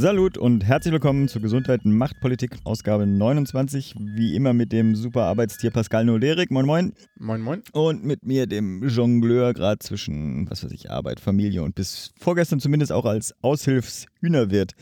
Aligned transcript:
Salut 0.00 0.38
und 0.38 0.64
herzlich 0.64 0.92
willkommen 0.92 1.28
zu 1.28 1.42
Gesundheit 1.42 1.84
macht 1.84 2.20
Politik, 2.20 2.56
Ausgabe 2.64 3.06
29. 3.06 3.96
Wie 3.98 4.34
immer 4.34 4.54
mit 4.54 4.72
dem 4.72 4.96
super 4.96 5.24
Arbeitstier 5.24 5.70
Pascal 5.70 6.06
Nolerik. 6.06 6.50
Moin, 6.50 6.64
moin. 6.64 6.94
Moin, 7.18 7.42
moin. 7.42 7.62
Und 7.72 8.02
mit 8.02 8.24
mir, 8.24 8.46
dem 8.46 8.82
Jongleur, 8.88 9.52
gerade 9.52 9.78
zwischen, 9.78 10.50
was 10.50 10.64
weiß 10.64 10.72
ich, 10.72 10.90
Arbeit, 10.90 11.20
Familie 11.20 11.62
und 11.62 11.74
bis 11.74 12.14
vorgestern 12.18 12.60
zumindest 12.60 12.92
auch 12.92 13.04
als 13.04 13.34
Aushilfshühnerwirt. 13.42 14.72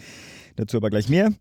Dazu 0.55 0.77
aber 0.77 0.89
gleich 0.89 1.09
mehr. 1.09 1.33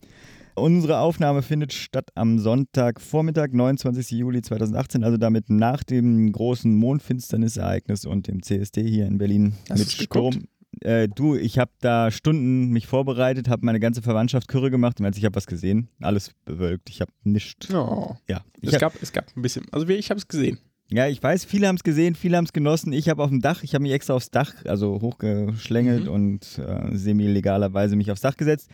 Unsere 0.56 0.98
Aufnahme 0.98 1.44
findet 1.44 1.72
statt 1.72 2.10
am 2.16 2.40
Sonntagvormittag, 2.40 3.50
29. 3.52 4.10
Juli 4.10 4.42
2018, 4.42 5.04
also 5.04 5.18
damit 5.18 5.52
nach 5.52 5.84
dem 5.84 6.32
großen 6.32 6.76
Mondfinsternisereignis 6.76 8.08
und 8.08 8.28
dem 8.28 8.42
CSD 8.42 8.82
hier 8.90 9.06
in 9.06 9.20
Berlin 9.20 9.54
Hast 9.70 9.78
mit 9.78 9.92
Sturm. 9.92 10.32
geguckt? 10.32 10.57
Äh, 10.82 11.08
du, 11.10 11.36
ich 11.36 11.58
habe 11.60 11.72
da 11.82 12.12
Stunden 12.12 12.70
mich 12.70 12.88
vorbereitet, 12.88 13.48
habe 13.50 13.66
meine 13.66 13.80
ganze 13.80 14.02
Verwandtschaft 14.02 14.48
Kürre 14.48 14.70
gemacht 14.72 15.00
und 15.00 15.06
als 15.06 15.18
ich 15.18 15.26
habe 15.26 15.36
was 15.36 15.48
gesehen, 15.48 15.90
alles 16.02 16.32
bewölkt. 16.46 16.90
Ich 16.90 17.02
habe 17.02 17.12
nichts. 17.24 17.74
Oh. 17.74 18.16
Ja, 18.28 18.42
ich 18.62 18.70
Es 18.70 18.74
hab, 18.76 18.82
gab, 18.94 19.02
es 19.02 19.12
gab 19.12 19.26
ein 19.36 19.42
bisschen, 19.42 19.66
also 19.72 19.88
ich 19.88 20.10
habe 20.10 20.18
es 20.20 20.28
gesehen. 20.28 20.60
ja, 20.90 21.08
ich 21.08 21.22
weiß, 21.22 21.46
viele 21.46 21.68
haben 21.68 21.76
es 21.76 21.84
gesehen, 21.84 22.16
viele 22.16 22.38
haben 22.38 22.46
es 22.46 22.54
genossen. 22.54 22.94
Ich 22.94 23.10
habe 23.10 23.24
auf 23.24 23.30
dem 23.30 23.42
Dach, 23.42 23.64
ich 23.64 23.74
habe 23.74 23.84
mich 23.84 23.92
extra 23.92 24.14
aufs 24.14 24.30
Dach, 24.32 24.54
also 24.66 25.02
hochgeschlängelt 25.02 26.04
Mhm. 26.06 26.10
und 26.12 26.60
äh, 26.60 26.96
semi-legalerweise 26.96 27.96
mich 27.96 28.12
aufs 28.12 28.22
Dach 28.22 28.38
gesetzt. 28.38 28.70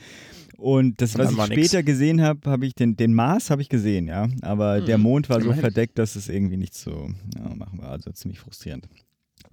Und 0.57 1.01
das, 1.01 1.15
Und 1.15 1.21
was 1.21 1.31
ich 1.31 1.38
war 1.38 1.47
nix. 1.47 1.67
später 1.67 1.83
gesehen 1.83 2.21
habe, 2.21 2.49
habe 2.49 2.65
ich 2.65 2.73
den, 2.75 2.95
den 2.95 3.13
Mars 3.13 3.49
habe 3.49 3.61
ich 3.61 3.69
gesehen, 3.69 4.07
ja. 4.07 4.27
Aber 4.43 4.79
der 4.81 4.97
Mhm. 4.97 5.03
Mond 5.03 5.29
war 5.29 5.41
so 5.41 5.51
verdeckt, 5.53 5.97
dass 5.99 6.15
es 6.15 6.29
irgendwie 6.29 6.57
nicht 6.57 6.73
so 6.75 7.09
ja, 7.35 7.55
machen 7.55 7.79
wir. 7.81 7.89
Also 7.89 8.11
ziemlich 8.11 8.39
frustrierend. 8.39 8.88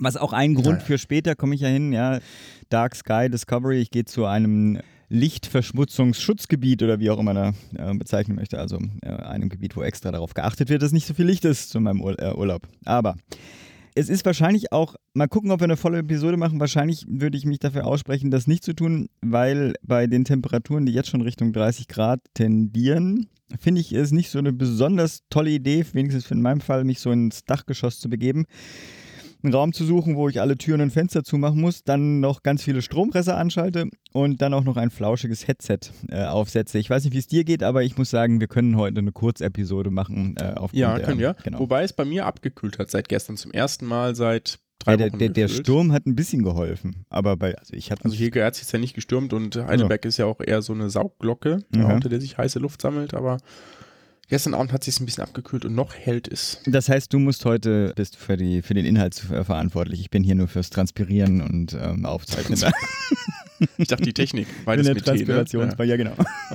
Was 0.01 0.17
auch 0.17 0.33
ein 0.33 0.55
Grund 0.55 0.67
Naja. 0.79 0.85
für 0.85 0.99
später 0.99 1.35
komme 1.35 1.55
ich 1.55 1.61
ja 1.61 1.69
hin, 1.69 1.93
ja. 1.93 2.19
Dark 2.71 2.95
Sky 2.95 3.29
Discovery, 3.31 3.81
ich 3.81 3.91
gehe 3.91 4.05
zu 4.05 4.25
einem 4.25 4.81
Lichtverschmutzungsschutzgebiet 5.09 6.83
oder 6.83 7.01
wie 7.01 7.11
auch 7.11 7.19
immer 7.19 7.35
man 7.35 7.55
da 7.75 7.91
äh, 7.91 7.95
bezeichnen 7.95 8.37
möchte. 8.37 8.59
Also 8.59 8.79
äh, 9.03 9.09
einem 9.09 9.49
Gebiet, 9.49 9.77
wo 9.77 9.83
extra 9.83 10.11
darauf 10.11 10.35
geachtet 10.35 10.69
wird, 10.69 10.83
dass 10.83 10.93
nicht 10.93 11.07
so 11.07 11.15
viel 11.15 11.27
Licht 11.27 11.45
ist 11.45 11.71
zu 11.71 11.81
meinem 11.81 12.01
Ur 12.01 12.19
äh, 12.19 12.33
Urlaub. 12.33 12.67
Aber 12.85 13.17
es 13.95 14.09
ist 14.09 14.25
wahrscheinlich 14.25 14.73
auch, 14.73 14.95
mal 15.15 15.27
gucken, 15.27 15.51
ob 15.51 15.61
wir 15.61 15.65
eine 15.65 15.77
volle 15.77 15.99
Episode 15.99 16.37
machen. 16.37 16.61
Wahrscheinlich 16.61 17.07
würde 17.09 17.37
ich 17.37 17.45
mich 17.45 17.59
dafür 17.59 17.87
aussprechen, 17.87 18.31
das 18.31 18.47
nicht 18.47 18.65
zu 18.65 18.73
tun, 18.73 19.09
weil 19.21 19.75
bei 19.83 20.07
den 20.07 20.25
Temperaturen, 20.25 20.87
die 20.87 20.93
jetzt 20.93 21.09
schon 21.09 21.23
Richtung 21.23 21.53
30 21.53 21.89
Grad 21.89 22.21
tendieren, 22.35 23.27
finde 23.59 23.81
ich 23.81 23.93
es 23.93 24.13
nicht 24.13 24.31
so 24.31 24.39
eine 24.39 24.53
besonders 24.53 25.23
tolle 25.29 25.51
Idee, 25.51 25.85
wenigstens 25.93 26.31
in 26.31 26.41
meinem 26.41 26.61
Fall, 26.61 26.85
mich 26.85 27.01
so 27.01 27.11
ins 27.11 27.45
Dachgeschoss 27.45 27.99
zu 27.99 28.09
begeben. 28.09 28.47
Einen 29.43 29.55
Raum 29.55 29.73
zu 29.73 29.85
suchen, 29.85 30.17
wo 30.17 30.29
ich 30.29 30.41
alle 30.41 30.59
Türen 30.59 30.81
und 30.83 30.91
Fenster 30.91 31.25
zumachen 31.25 31.61
muss, 31.61 31.83
dann 31.85 32.21
noch 32.21 32.43
ganz 32.43 32.63
viele 32.63 32.83
Strompresser 32.83 33.37
anschalte 33.37 33.89
und 34.13 34.43
dann 34.43 34.53
auch 34.55 34.65
noch 34.65 34.77
ein 34.77 34.91
flauschiges 34.91 35.47
Headset 35.49 35.79
äh, 36.09 36.25
aufsetze. 36.25 36.79
Ich 36.79 36.91
weiß 36.91 37.05
nicht, 37.05 37.15
wie 37.15 37.19
es 37.19 37.27
dir 37.27 37.45
geht, 37.45 37.63
aber 37.63 37.83
ich 37.83 37.97
muss 37.97 38.11
sagen, 38.11 38.41
wir 38.41 38.49
können 38.49 38.77
heute 38.77 38.99
eine 38.99 39.13
Kurzepisode 39.13 39.91
machen. 39.91 40.37
Äh, 40.37 40.55
Ja, 40.73 40.99
können 40.99 41.19
wir. 41.19 41.37
Genau. 41.43 41.61
Wobei 41.61 41.83
es 41.85 41.93
bei 41.93 42.05
mir 42.05 42.27
abgekühlt 42.27 42.79
hat 42.79 42.91
seit 42.91 43.09
gestern 43.09 43.37
zum 43.37 43.51
ersten 43.53 43.87
Mal 43.87 44.15
seit 44.15 44.59
drei 44.79 44.93
Ja, 44.93 44.97
der, 44.97 45.09
Wochen. 45.13 45.19
der, 45.19 45.29
der. 45.31 45.49
Sturm 45.49 45.93
hat 45.93 46.07
ein 46.07 46.17
bisschen 46.17 46.43
geholfen, 46.43 47.05
aber 47.09 47.37
bei, 47.37 47.55
also 47.57 47.75
ich 47.75 47.91
hatte 47.91 48.05
Also 48.05 48.17
hier 48.17 48.31
hat 48.45 48.61
es 48.61 48.71
ja 48.73 48.79
nicht 48.79 48.95
gestürmt 48.95 49.33
und 49.33 49.57
Heidelberg 49.57 50.05
ist 50.05 50.17
ja 50.17 50.27
auch 50.27 50.41
eher 50.41 50.63
so 50.63 50.73
eine 50.73 50.91
Saugglocke, 50.91 51.59
ja, 51.75 51.93
unter 51.95 52.09
der 52.09 52.21
sich 52.21 52.37
heiße 52.39 52.59
Luft 52.59 52.81
sammelt, 52.83 53.15
aber 53.15 53.39
gestern 54.31 54.55
Abend 54.55 54.73
hat 54.73 54.81
es 54.87 54.95
sich 54.95 55.01
ein 55.03 55.07
bisschen 55.07 55.23
abgekühlt 55.25 55.65
und 55.67 55.75
noch 55.75 55.95
hält 55.95 56.27
es. 56.27 56.59
Das 56.67 56.89
heißt, 56.89 57.13
du 57.13 57.19
musst 57.19 57.45
heute, 57.45 57.93
bist 57.95 58.17
für, 58.17 58.37
die, 58.39 58.63
für 58.63 58.73
den 58.75 58.87
Inhalt 58.87 59.23
äh, 59.31 59.45
verantwortlich. 59.45 60.01
Ich 60.01 60.09
bin 60.11 60.23
hier 60.25 60.35
nur 60.35 60.49
fürs 60.49 60.71
Transpirieren 60.71 61.43
und 61.43 61.75
ähm, 61.75 62.07
Aufzeichnen. 62.07 62.59
Ich 63.77 63.89
dachte, 63.89 64.05
die 64.05 64.15
Technik, 64.15 64.47
beides 64.65 64.87
der 64.87 64.95
mit 64.95 65.05
T, 65.05 65.23
ne? 65.23 65.75
Ja 65.85 65.97
genau. 65.99 66.15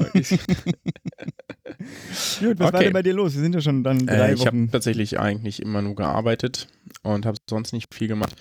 Gut, 2.39 2.59
was 2.59 2.59
war 2.59 2.67
Okay. 2.75 2.83
denn 2.85 2.93
bei 2.93 3.03
dir 3.03 3.13
los? 3.13 3.35
Wir 3.35 3.41
sind 3.41 3.53
ja 3.53 3.61
schon 3.61 3.83
dann 3.83 4.07
drei 4.07 4.29
Äh, 4.29 4.33
ich 4.33 4.45
habe 4.45 4.57
Wochen. 4.57 4.71
tatsächlich 4.71 5.19
eigentlich 5.19 5.61
immer 5.61 5.83
nur 5.83 5.95
gearbeitet 5.95 6.67
und 7.03 7.27
habe 7.27 7.37
sonst 7.49 7.73
nicht 7.73 7.93
viel 7.93 8.07
gemacht. 8.07 8.35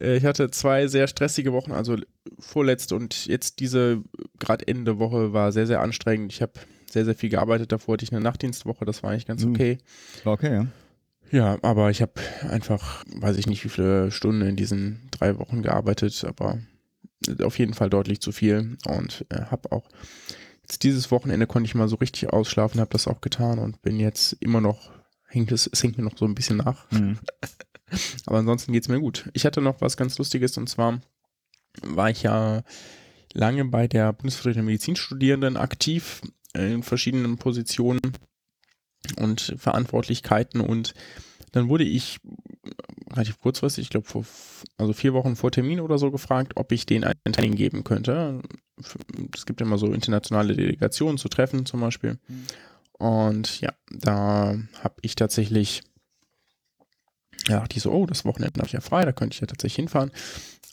Äh, 0.00 0.16
Ich 0.18 0.24
hatte 0.24 0.50
zwei 0.52 0.86
sehr 0.86 1.08
stressige 1.08 1.52
Wochen, 1.52 1.72
also 1.72 1.96
vorletzte 2.38 2.94
und 2.94 3.26
jetzt 3.26 3.58
diese 3.58 4.02
gerade 4.38 4.68
Ende 4.68 4.98
Woche 5.00 5.32
war 5.32 5.50
sehr, 5.50 5.66
sehr 5.66 5.80
anstrengend. 5.80 6.32
Ich 6.32 6.42
habe 6.42 6.52
sehr, 6.94 7.04
sehr 7.04 7.14
viel 7.14 7.28
gearbeitet. 7.28 7.70
Davor 7.72 7.92
hatte 7.94 8.04
ich 8.04 8.12
eine 8.12 8.22
Nachtdienstwoche, 8.22 8.84
das 8.86 9.02
war 9.02 9.10
eigentlich 9.10 9.26
ganz 9.26 9.44
Uh. 9.44 9.50
okay. 9.50 9.78
Okay, 10.24 10.54
ja. 10.54 10.66
Ja, 11.30 11.58
aber 11.62 11.90
ich 11.90 12.00
habe 12.00 12.12
einfach, 12.48 13.04
weiß 13.16 13.36
ich 13.38 13.46
nicht, 13.46 13.64
wie 13.64 13.68
viele 13.68 14.10
Stunden 14.10 14.42
in 14.42 14.56
diesen 14.56 15.08
drei 15.10 15.38
Wochen 15.38 15.62
gearbeitet, 15.62 16.24
aber 16.24 16.58
auf 17.42 17.58
jeden 17.58 17.74
Fall 17.74 17.90
deutlich 17.90 18.20
zu 18.20 18.30
viel 18.30 18.76
und 18.86 19.24
äh, 19.30 19.40
habe 19.46 19.72
auch 19.72 19.88
jetzt 20.62 20.82
dieses 20.82 21.10
Wochenende 21.10 21.46
konnte 21.46 21.66
ich 21.66 21.74
mal 21.74 21.88
so 21.88 21.96
richtig 21.96 22.32
ausschlafen, 22.32 22.80
habe 22.80 22.90
das 22.92 23.08
auch 23.08 23.20
getan 23.20 23.58
und 23.58 23.82
bin 23.82 23.98
jetzt 23.98 24.34
immer 24.40 24.60
noch, 24.60 24.92
hängt 25.26 25.50
es, 25.50 25.68
es 25.70 25.82
hängt 25.82 25.98
mir 25.98 26.04
noch 26.04 26.16
so 26.16 26.24
ein 26.26 26.34
bisschen 26.34 26.58
nach, 26.58 26.90
Mhm. 26.92 27.18
aber 28.26 28.38
ansonsten 28.38 28.72
geht's 28.72 28.88
mir 28.88 29.00
gut. 29.00 29.28
Ich 29.32 29.44
hatte 29.46 29.60
noch 29.60 29.80
was 29.80 29.96
ganz 29.96 30.18
Lustiges 30.18 30.56
und 30.58 30.68
zwar 30.68 31.00
war 31.82 32.10
ich 32.10 32.22
ja 32.22 32.62
lange 33.32 33.64
bei 33.64 33.88
der 33.88 34.12
Bundesverband 34.12 34.56
der 34.56 34.62
Medizinstudierenden 34.62 35.56
aktiv 35.56 36.20
in 36.54 36.82
verschiedenen 36.82 37.36
Positionen 37.36 38.00
und 39.16 39.54
Verantwortlichkeiten 39.58 40.60
und 40.60 40.94
dann 41.52 41.68
wurde 41.68 41.84
ich 41.84 42.18
relativ 43.12 43.38
kurzfristig, 43.38 43.84
ich 43.84 43.90
glaube 43.90 44.06
vor 44.06 44.24
also 44.76 44.92
vier 44.92 45.12
Wochen 45.14 45.36
vor 45.36 45.52
Termin 45.52 45.80
oder 45.80 45.98
so 45.98 46.10
gefragt, 46.10 46.52
ob 46.56 46.72
ich 46.72 46.86
denen 46.86 47.04
ein 47.04 47.32
Training 47.32 47.54
geben 47.54 47.84
könnte. 47.84 48.42
Es 49.32 49.46
gibt 49.46 49.60
ja 49.60 49.66
immer 49.66 49.78
so 49.78 49.92
internationale 49.92 50.56
Delegationen 50.56 51.18
zu 51.18 51.28
Treffen 51.28 51.64
zum 51.64 51.80
Beispiel. 51.80 52.18
Und 52.92 53.60
ja, 53.60 53.72
da 53.90 54.56
habe 54.82 54.94
ich 55.02 55.14
tatsächlich 55.14 55.82
ja, 57.48 57.64
ich 57.72 57.82
so, 57.82 57.92
oh, 57.92 58.06
das 58.06 58.24
Wochenende 58.24 58.58
habe 58.58 58.66
ich 58.66 58.72
ja 58.72 58.80
frei, 58.80 59.04
da 59.04 59.12
könnte 59.12 59.34
ich 59.34 59.40
ja 59.40 59.46
tatsächlich 59.46 59.76
hinfahren. 59.76 60.10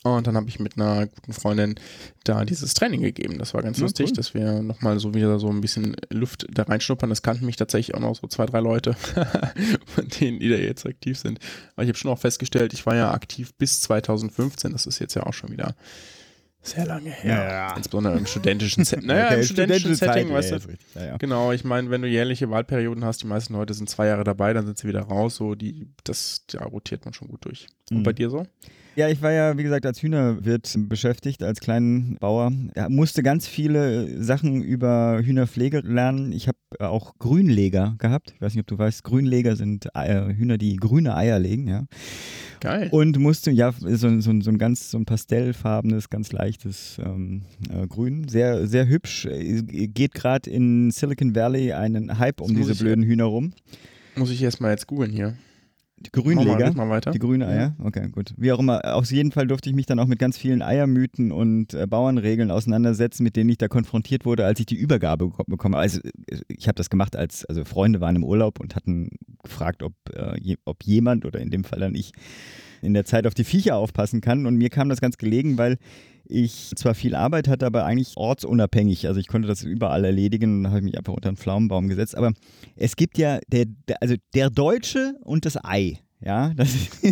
Und 0.04 0.26
dann 0.26 0.36
habe 0.36 0.48
ich 0.48 0.58
mit 0.58 0.76
einer 0.76 1.06
guten 1.06 1.32
Freundin 1.32 1.76
da 2.24 2.44
dieses 2.44 2.74
Training 2.74 3.02
gegeben. 3.02 3.38
Das 3.38 3.54
war 3.54 3.62
ganz 3.62 3.78
Ja, 3.78 3.84
lustig, 3.84 4.08
cool. 4.10 4.16
dass 4.16 4.34
wir 4.34 4.60
nochmal 4.62 4.98
so 4.98 5.14
wieder 5.14 5.38
so 5.38 5.48
ein 5.48 5.60
bisschen 5.60 5.94
Luft 6.10 6.46
da 6.50 6.64
reinschnuppern. 6.64 7.08
Das 7.08 7.22
kannten 7.22 7.46
mich 7.46 7.54
tatsächlich 7.56 7.94
auch 7.94 8.00
noch 8.00 8.16
so 8.16 8.26
zwei, 8.26 8.46
drei 8.46 8.58
Leute, 8.60 8.94
von 9.86 10.08
denen, 10.20 10.40
die 10.40 10.48
da 10.48 10.56
jetzt 10.56 10.86
aktiv 10.86 11.18
sind. 11.18 11.38
Aber 11.76 11.84
ich 11.84 11.88
habe 11.88 11.98
schon 11.98 12.10
auch 12.10 12.18
festgestellt, 12.18 12.72
ich 12.72 12.84
war 12.84 12.96
ja 12.96 13.12
aktiv 13.12 13.54
bis 13.54 13.80
2015. 13.82 14.72
Das 14.72 14.86
ist 14.86 14.98
jetzt 14.98 15.14
ja 15.14 15.24
auch 15.24 15.34
schon 15.34 15.50
wieder 15.50 15.76
sehr 16.62 16.86
lange 16.86 17.10
her. 17.10 17.34
Ja, 17.34 17.50
ja. 17.68 17.76
Insbesondere 17.76 18.16
im 18.18 18.26
studentischen 18.26 18.84
Setting. 18.84 19.06
Naja, 19.08 19.26
Okay, 19.26 19.34
im 19.40 19.42
studentischen 19.44 19.94
studentische 19.96 19.96
Setting, 19.96 20.28
Zeit, 20.28 20.52
weißt 20.52 20.68
du. 20.94 21.00
Ja, 21.00 21.06
ja. 21.06 21.16
Genau, 21.18 21.52
ich 21.52 21.64
meine, 21.64 21.90
wenn 21.90 22.02
du 22.02 22.08
jährliche 22.08 22.48
Wahlperioden 22.50 23.04
hast, 23.04 23.22
die 23.22 23.26
meisten 23.26 23.54
Leute 23.54 23.74
sind 23.74 23.88
zwei 23.90 24.06
Jahre 24.06 24.24
dabei, 24.24 24.52
dann 24.52 24.66
sind 24.66 24.78
sie 24.78 24.86
wieder 24.88 25.02
raus, 25.02 25.36
so 25.36 25.54
die, 25.54 25.88
das, 26.04 26.44
da 26.46 26.64
rotiert 26.64 27.04
man 27.04 27.14
schon 27.14 27.28
gut 27.28 27.44
durch. 27.44 27.66
Und 27.90 27.98
Mhm. 27.98 28.02
bei 28.04 28.12
dir 28.12 28.30
so? 28.30 28.46
Ja, 28.94 29.08
ich 29.08 29.22
war 29.22 29.32
ja, 29.32 29.56
wie 29.56 29.62
gesagt, 29.62 29.86
als 29.86 30.02
Hühnerwirt 30.02 30.70
beschäftigt, 30.76 31.42
als 31.42 31.60
kleinen 31.60 32.16
Bauer. 32.18 32.52
Ja, 32.76 32.90
musste 32.90 33.22
ganz 33.22 33.46
viele 33.48 34.22
Sachen 34.22 34.62
über 34.62 35.18
Hühnerpflege 35.22 35.80
lernen. 35.80 36.30
Ich 36.32 36.46
habe 36.46 36.58
auch 36.78 37.18
Grünleger 37.18 37.94
gehabt. 37.96 38.32
Ich 38.36 38.42
weiß 38.42 38.52
nicht, 38.54 38.60
ob 38.60 38.66
du 38.66 38.76
weißt, 38.76 39.02
Grünleger 39.02 39.56
sind 39.56 39.96
Eier, 39.96 40.28
Hühner, 40.28 40.58
die 40.58 40.76
grüne 40.76 41.16
Eier 41.16 41.38
legen, 41.38 41.68
ja. 41.68 41.84
Geil. 42.62 42.88
Und 42.92 43.18
musste, 43.18 43.50
ja, 43.50 43.72
so, 43.80 44.20
so, 44.20 44.40
so 44.40 44.50
ein 44.50 44.56
ganz, 44.58 44.92
so 44.92 44.96
ein 44.98 45.04
pastellfarbenes, 45.04 46.10
ganz 46.10 46.30
leichtes 46.30 46.96
ähm, 47.04 47.42
äh, 47.68 47.88
Grün. 47.88 48.28
Sehr, 48.28 48.68
sehr 48.68 48.86
hübsch. 48.86 49.26
Äh, 49.26 49.62
Geht 49.62 50.14
gerade 50.14 50.48
in 50.48 50.92
Silicon 50.92 51.34
Valley 51.34 51.72
einen 51.72 52.18
Hype 52.20 52.40
um 52.40 52.54
diese 52.54 52.72
ich- 52.72 52.78
blöden 52.78 53.02
Hühner 53.02 53.24
rum. 53.24 53.52
Muss 54.14 54.30
ich 54.30 54.40
erstmal 54.42 54.70
jetzt 54.70 54.86
googeln 54.86 55.10
hier. 55.10 55.34
Die 56.02 56.10
mal, 56.18 56.22
Grünleger. 56.34 56.66
red 56.66 56.74
mal 56.74 56.88
weiter. 56.88 57.10
Die 57.10 57.18
grüne 57.18 57.46
Eier? 57.46 57.76
Okay, 57.82 58.08
gut. 58.10 58.34
Wie 58.36 58.52
auch 58.52 58.58
immer, 58.58 58.94
auf 58.94 59.10
jeden 59.10 59.32
Fall 59.32 59.46
durfte 59.46 59.68
ich 59.70 59.76
mich 59.76 59.86
dann 59.86 59.98
auch 59.98 60.06
mit 60.06 60.18
ganz 60.18 60.36
vielen 60.36 60.62
Eiermythen 60.62 61.32
und 61.32 61.74
äh, 61.74 61.86
Bauernregeln 61.86 62.50
auseinandersetzen, 62.50 63.22
mit 63.22 63.36
denen 63.36 63.50
ich 63.50 63.58
da 63.58 63.68
konfrontiert 63.68 64.24
wurde, 64.24 64.44
als 64.44 64.60
ich 64.60 64.66
die 64.66 64.76
Übergabe 64.76 65.26
beko- 65.26 65.44
bekomme. 65.48 65.76
Also 65.76 66.00
ich 66.48 66.68
habe 66.68 66.76
das 66.76 66.90
gemacht, 66.90 67.16
als 67.16 67.44
also 67.44 67.64
Freunde 67.64 68.00
waren 68.00 68.16
im 68.16 68.24
Urlaub 68.24 68.60
und 68.60 68.74
hatten 68.76 69.10
gefragt, 69.42 69.82
ob, 69.82 69.94
äh, 70.14 70.38
je, 70.40 70.56
ob 70.64 70.82
jemand 70.84 71.24
oder 71.24 71.40
in 71.40 71.50
dem 71.50 71.64
Fall 71.64 71.80
dann 71.80 71.94
ich 71.94 72.12
in 72.80 72.94
der 72.94 73.04
Zeit 73.04 73.26
auf 73.26 73.34
die 73.34 73.44
Viecher 73.44 73.76
aufpassen 73.76 74.20
kann. 74.20 74.44
Und 74.46 74.56
mir 74.56 74.68
kam 74.70 74.88
das 74.88 75.00
ganz 75.00 75.16
gelegen, 75.16 75.56
weil 75.58 75.78
ich 76.24 76.70
zwar 76.76 76.94
viel 76.94 77.14
Arbeit 77.14 77.48
hatte, 77.48 77.66
aber 77.66 77.84
eigentlich 77.84 78.16
ortsunabhängig. 78.16 79.06
Also 79.08 79.20
ich 79.20 79.28
konnte 79.28 79.48
das 79.48 79.62
überall 79.64 80.04
erledigen 80.04 80.64
und 80.66 80.72
habe 80.72 80.82
mich 80.82 80.96
einfach 80.96 81.12
unter 81.12 81.28
einen 81.28 81.36
Pflaumenbaum 81.36 81.88
gesetzt. 81.88 82.16
Aber 82.16 82.32
es 82.76 82.96
gibt 82.96 83.18
ja 83.18 83.38
der, 83.48 83.66
also 84.00 84.14
der 84.34 84.50
Deutsche 84.50 85.14
und 85.24 85.44
das 85.44 85.62
Ei. 85.64 85.98
ja, 86.20 86.52
das 86.56 86.74
ist, 86.74 87.04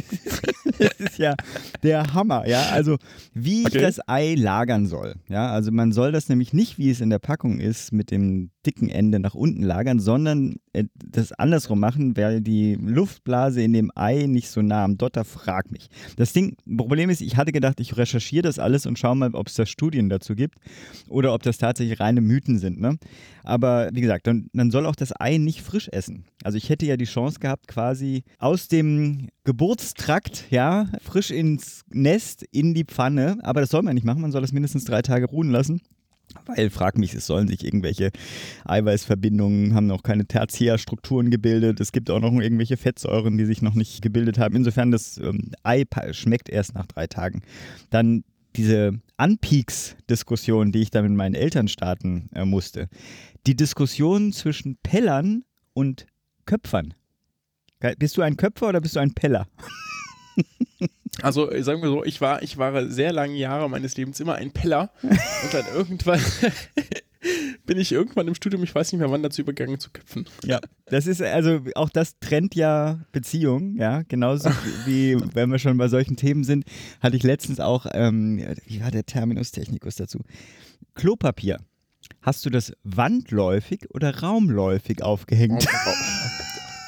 das 0.79 0.93
ist 0.99 1.19
ja 1.19 1.35
der 1.83 2.15
Hammer, 2.15 2.47
ja. 2.47 2.63
Also 2.71 2.97
wie 3.35 3.67
Okay. 3.67 3.77
ich 3.79 3.83
das 3.83 4.01
Ei 4.09 4.35
lagern 4.37 4.87
soll, 4.87 5.17
ja. 5.29 5.51
Also 5.51 5.73
man 5.73 5.93
soll 5.93 6.13
das 6.13 6.29
nämlich 6.29 6.53
nicht, 6.53 6.79
wie 6.79 6.91
es 6.91 7.01
in 7.01 7.11
der 7.11 7.19
Packung 7.19 7.59
ist, 7.61 7.93
mit 7.93 8.11
dem 8.11 8.51
dicken 8.67 8.89
Ende 8.89 9.21
nach 9.21 9.35
unten 9.35 9.63
lagern, 9.63 10.01
sondern 10.01 10.57
äh, 10.73 10.85
das 10.95 11.33
andersrum 11.33 11.81
machen, 11.81 12.17
weil 12.17 12.41
die 12.41 12.75
Luftblase 12.75 13.63
in 13.63 13.73
dem 13.73 13.91
Ei 13.95 14.27
nicht 14.27 14.51
so 14.51 14.63
nah 14.63 14.85
am 14.85 14.99
Dotter, 14.99 15.25
frag 15.25 15.71
mich. 15.71 15.89
Das 16.17 16.33
Ding, 16.33 16.57
Problem 16.77 17.11
ist, 17.11 17.21
ich 17.21 17.37
hatte 17.37 17.53
gedacht, 17.53 17.81
ich 17.81 17.97
recherchiere 17.97 18.43
das 18.43 18.59
alles 18.59 18.87
und 18.87 18.99
schaue 18.99 19.17
mal, 19.17 19.35
ob 19.35 19.49
es 19.49 19.55
da 19.55 19.67
Studien 19.67 20.09
dazu 20.09 20.35
gibt 20.35 20.57
oder 21.09 21.35
ob 21.35 21.43
das 21.43 21.59
tatsächlich 21.59 22.01
reine 22.01 22.21
Mythen 22.21 22.59
sind, 22.59 22.81
ne? 22.81 22.99
Aber 23.43 23.89
wie 23.93 24.03
gesagt, 24.03 24.27
dann, 24.27 24.51
dann 24.53 24.71
soll 24.71 24.87
auch 24.87 24.95
das 24.95 25.19
Ei 25.19 25.39
nicht 25.39 25.63
frisch 25.63 25.89
essen. 25.89 26.25
Also 26.45 26.59
ich 26.59 26.69
hätte 26.69 26.87
ja 26.87 26.97
die 26.97 27.05
Chance 27.07 27.41
gehabt, 27.41 27.69
quasi 27.69 28.25
aus 28.39 28.69
dem 28.69 29.29
Geburtstrakt, 29.45 30.45
ja, 30.51 30.87
frisch 31.03 31.31
ins 31.31 31.83
Nest, 31.89 32.45
in 32.53 32.75
die 32.75 32.85
Pfanne. 32.85 33.39
Aber 33.43 33.61
das 33.61 33.71
soll 33.71 33.83
man 33.83 33.95
nicht 33.95 34.05
machen, 34.05 34.21
man 34.21 34.33
soll 34.33 34.43
das 34.43 34.53
mindestens 34.53 34.85
drei 34.85 35.03
Tage 35.03 35.27
ruhen 35.27 35.51
lassen. 35.51 35.81
Weil, 36.47 36.71
frag 36.71 36.99
mich, 36.99 37.15
es 37.15 37.27
sollen 37.27 37.49
sich 37.49 37.65
irgendwelche 37.65 38.11
Eiweißverbindungen, 38.65 39.75
haben 39.75 39.87
noch 39.87 40.03
keine 40.03 40.27
Tertiärstrukturen 40.27 41.31
gebildet. 41.31 41.81
Es 41.81 41.93
gibt 41.93 42.11
auch 42.11 42.21
noch 42.21 42.33
irgendwelche 42.33 42.77
Fettsäuren, 42.77 43.39
die 43.39 43.45
sich 43.45 43.63
noch 43.63 43.75
nicht 43.75 44.03
gebildet 44.03 44.39
haben. 44.39 44.57
Insofern, 44.57 44.91
das 44.91 45.19
ähm, 45.19 45.53
Ei 45.63 45.85
schmeckt 46.13 46.49
erst 46.49 46.75
nach 46.75 46.87
drei 46.87 47.07
Tagen. 47.07 47.43
Dann 47.91 48.25
diese 48.57 49.01
Anpeaks-Diskussion, 49.17 50.73
die 50.73 50.83
ich 50.83 50.91
da 50.91 51.03
mit 51.03 51.13
meinen 51.13 51.35
Eltern 51.35 51.69
starten 51.69 52.29
äh, 52.35 52.45
musste. 52.45 52.89
Die 53.47 53.57
Diskussion 53.57 54.33
zwischen 54.33 54.77
Pellern 54.83 55.45
und 55.73 56.07
Köpfern. 56.47 56.95
Bist 57.99 58.17
du 58.17 58.23
ein 58.23 58.37
Köpfer 58.37 58.69
oder 58.69 58.81
bist 58.81 58.97
du 58.97 59.01
ein 59.01 59.15
Peller? 59.15 59.47
Also 61.23 61.51
äh, 61.51 61.63
sagen 61.63 61.83
wir 61.83 61.89
so, 61.89 62.05
ich 62.05 62.21
war, 62.21 62.43
ich 62.43 62.57
war 62.57 62.89
sehr 62.89 63.13
lange 63.13 63.35
Jahre 63.35 63.69
meines 63.69 63.97
Lebens 63.97 64.21
immer 64.21 64.37
ein 64.37 64.53
Peller 64.53 64.91
und 65.03 65.53
dann 65.53 65.65
irgendwann 65.75 66.21
bin 67.67 67.79
ich 67.79 67.93
irgendwann 67.93 68.29
im 68.29 68.35
Studium, 68.35 68.63
ich 68.63 68.75
weiß 68.75 68.93
nicht 68.93 69.01
mehr 69.01 69.11
wann, 69.11 69.23
dazu 69.23 69.43
übergegangen 69.43 69.79
zu 69.79 69.91
köpfen. 69.91 70.27
Ja, 70.45 70.61
das 70.87 71.07
ist 71.07 71.21
also 71.21 71.61
auch 71.75 71.91
das 71.91 72.19
trennt 72.19 72.55
ja 72.55 73.01
Beziehungen, 73.13 73.77
ja, 73.77 74.03
genauso 74.09 74.51
wie 74.87 75.17
wenn 75.35 75.51
wir 75.51 75.59
schon 75.59 75.77
bei 75.77 75.89
solchen 75.89 76.17
Themen 76.17 76.45
sind, 76.45 76.65
hatte 77.01 77.17
ich 77.17 77.23
letztens 77.23 77.61
auch, 77.61 77.87
ähm, 77.93 78.45
wie 78.67 78.81
war 78.81 78.91
der 78.91 79.05
Terminus 79.05 79.53
technicus 79.53 79.97
dazu? 79.97 80.21
Klopapier. 80.95 81.59
Hast 82.23 82.45
du 82.45 82.51
das 82.51 82.73
wandläufig 82.83 83.91
oder 83.91 84.21
raumläufig 84.21 85.03
aufgehängt? 85.03 85.67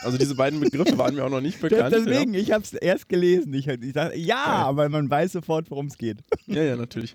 Also 0.05 0.19
diese 0.19 0.35
beiden 0.35 0.61
Begriffe 0.61 0.97
waren 0.99 1.15
mir 1.15 1.25
auch 1.25 1.31
noch 1.31 1.41
nicht 1.41 1.61
bekannt. 1.61 1.95
Deswegen, 1.95 2.35
ich 2.35 2.53
habe 2.53 2.65
es 2.65 2.73
erst 2.73 3.09
gelesen. 3.09 3.53
Ich, 3.55 3.67
ich 3.67 3.93
dachte, 3.93 4.17
ja, 4.17 4.71
weil 4.75 4.89
man 4.89 5.09
weiß 5.09 5.33
sofort, 5.33 5.71
worum 5.71 5.87
es 5.87 5.99
geht. 5.99 6.19
Ja. 6.47 6.57
ja, 6.57 6.63
ja, 6.63 6.77
natürlich. 6.77 7.15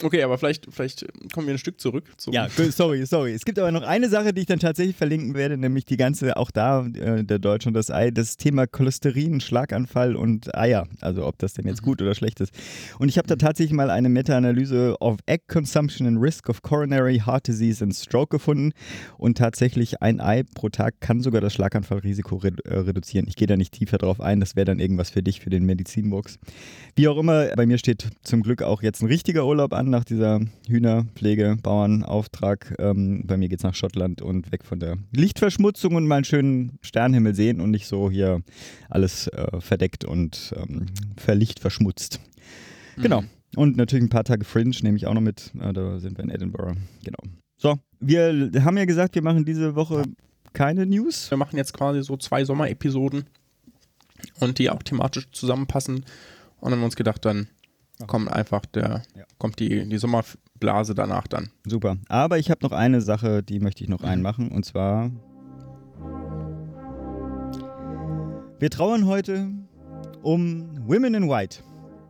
Okay, 0.00 0.22
aber 0.22 0.38
vielleicht, 0.38 0.66
vielleicht 0.70 1.06
kommen 1.32 1.46
wir 1.46 1.54
ein 1.54 1.58
Stück 1.58 1.80
zurück. 1.80 2.04
Ja, 2.30 2.48
sorry, 2.70 3.04
sorry. 3.04 3.32
Es 3.32 3.44
gibt 3.44 3.58
aber 3.58 3.70
noch 3.70 3.82
eine 3.82 4.08
Sache, 4.08 4.32
die 4.32 4.40
ich 4.40 4.46
dann 4.46 4.58
tatsächlich 4.58 4.96
verlinken 4.96 5.34
werde, 5.34 5.58
nämlich 5.58 5.84
die 5.84 5.96
ganze, 5.96 6.36
auch 6.36 6.50
da, 6.50 6.86
äh, 6.86 7.22
der 7.22 7.38
Deutsche 7.38 7.68
und 7.68 7.74
das 7.74 7.90
Ei, 7.90 8.10
das 8.10 8.36
Thema 8.36 8.66
Cholesterin, 8.66 9.40
Schlaganfall 9.40 10.16
und 10.16 10.54
Eier. 10.56 10.88
Also 11.00 11.26
ob 11.26 11.38
das 11.38 11.54
denn 11.54 11.66
jetzt 11.66 11.82
gut 11.82 12.00
oder 12.00 12.14
schlecht 12.14 12.40
ist. 12.40 12.52
Und 12.98 13.08
ich 13.08 13.18
habe 13.18 13.28
da 13.28 13.36
tatsächlich 13.36 13.74
mal 13.74 13.90
eine 13.90 14.08
Meta-Analyse 14.08 14.96
of 15.00 15.18
Egg 15.26 15.44
Consumption 15.48 16.06
and 16.06 16.20
Risk 16.20 16.48
of 16.48 16.62
Coronary 16.62 17.22
Heart 17.24 17.48
Disease 17.48 17.84
and 17.84 17.94
Stroke 17.94 18.34
gefunden. 18.34 18.72
Und 19.18 19.38
tatsächlich 19.38 20.02
ein 20.02 20.20
Ei 20.20 20.42
pro 20.54 20.68
Tag 20.68 21.00
kann 21.00 21.20
sogar 21.20 21.40
das 21.40 21.52
Schlaganfallrisiko 21.52 22.36
redu 22.36 22.62
äh, 22.64 22.78
reduzieren. 22.78 23.26
Ich 23.28 23.36
gehe 23.36 23.46
da 23.46 23.56
nicht 23.56 23.72
tiefer 23.72 23.98
drauf 23.98 24.20
ein, 24.20 24.40
das 24.40 24.56
wäre 24.56 24.64
dann 24.64 24.80
irgendwas 24.80 25.10
für 25.10 25.22
dich, 25.22 25.40
für 25.40 25.50
den 25.50 25.64
Medizinbox. 25.64 26.38
Wie 26.96 27.08
auch 27.08 27.18
immer, 27.18 27.54
bei 27.56 27.66
mir 27.66 27.78
steht 27.78 28.08
zum 28.22 28.42
Glück 28.42 28.62
auch 28.62 28.82
jetzt 28.82 29.02
ein 29.02 29.06
richtiger 29.06 29.46
Urlaub 29.46 29.72
an 29.72 29.91
nach 29.92 30.04
dieser 30.04 30.40
Hühnerpflege, 30.66 31.56
Bauernauftrag. 31.62 32.74
Ähm, 32.80 33.22
bei 33.24 33.36
mir 33.36 33.48
geht 33.48 33.60
es 33.60 33.62
nach 33.62 33.76
Schottland 33.76 34.20
und 34.20 34.50
weg 34.50 34.64
von 34.64 34.80
der 34.80 34.98
Lichtverschmutzung 35.12 35.94
und 35.94 36.08
mal 36.08 36.16
einen 36.16 36.24
schönen 36.24 36.78
Sternenhimmel 36.80 37.34
sehen 37.34 37.60
und 37.60 37.70
nicht 37.70 37.86
so 37.86 38.10
hier 38.10 38.42
alles 38.90 39.28
äh, 39.28 39.60
verdeckt 39.60 40.04
und 40.04 40.52
ähm, 40.56 40.86
verlichtverschmutzt. 41.16 42.20
Genau. 42.96 43.22
Und 43.54 43.76
natürlich 43.76 44.04
ein 44.04 44.10
paar 44.10 44.24
Tage 44.24 44.44
Fringe 44.44 44.74
nehme 44.82 44.96
ich 44.96 45.06
auch 45.06 45.14
noch 45.14 45.20
mit. 45.20 45.52
Äh, 45.60 45.72
da 45.72 46.00
sind 46.00 46.18
wir 46.18 46.24
in 46.24 46.30
Edinburgh. 46.30 46.76
Genau. 47.04 47.18
So, 47.56 47.78
wir 48.00 48.50
haben 48.64 48.76
ja 48.76 48.86
gesagt, 48.86 49.14
wir 49.14 49.22
machen 49.22 49.44
diese 49.44 49.76
Woche 49.76 50.02
keine 50.52 50.86
News. 50.86 51.30
Wir 51.30 51.38
machen 51.38 51.56
jetzt 51.56 51.72
quasi 51.72 52.02
so 52.02 52.16
zwei 52.16 52.44
Sommerepisoden 52.44 53.24
und 54.40 54.58
die 54.58 54.70
auch 54.70 54.82
thematisch 54.82 55.30
zusammenpassen. 55.30 56.04
Und 56.60 56.72
haben 56.72 56.82
uns 56.82 56.96
gedacht, 56.96 57.24
dann 57.24 57.48
kommt 58.06 58.30
einfach 58.32 58.66
der, 58.66 59.02
Ja. 59.16 59.24
kommt 59.38 59.58
die, 59.58 59.88
die 59.88 59.98
Sommerblase 59.98 60.94
danach 60.94 61.26
dann. 61.26 61.50
Super. 61.66 61.96
Aber 62.08 62.38
ich 62.38 62.50
habe 62.50 62.60
noch 62.62 62.72
eine 62.72 63.00
Sache, 63.00 63.42
die 63.42 63.60
möchte 63.60 63.82
ich 63.84 63.88
noch 63.90 64.02
einmachen. 64.02 64.50
Und 64.50 64.64
zwar. 64.64 65.10
Wir 68.58 68.70
trauern 68.70 69.06
heute 69.06 69.48
um 70.22 70.68
Women 70.86 71.14
in 71.14 71.28
White. 71.28 71.62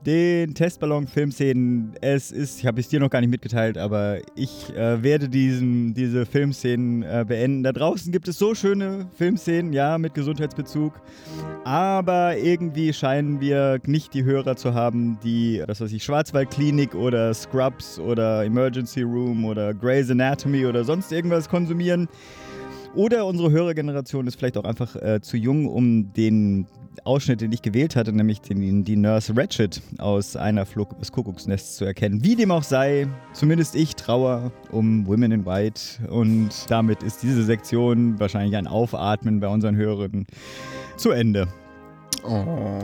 Den 0.07 0.55
Testballon-Filmszenen. 0.55 1.93
Es 2.01 2.33
ist, 2.33 2.59
ich 2.59 2.67
habe 2.67 2.81
es 2.81 2.89
dir 2.89 2.99
noch 2.99 3.11
gar 3.11 3.21
nicht 3.21 3.31
mitgeteilt, 3.31 3.79
aber 3.79 4.19
ich 4.35 4.75
äh, 4.75 5.01
werde 5.03 5.29
diesen, 5.29 5.95
diese 5.95 6.27
Filmszenen 6.27 7.03
äh, 7.05 7.25
beenden. 7.27 7.63
Da 7.63 7.73
draußen 7.73 8.11
gibt 8.11 8.27
es 8.27 8.37
so 8.39 8.55
schöne 8.55 9.07
Filmszenen, 9.15 9.73
ja, 9.73 9.99
mit 9.99 10.15
Gesundheitsbezug. 10.15 10.95
Aber 11.65 12.37
irgendwie 12.37 12.93
scheinen 12.93 13.41
wir 13.41 13.79
nicht 13.87 14.13
die 14.15 14.25
Hörer 14.25 14.57
zu 14.57 14.75
haben, 14.75 15.19
die, 15.23 15.63
das 15.67 15.81
weiß 15.81 15.93
ich, 15.93 16.03
Schwarzwaldklinik 16.03 16.97
oder 16.97 17.33
Scrubs 17.33 18.01
oder 18.01 18.45
Emergency 18.45 19.03
Room 19.03 19.45
oder 19.45 19.73
Grey's 19.73 20.11
Anatomy 20.11 20.67
oder 20.67 20.83
sonst 20.83 21.13
irgendwas 21.13 21.49
konsumieren. 21.49 22.09
Oder 22.95 23.25
unsere 23.25 23.51
Hörergeneration 23.51 24.27
ist 24.27 24.37
vielleicht 24.37 24.59
auch 24.59 24.65
einfach 24.65 24.97
äh, 24.97 25.21
zu 25.23 25.37
jung, 25.37 25.67
um 25.67 26.13
den 26.13 26.67
Ausschnitt, 27.05 27.41
den 27.41 27.53
ich 27.53 27.63
gewählt 27.63 27.97
hatte, 27.97 28.13
nämlich 28.13 28.41
den, 28.41 28.85
die 28.85 28.97
Nurse 28.97 29.37
Ratchet 29.37 29.81
aus 29.99 30.37
einer 30.37 30.67
Flug 30.67 30.99
des 30.99 31.13
Kuckucksnests 31.13 31.77
zu 31.77 31.85
erkennen. 31.85 32.23
Wie 32.25 32.37
dem 32.37 32.51
auch 32.51 32.63
sei, 32.63 33.07
zumindest 33.33 33.75
ich 33.75 33.97
trauer 33.97 34.53
um 34.71 35.07
Women 35.07 35.33
in 35.33 35.47
White 35.47 36.09
und 36.11 36.51
damit 36.69 37.03
ist 37.03 37.23
diese 37.23 37.45
Sektion 37.45 38.19
wahrscheinlich 38.21 38.57
ein 38.57 38.67
Aufatmen 38.67 39.41
bei 39.41 39.49
unseren 39.49 39.77
Hörern 39.77 40.27
zu 40.97 41.11
Ende. 41.11 41.49
Oh. 42.25 42.79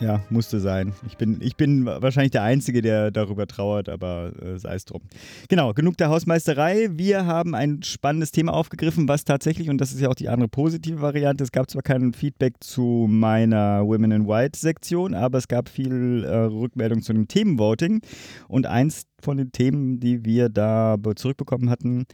Ja, 0.00 0.22
musste 0.28 0.58
sein. 0.58 0.92
Ich 1.06 1.16
bin, 1.16 1.38
ich 1.40 1.56
bin 1.56 1.86
wahrscheinlich 1.86 2.32
der 2.32 2.42
Einzige, 2.42 2.82
der 2.82 3.12
darüber 3.12 3.46
trauert, 3.46 3.88
aber 3.88 4.32
äh, 4.42 4.58
sei 4.58 4.74
es 4.74 4.84
drum. 4.84 5.02
Genau, 5.48 5.72
genug 5.72 5.96
der 5.96 6.08
Hausmeisterei. 6.10 6.88
Wir 6.90 7.26
haben 7.26 7.54
ein 7.54 7.82
spannendes 7.84 8.32
Thema 8.32 8.52
aufgegriffen, 8.54 9.06
was 9.08 9.24
tatsächlich, 9.24 9.70
und 9.70 9.78
das 9.80 9.92
ist 9.92 10.00
ja 10.00 10.08
auch 10.08 10.16
die 10.16 10.28
andere 10.28 10.48
positive 10.48 11.00
Variante, 11.00 11.44
es 11.44 11.52
gab 11.52 11.70
zwar 11.70 11.82
kein 11.82 12.12
Feedback 12.12 12.54
zu 12.60 13.06
meiner 13.08 13.86
Women 13.86 14.10
in 14.10 14.26
White 14.26 14.58
Sektion, 14.58 15.14
aber 15.14 15.38
es 15.38 15.46
gab 15.46 15.68
viel 15.68 16.24
äh, 16.24 16.34
Rückmeldung 16.36 17.00
zu 17.00 17.12
dem 17.12 17.28
Themenvoting. 17.28 18.02
Und 18.48 18.66
eins 18.66 19.04
von 19.22 19.36
den 19.36 19.52
Themen, 19.52 20.00
die 20.00 20.24
wir 20.24 20.48
da 20.48 20.96
be- 20.96 21.14
zurückbekommen 21.14 21.70
hatten, 21.70 22.04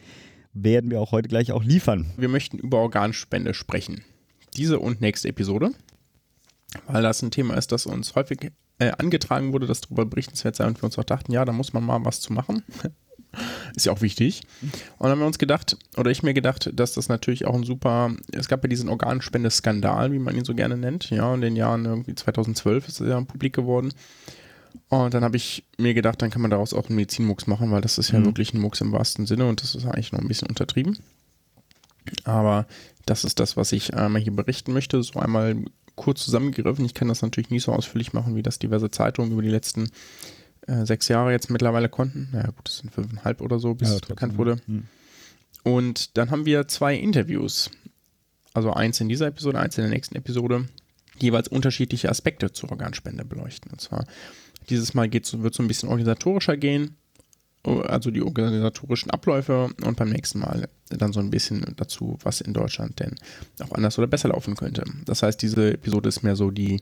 werden 0.52 0.90
wir 0.90 1.00
auch 1.00 1.12
heute 1.12 1.28
gleich 1.28 1.50
auch 1.50 1.64
liefern. 1.64 2.06
Wir 2.18 2.28
möchten 2.28 2.58
über 2.58 2.78
Organspende 2.78 3.54
sprechen. 3.54 4.02
Diese 4.56 4.78
und 4.78 5.00
nächste 5.00 5.28
Episode. 5.28 5.70
Weil 6.86 7.02
das 7.02 7.22
ein 7.22 7.30
Thema 7.30 7.54
ist, 7.54 7.72
das 7.72 7.86
uns 7.86 8.14
häufig 8.14 8.52
äh, 8.78 8.92
angetragen 8.98 9.52
wurde, 9.52 9.66
das 9.66 9.80
darüber 9.80 10.06
berichtenswert 10.06 10.56
sei 10.56 10.66
und 10.66 10.80
wir 10.80 10.84
uns 10.84 10.98
auch 10.98 11.04
dachten, 11.04 11.32
ja, 11.32 11.44
da 11.44 11.52
muss 11.52 11.72
man 11.72 11.84
mal 11.84 12.04
was 12.04 12.20
zu 12.20 12.32
machen. 12.32 12.62
ist 13.76 13.86
ja 13.86 13.92
auch 13.92 14.00
wichtig. 14.00 14.42
Und 14.62 14.72
dann 15.02 15.10
haben 15.12 15.18
wir 15.20 15.26
uns 15.26 15.38
gedacht, 15.38 15.76
oder 15.96 16.10
ich 16.10 16.22
mir 16.22 16.34
gedacht, 16.34 16.70
dass 16.74 16.94
das 16.94 17.08
natürlich 17.08 17.44
auch 17.46 17.54
ein 17.54 17.64
super, 17.64 18.12
es 18.32 18.48
gab 18.48 18.62
ja 18.64 18.68
diesen 18.68 18.88
Organspende-Skandal, 18.88 20.12
wie 20.12 20.18
man 20.18 20.36
ihn 20.36 20.44
so 20.44 20.54
gerne 20.54 20.76
nennt, 20.76 21.10
ja, 21.10 21.32
in 21.34 21.40
den 21.40 21.56
Jahren 21.56 21.84
irgendwie 21.84 22.14
2012 22.14 22.88
ist 22.88 23.00
er 23.00 23.08
ja 23.08 23.20
publik 23.20 23.54
geworden. 23.54 23.92
Und 24.88 25.14
dann 25.14 25.24
habe 25.24 25.36
ich 25.36 25.64
mir 25.78 25.94
gedacht, 25.94 26.22
dann 26.22 26.30
kann 26.30 26.42
man 26.42 26.50
daraus 26.50 26.74
auch 26.74 26.86
einen 26.86 26.96
Medizinmux 26.96 27.46
machen, 27.46 27.70
weil 27.70 27.80
das 27.80 27.98
ist 27.98 28.10
ja 28.12 28.20
Mhm. 28.20 28.26
wirklich 28.26 28.54
ein 28.54 28.60
Mux 28.60 28.80
im 28.80 28.92
wahrsten 28.92 29.26
Sinne 29.26 29.46
und 29.46 29.62
das 29.62 29.74
ist 29.74 29.84
eigentlich 29.84 30.12
noch 30.12 30.20
ein 30.20 30.28
bisschen 30.28 30.48
untertrieben. 30.48 30.98
Aber 32.24 32.66
das 33.06 33.24
ist 33.24 33.40
das, 33.40 33.56
was 33.56 33.72
ich 33.72 33.94
einmal 33.94 34.22
hier 34.22 34.34
berichten 34.34 34.72
möchte. 34.72 35.02
So 35.02 35.20
einmal 35.20 35.56
kurz 36.00 36.24
zusammengegriffen. 36.24 36.82
Ich 36.86 36.94
kann 36.94 37.08
das 37.08 37.20
natürlich 37.20 37.50
nicht 37.50 37.62
so 37.62 37.72
ausführlich 37.72 38.14
machen, 38.14 38.34
wie 38.34 38.42
das 38.42 38.58
diverse 38.58 38.90
Zeitungen 38.90 39.32
über 39.32 39.42
die 39.42 39.50
letzten 39.50 39.90
äh, 40.66 40.86
sechs 40.86 41.08
Jahre 41.08 41.30
jetzt 41.30 41.50
mittlerweile 41.50 41.90
konnten. 41.90 42.30
Naja, 42.32 42.46
gut, 42.46 42.64
das 42.64 42.78
sind 42.78 42.90
fünfeinhalb 42.90 43.42
oder 43.42 43.58
so, 43.58 43.74
bis 43.74 43.90
Ja, 43.90 43.96
es 43.96 44.00
bekannt 44.00 44.38
wurde. 44.38 44.62
Hm. 44.64 44.84
Und 45.62 46.16
dann 46.16 46.30
haben 46.30 46.46
wir 46.46 46.66
zwei 46.68 46.94
Interviews. 46.94 47.70
Also 48.54 48.72
eins 48.72 48.98
in 49.02 49.10
dieser 49.10 49.26
Episode, 49.26 49.58
eins 49.58 49.76
in 49.76 49.82
der 49.82 49.90
nächsten 49.92 50.16
Episode, 50.16 50.66
die 51.20 51.26
jeweils 51.26 51.48
unterschiedliche 51.48 52.08
Aspekte 52.08 52.50
zur 52.50 52.70
Organspende 52.70 53.26
beleuchten. 53.26 53.70
Und 53.70 53.82
zwar, 53.82 54.06
dieses 54.70 54.94
Mal 54.94 55.10
geht's, 55.10 55.38
wird 55.38 55.54
so 55.54 55.62
ein 55.62 55.68
bisschen 55.68 55.90
organisatorischer 55.90 56.56
gehen. 56.56 56.96
Also 57.62 58.10
die 58.10 58.22
organisatorischen 58.22 59.10
Abläufe 59.10 59.68
und 59.84 59.96
beim 59.96 60.10
nächsten 60.10 60.38
Mal 60.38 60.68
dann 60.88 61.12
so 61.12 61.20
ein 61.20 61.30
bisschen 61.30 61.64
dazu, 61.76 62.18
was 62.22 62.40
in 62.40 62.54
Deutschland 62.54 63.00
denn 63.00 63.16
auch 63.60 63.72
anders 63.72 63.98
oder 63.98 64.06
besser 64.06 64.28
laufen 64.28 64.56
könnte. 64.56 64.84
Das 65.04 65.22
heißt, 65.22 65.40
diese 65.42 65.74
Episode 65.74 66.08
ist 66.08 66.22
mehr 66.22 66.36
so 66.36 66.50
die, 66.50 66.80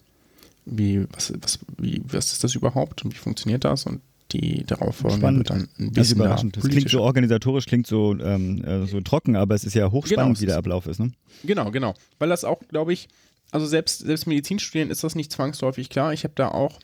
wie, 0.66 1.04
was, 1.12 1.32
was, 1.40 1.58
wie, 1.78 2.00
was 2.04 2.32
ist 2.32 2.44
das 2.44 2.54
überhaupt 2.54 3.04
und 3.04 3.12
wie 3.12 3.18
funktioniert 3.18 3.64
das 3.64 3.86
und 3.86 4.00
die 4.32 4.64
darauf 4.66 4.96
folgende 4.96 5.38
wird 5.38 5.50
dann 5.50 5.68
ein 5.78 5.92
bisschen 5.92 6.18
überraschend. 6.18 6.56
Das 6.56 6.68
klingt 6.68 6.90
so 6.90 7.00
organisatorisch, 7.00 7.64
klingt 7.66 7.86
so, 7.86 8.16
ähm, 8.20 8.62
äh, 8.62 8.86
so 8.86 9.00
trocken, 9.00 9.36
aber 9.36 9.54
es 9.54 9.64
ist 9.64 9.74
ja 9.74 9.90
hochspannend, 9.90 10.36
genau, 10.36 10.40
wie 10.40 10.46
der 10.46 10.58
Ablauf 10.58 10.86
ist. 10.86 11.00
Ne? 11.00 11.12
Genau, 11.44 11.70
genau. 11.70 11.94
Weil 12.18 12.28
das 12.28 12.44
auch, 12.44 12.60
glaube 12.68 12.92
ich, 12.92 13.08
also 13.50 13.66
selbst, 13.66 14.00
selbst 14.00 14.26
Medizinstudien 14.26 14.90
ist 14.90 15.02
das 15.02 15.14
nicht 15.14 15.32
zwangsläufig 15.32 15.88
klar. 15.88 16.12
Ich 16.12 16.24
habe 16.24 16.34
da 16.36 16.48
auch 16.48 16.78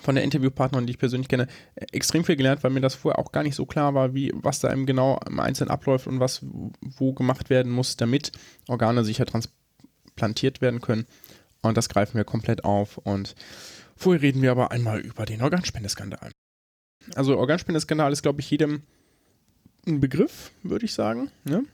von 0.00 0.14
der 0.14 0.24
Interviewpartnerin, 0.24 0.86
die 0.86 0.92
ich 0.92 0.98
persönlich 0.98 1.28
kenne, 1.28 1.46
extrem 1.92 2.24
viel 2.24 2.36
gelernt, 2.36 2.62
weil 2.62 2.70
mir 2.70 2.80
das 2.80 2.94
vorher 2.94 3.18
auch 3.18 3.32
gar 3.32 3.42
nicht 3.42 3.54
so 3.54 3.66
klar 3.66 3.94
war, 3.94 4.14
wie, 4.14 4.32
was 4.34 4.60
da 4.60 4.72
eben 4.72 4.86
genau 4.86 5.18
im 5.28 5.40
Einzelnen 5.40 5.70
abläuft 5.70 6.06
und 6.06 6.20
was 6.20 6.44
wo 6.80 7.12
gemacht 7.12 7.50
werden 7.50 7.72
muss, 7.72 7.96
damit 7.96 8.32
Organe 8.68 9.04
sicher 9.04 9.26
transplantiert 9.26 10.60
werden 10.60 10.80
können. 10.80 11.06
Und 11.62 11.76
das 11.76 11.88
greifen 11.88 12.16
wir 12.16 12.24
komplett 12.24 12.64
auf. 12.64 12.98
Und 12.98 13.34
vorher 13.96 14.22
reden 14.22 14.42
wir 14.42 14.50
aber 14.50 14.70
einmal 14.70 15.00
über 15.00 15.24
den 15.24 15.42
Organspendeskandal. 15.42 16.30
Also 17.14 17.36
Organspendeskandal 17.38 18.12
ist, 18.12 18.22
glaube 18.22 18.40
ich, 18.40 18.50
jedem 18.50 18.82
ein 19.86 20.00
Begriff, 20.00 20.52
würde 20.62 20.86
ich 20.86 20.94
sagen. 20.94 21.30
Ne? 21.44 21.64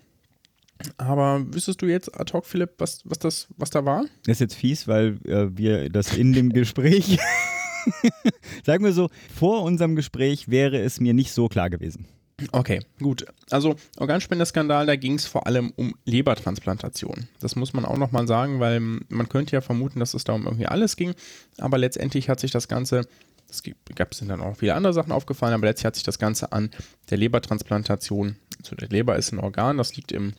Aber 0.97 1.45
wüsstest 1.53 1.83
du 1.83 1.87
jetzt 1.87 2.19
ad 2.19 2.33
hoc, 2.33 2.47
Philipp, 2.47 2.75
was, 2.79 3.03
was, 3.05 3.19
das, 3.19 3.49
was 3.57 3.71
da 3.71 3.85
war? 3.85 4.05
Das 4.25 4.37
ist 4.37 4.41
jetzt 4.41 4.55
fies, 4.55 4.89
weil 4.89 5.19
äh, 5.27 5.57
wir 5.57 5.91
das 5.91 6.17
in 6.17 6.33
dem 6.33 6.53
Gespräch, 6.53 7.19
sagen 8.64 8.84
wir 8.84 8.92
so, 8.92 9.08
vor 9.34 9.62
unserem 9.62 9.96
Gespräch 9.96 10.49
wäre 10.49 10.78
es 10.78 11.00
mir 11.00 11.14
nicht 11.14 11.32
so 11.32 11.49
klar 11.49 11.70
gewesen. 11.70 12.06
Okay, 12.52 12.80
gut. 13.00 13.26
Also 13.50 13.76
Organspendeskandal, 13.99 14.87
da 14.87 14.96
ging 14.96 15.14
es 15.14 15.26
vor 15.26 15.46
allem 15.46 15.72
um 15.76 15.94
Lebertransplantation. 16.04 17.28
Das 17.40 17.56
muss 17.56 17.72
man 17.72 17.84
auch 17.84 17.99
nochmal 17.99 18.26
sagen, 18.26 18.60
weil 18.60 18.80
man 18.80 19.28
könnte 19.28 19.56
ja 19.56 19.60
vermuten, 19.60 20.00
dass 20.00 20.14
es 20.14 20.25
da 20.25 20.32
um 20.32 20.46
irgendwie 20.46 20.66
alles 20.66 20.96
ging. 20.96 21.14
Aber 21.58 21.78
letztendlich 21.78 22.28
hat 22.28 22.40
sich 22.40 22.50
das 22.50 22.68
Ganze, 22.68 23.06
es 23.49 23.62
gab 23.94 24.14
sind 24.14 24.28
dann 24.28 24.40
auch 24.40 24.56
viele 24.56 24.75
andere 24.75 24.94
Sachen 24.94 25.12
aufgefallen, 25.12 25.54
aber 25.54 25.66
letztlich 25.66 25.87
hat 25.87 25.96
sich 25.96 26.04
das 26.04 26.18
Ganze 26.18 26.52
an 26.52 26.70
der 27.10 27.18
Lebertransplantation, 27.18 28.37
also 28.58 28.76
der 28.76 28.88
Leber 28.88 29.16
ist 29.16 29.32
ein 29.32 29.38
Organ, 29.38 29.76
das 29.76 29.96
liegt 29.96 30.12
im 30.12 30.32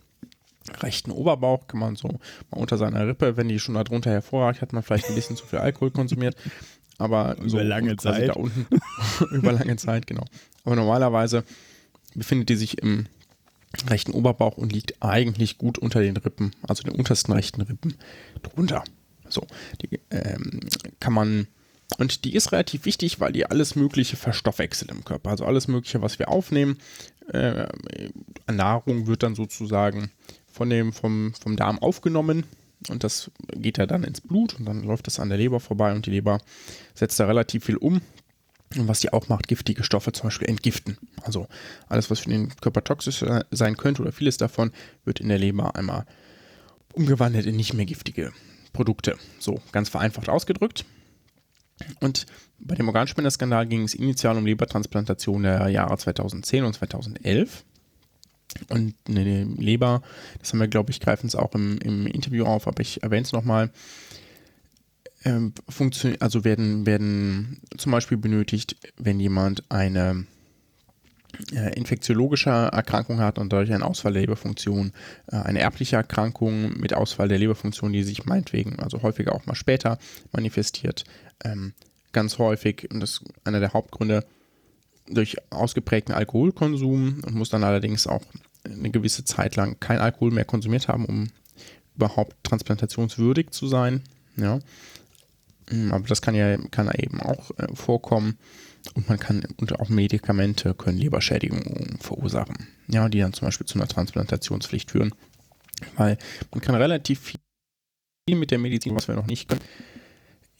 rechten 0.81 1.11
Oberbauch, 1.11 1.67
kann 1.67 1.79
man 1.79 1.95
so 1.95 2.07
mal 2.07 2.57
unter 2.59 2.77
seiner 2.77 3.07
Rippe, 3.07 3.35
wenn 3.37 3.47
die 3.47 3.59
schon 3.59 3.75
da 3.75 3.83
drunter 3.83 4.11
hervorragt, 4.11 4.61
hat 4.61 4.73
man 4.73 4.83
vielleicht 4.83 5.09
ein 5.09 5.15
bisschen 5.15 5.35
zu 5.35 5.45
viel 5.45 5.59
Alkohol 5.59 5.91
konsumiert. 5.91 6.35
Aber 7.01 7.35
so 7.39 7.57
über 7.57 7.63
lange 7.63 7.97
Zeit. 7.97 8.29
Da 8.29 8.33
unten, 8.33 8.67
über 9.31 9.51
lange 9.51 9.75
Zeit, 9.77 10.05
genau. 10.05 10.25
Aber 10.63 10.75
normalerweise 10.75 11.43
befindet 12.13 12.49
die 12.49 12.55
sich 12.55 12.77
im 12.77 13.07
rechten 13.89 14.11
Oberbauch 14.11 14.57
und 14.57 14.71
liegt 14.71 15.01
eigentlich 15.01 15.57
gut 15.57 15.79
unter 15.79 16.01
den 16.01 16.15
Rippen, 16.17 16.51
also 16.61 16.83
den 16.83 16.93
untersten 16.93 17.33
rechten 17.33 17.61
Rippen 17.61 17.95
drunter. 18.43 18.83
So, 19.27 19.47
die 19.81 19.99
ähm, 20.11 20.59
kann 20.99 21.13
man 21.13 21.47
und 21.97 22.23
die 22.23 22.35
ist 22.35 22.51
relativ 22.51 22.85
wichtig, 22.85 23.19
weil 23.19 23.33
die 23.33 23.45
alles 23.45 23.75
Mögliche 23.75 24.15
verstoffwechselt 24.15 24.91
im 24.91 25.03
Körper. 25.03 25.31
Also 25.31 25.45
alles 25.45 25.67
Mögliche, 25.67 26.01
was 26.01 26.19
wir 26.19 26.29
aufnehmen, 26.29 26.77
äh, 27.27 27.67
Nahrung 28.49 29.07
wird 29.07 29.23
dann 29.23 29.35
sozusagen 29.35 30.11
von 30.47 30.69
dem, 30.69 30.93
vom, 30.93 31.33
vom 31.33 31.55
Darm 31.57 31.79
aufgenommen 31.79 32.45
und 32.89 33.03
das 33.03 33.31
geht 33.53 33.77
ja 33.77 33.85
dann 33.85 34.03
ins 34.03 34.21
Blut 34.21 34.55
und 34.57 34.65
dann 34.65 34.83
läuft 34.83 35.07
das 35.07 35.19
an 35.19 35.29
der 35.29 35.37
Leber 35.37 35.59
vorbei 35.59 35.93
und 35.93 36.05
die 36.05 36.11
Leber 36.11 36.39
setzt 36.93 37.19
da 37.19 37.25
relativ 37.25 37.65
viel 37.65 37.77
um. 37.77 38.01
Und 38.77 38.87
was 38.87 39.01
die 39.01 39.11
auch 39.11 39.27
macht, 39.27 39.49
giftige 39.49 39.83
Stoffe 39.83 40.13
zum 40.13 40.27
Beispiel 40.27 40.47
entgiften. 40.47 40.97
Also 41.23 41.47
alles, 41.89 42.09
was 42.09 42.21
für 42.21 42.29
den 42.29 42.55
Körper 42.61 42.83
toxisch 42.83 43.23
sein 43.51 43.75
könnte 43.75 44.01
oder 44.01 44.13
vieles 44.13 44.37
davon, 44.37 44.71
wird 45.03 45.19
in 45.19 45.27
der 45.27 45.39
Leber 45.39 45.75
einmal 45.75 46.05
umgewandelt 46.93 47.45
in 47.45 47.57
nicht 47.57 47.73
mehr 47.73 47.85
giftige 47.85 48.31
Produkte. 48.71 49.17
So 49.39 49.61
ganz 49.73 49.89
vereinfacht 49.89 50.29
ausgedrückt. 50.29 50.85
Und 51.99 52.25
bei 52.59 52.75
dem 52.75 52.87
Organspenderskandal 52.87 53.67
ging 53.67 53.83
es 53.83 53.93
initial 53.93 54.37
um 54.37 54.45
Lebertransplantation 54.45 55.43
der 55.43 55.67
Jahre 55.69 55.97
2010 55.97 56.63
und 56.63 56.73
2011. 56.73 57.65
Und 58.69 58.95
eine 59.07 59.43
Leber, 59.43 60.01
das 60.39 60.51
haben 60.51 60.59
wir, 60.59 60.67
glaube 60.67 60.91
ich, 60.91 60.99
greifen 60.99 61.27
es 61.27 61.35
auch 61.35 61.53
im, 61.55 61.77
im 61.79 62.07
Interview 62.07 62.45
auf, 62.45 62.67
aber 62.67 62.81
ich 62.81 63.03
erwähne 63.03 63.23
es 63.23 63.31
nochmal. 63.31 63.69
Ähm, 65.23 65.53
also 66.19 66.43
werden, 66.43 66.85
werden 66.85 67.61
zum 67.77 67.91
Beispiel 67.91 68.17
benötigt, 68.17 68.75
wenn 68.97 69.19
jemand 69.19 69.63
eine 69.69 70.25
äh, 71.53 71.73
infektiologische 71.75 72.49
Erkrankung 72.49 73.19
hat 73.19 73.37
und 73.37 73.53
dadurch 73.53 73.71
einen 73.71 73.83
Ausfall 73.83 74.13
der 74.13 74.21
Leberfunktion, 74.21 74.91
äh, 75.27 75.37
eine 75.37 75.59
erbliche 75.59 75.95
Erkrankung 75.95 76.77
mit 76.79 76.93
Ausfall 76.93 77.27
der 77.27 77.39
Leberfunktion, 77.39 77.93
die 77.93 78.03
sich 78.03 78.25
meinetwegen, 78.25 78.79
also 78.79 79.01
häufiger 79.01 79.33
auch 79.33 79.45
mal 79.45 79.55
später 79.55 79.97
manifestiert, 80.31 81.03
ähm, 81.43 81.73
ganz 82.11 82.37
häufig, 82.37 82.89
und 82.91 82.99
das 82.99 83.11
ist 83.11 83.23
einer 83.45 83.59
der 83.59 83.73
Hauptgründe, 83.73 84.25
durch 85.13 85.37
ausgeprägten 85.51 86.13
Alkoholkonsum 86.13 87.21
und 87.25 87.35
muss 87.35 87.49
dann 87.49 87.63
allerdings 87.63 88.07
auch 88.07 88.23
eine 88.63 88.91
gewisse 88.91 89.25
Zeit 89.25 89.55
lang 89.55 89.79
kein 89.79 89.99
Alkohol 89.99 90.31
mehr 90.31 90.45
konsumiert 90.45 90.87
haben, 90.87 91.05
um 91.05 91.29
überhaupt 91.95 92.35
transplantationswürdig 92.43 93.51
zu 93.51 93.67
sein. 93.67 94.01
Ja. 94.37 94.59
Hm, 95.69 95.91
aber 95.91 96.07
das 96.07 96.21
kann 96.21 96.35
ja 96.35 96.57
kann 96.69 96.89
eben 96.97 97.21
auch 97.21 97.51
äh, 97.57 97.67
vorkommen. 97.73 98.37
Und 98.95 99.07
man 99.07 99.19
kann, 99.19 99.45
und 99.57 99.79
auch 99.79 99.89
Medikamente 99.89 100.73
können 100.73 100.97
Leberschädigungen 100.97 101.99
verursachen. 101.99 102.67
Ja, 102.87 103.07
die 103.09 103.19
dann 103.19 103.33
zum 103.33 103.47
Beispiel 103.47 103.67
zu 103.67 103.77
einer 103.77 103.87
Transplantationspflicht 103.87 104.89
führen. 104.89 105.13
Weil 105.97 106.17
man 106.51 106.61
kann 106.61 106.75
relativ 106.75 107.19
viel 107.19 108.37
mit 108.37 108.51
der 108.51 108.57
Medizin, 108.57 108.95
was 108.95 109.07
wir 109.07 109.15
noch 109.15 109.27
nicht 109.27 109.49
können, 109.49 109.61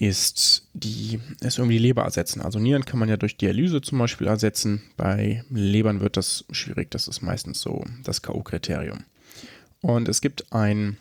ist 0.01 0.67
die, 0.73 1.19
ist 1.41 1.59
irgendwie 1.59 1.77
die 1.77 1.83
Leber 1.83 2.01
ersetzen. 2.01 2.41
Also 2.41 2.57
Nieren 2.57 2.85
kann 2.85 2.97
man 2.97 3.07
ja 3.07 3.17
durch 3.17 3.37
Dialyse 3.37 3.81
zum 3.81 3.99
Beispiel 3.99 4.25
ersetzen. 4.25 4.81
Bei 4.97 5.43
Lebern 5.51 5.99
wird 5.99 6.17
das 6.17 6.43
schwierig. 6.49 6.89
Das 6.89 7.07
ist 7.07 7.21
meistens 7.21 7.61
so 7.61 7.85
das 8.03 8.23
K.O.-Kriterium. 8.23 9.01
Und 9.81 10.09
es 10.09 10.21
gibt 10.21 10.51
ein, 10.51 10.97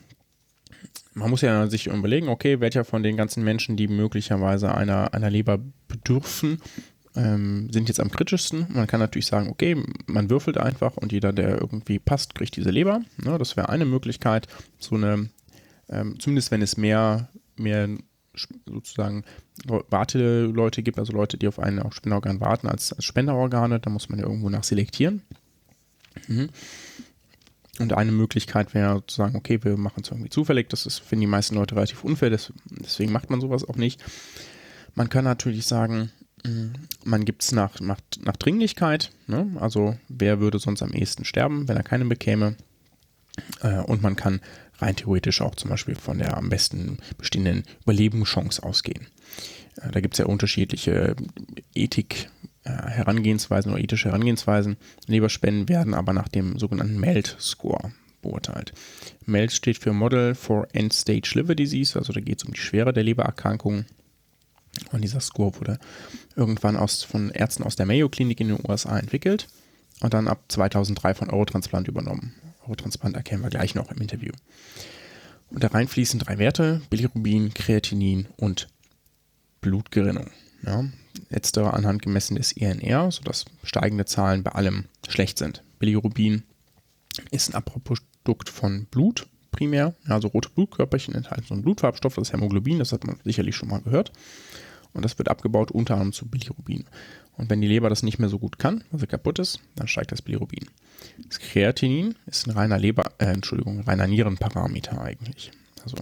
man 1.14 1.30
muss 1.30 1.40
ja 1.40 1.66
sich 1.68 1.86
überlegen, 1.86 2.28
okay, 2.28 2.60
welcher 2.60 2.84
von 2.84 3.02
den 3.02 3.16
ganzen 3.16 3.42
Menschen, 3.42 3.78
die 3.78 3.88
möglicherweise 3.88 4.74
einer, 4.74 5.14
einer 5.14 5.30
Leber 5.30 5.58
bedürfen, 5.88 6.60
ähm, 7.16 7.70
sind 7.72 7.88
jetzt 7.88 8.00
am 8.00 8.10
kritischsten. 8.10 8.66
Man 8.68 8.86
kann 8.86 9.00
natürlich 9.00 9.26
sagen, 9.26 9.48
okay, 9.48 9.82
man 10.08 10.28
würfelt 10.28 10.58
einfach 10.58 10.98
und 10.98 11.10
jeder, 11.10 11.32
der 11.32 11.58
irgendwie 11.58 12.00
passt, 12.00 12.34
kriegt 12.34 12.54
diese 12.54 12.70
Leber. 12.70 13.00
Ja, 13.24 13.38
das 13.38 13.56
wäre 13.56 13.70
eine 13.70 13.86
Möglichkeit, 13.86 14.46
so 14.78 14.96
eine, 14.96 15.30
ähm, 15.88 16.20
zumindest 16.20 16.50
wenn 16.50 16.60
es 16.60 16.76
mehr, 16.76 17.30
mehr 17.56 17.88
sozusagen 18.66 19.24
Warteleute 19.66 20.82
gibt, 20.82 20.98
also 20.98 21.12
Leute, 21.12 21.38
die 21.38 21.48
auf 21.48 21.58
ein 21.58 21.82
Spenderorgan 21.90 22.40
warten 22.40 22.68
als, 22.68 22.92
als 22.92 23.04
Spenderorgane, 23.04 23.80
da 23.80 23.90
muss 23.90 24.08
man 24.08 24.18
ja 24.18 24.26
irgendwo 24.26 24.48
nach 24.48 24.64
selektieren. 24.64 25.22
Mhm. 26.28 26.50
Und 27.78 27.94
eine 27.94 28.12
Möglichkeit 28.12 28.74
wäre 28.74 29.02
zu 29.06 29.16
sagen, 29.16 29.36
okay, 29.36 29.62
wir 29.62 29.76
machen 29.76 30.02
es 30.02 30.10
irgendwie 30.10 30.28
zufällig. 30.28 30.68
Das 30.68 30.84
ist, 30.84 30.98
finden 30.98 31.22
die 31.22 31.26
meisten 31.26 31.54
Leute 31.54 31.76
relativ 31.76 32.04
unfair, 32.04 32.30
deswegen 32.30 33.12
macht 33.12 33.30
man 33.30 33.40
sowas 33.40 33.66
auch 33.66 33.76
nicht. 33.76 34.02
Man 34.94 35.08
kann 35.08 35.24
natürlich 35.24 35.66
sagen, 35.66 36.10
mhm, 36.44 36.72
man 37.04 37.24
gibt 37.24 37.42
es 37.42 37.52
nach, 37.52 37.80
nach, 37.80 38.00
nach 38.22 38.36
Dringlichkeit. 38.36 39.12
Ne? 39.26 39.56
Also 39.60 39.96
wer 40.08 40.40
würde 40.40 40.58
sonst 40.58 40.82
am 40.82 40.92
ehesten 40.92 41.24
sterben, 41.24 41.68
wenn 41.68 41.76
er 41.76 41.82
keine 41.82 42.04
bekäme? 42.04 42.56
Äh, 43.62 43.78
und 43.78 44.02
man 44.02 44.16
kann 44.16 44.40
rein 44.80 44.96
theoretisch 44.96 45.40
auch 45.40 45.54
zum 45.54 45.70
Beispiel 45.70 45.94
von 45.94 46.18
der 46.18 46.36
am 46.36 46.48
besten 46.48 46.98
bestehenden 47.18 47.64
Überlebenschance 47.82 48.62
ausgehen. 48.62 49.06
Äh, 49.76 49.90
da 49.90 50.00
gibt 50.00 50.14
es 50.14 50.18
ja 50.18 50.26
unterschiedliche 50.26 51.16
Ethik, 51.74 52.30
äh, 52.64 52.70
Herangehensweisen 52.70 53.72
oder 53.72 53.80
ethische 53.80 54.08
Herangehensweisen. 54.08 54.76
Leberspenden 55.06 55.68
werden 55.68 55.94
aber 55.94 56.12
nach 56.12 56.28
dem 56.28 56.58
sogenannten 56.58 56.98
MELD-Score 56.98 57.92
beurteilt. 58.22 58.72
MELD 59.26 59.52
steht 59.52 59.78
für 59.78 59.92
Model 59.92 60.34
for 60.34 60.68
End-Stage 60.72 61.32
Liver 61.34 61.54
Disease, 61.54 61.98
also 61.98 62.12
da 62.12 62.20
geht 62.20 62.38
es 62.38 62.44
um 62.44 62.52
die 62.52 62.60
Schwere 62.60 62.92
der 62.92 63.04
Lebererkrankungen. 63.04 63.86
Und 64.92 65.02
dieser 65.02 65.20
Score 65.20 65.58
wurde 65.58 65.78
irgendwann 66.36 66.76
aus, 66.76 67.02
von 67.02 67.30
Ärzten 67.30 67.64
aus 67.64 67.76
der 67.76 67.86
Mayo 67.86 68.08
Klinik 68.08 68.40
in 68.40 68.48
den 68.48 68.60
USA 68.68 68.98
entwickelt 68.98 69.48
und 70.00 70.14
dann 70.14 70.28
ab 70.28 70.44
2003 70.48 71.14
von 71.14 71.30
Eurotransplant 71.30 71.88
übernommen. 71.88 72.34
Eurotransplant 72.70 73.16
erkennen 73.16 73.42
wir 73.42 73.50
gleich 73.50 73.74
noch 73.74 73.90
im 73.90 74.00
Interview. 74.00 74.32
Und 75.50 75.64
da 75.64 75.68
reinfließen 75.68 76.20
drei 76.20 76.38
Werte, 76.38 76.80
Bilirubin, 76.88 77.52
Kreatinin 77.52 78.28
und 78.36 78.68
Blutgerinnung. 79.60 80.30
Ja, 80.64 80.84
letztere 81.30 81.72
anhand 81.74 82.02
gemessen 82.02 82.36
des 82.36 82.52
INR, 82.52 83.10
sodass 83.10 83.46
steigende 83.64 84.04
Zahlen 84.04 84.44
bei 84.44 84.52
allem 84.52 84.84
schlecht 85.08 85.38
sind. 85.38 85.64
Bilirubin 85.80 86.44
ist 87.30 87.50
ein 87.50 87.54
Abprodukt 87.54 88.48
von 88.48 88.86
Blut 88.90 89.26
primär, 89.50 89.94
also 90.06 90.28
rote 90.28 90.50
Blutkörperchen 90.50 91.14
enthalten 91.14 91.46
so 91.48 91.54
einen 91.54 91.64
Blutfarbstoff, 91.64 92.14
das 92.14 92.32
Hämoglobin, 92.32 92.78
das 92.78 92.92
hat 92.92 93.04
man 93.04 93.18
sicherlich 93.24 93.56
schon 93.56 93.68
mal 93.68 93.80
gehört. 93.80 94.12
und 94.92 95.04
das 95.04 95.18
wird 95.18 95.28
abgebaut 95.28 95.72
unter 95.72 95.94
anderem 95.94 96.12
zu 96.12 96.26
Bilirubin. 96.26 96.84
Und 97.40 97.48
wenn 97.48 97.62
die 97.62 97.68
Leber 97.68 97.88
das 97.88 98.02
nicht 98.02 98.18
mehr 98.18 98.28
so 98.28 98.38
gut 98.38 98.58
kann, 98.58 98.84
sie 98.92 99.06
kaputt 99.06 99.38
ist, 99.38 99.60
dann 99.74 99.88
steigt 99.88 100.12
das 100.12 100.20
Bilirubin. 100.20 100.66
Das 101.26 101.38
Kreatinin 101.38 102.14
ist 102.26 102.46
ein 102.46 102.50
reiner 102.50 102.78
Leber, 102.78 103.12
äh, 103.16 103.24
Entschuldigung, 103.24 103.80
reiner 103.80 104.06
Nierenparameter 104.06 105.00
eigentlich. 105.00 105.50
Also 105.82 105.96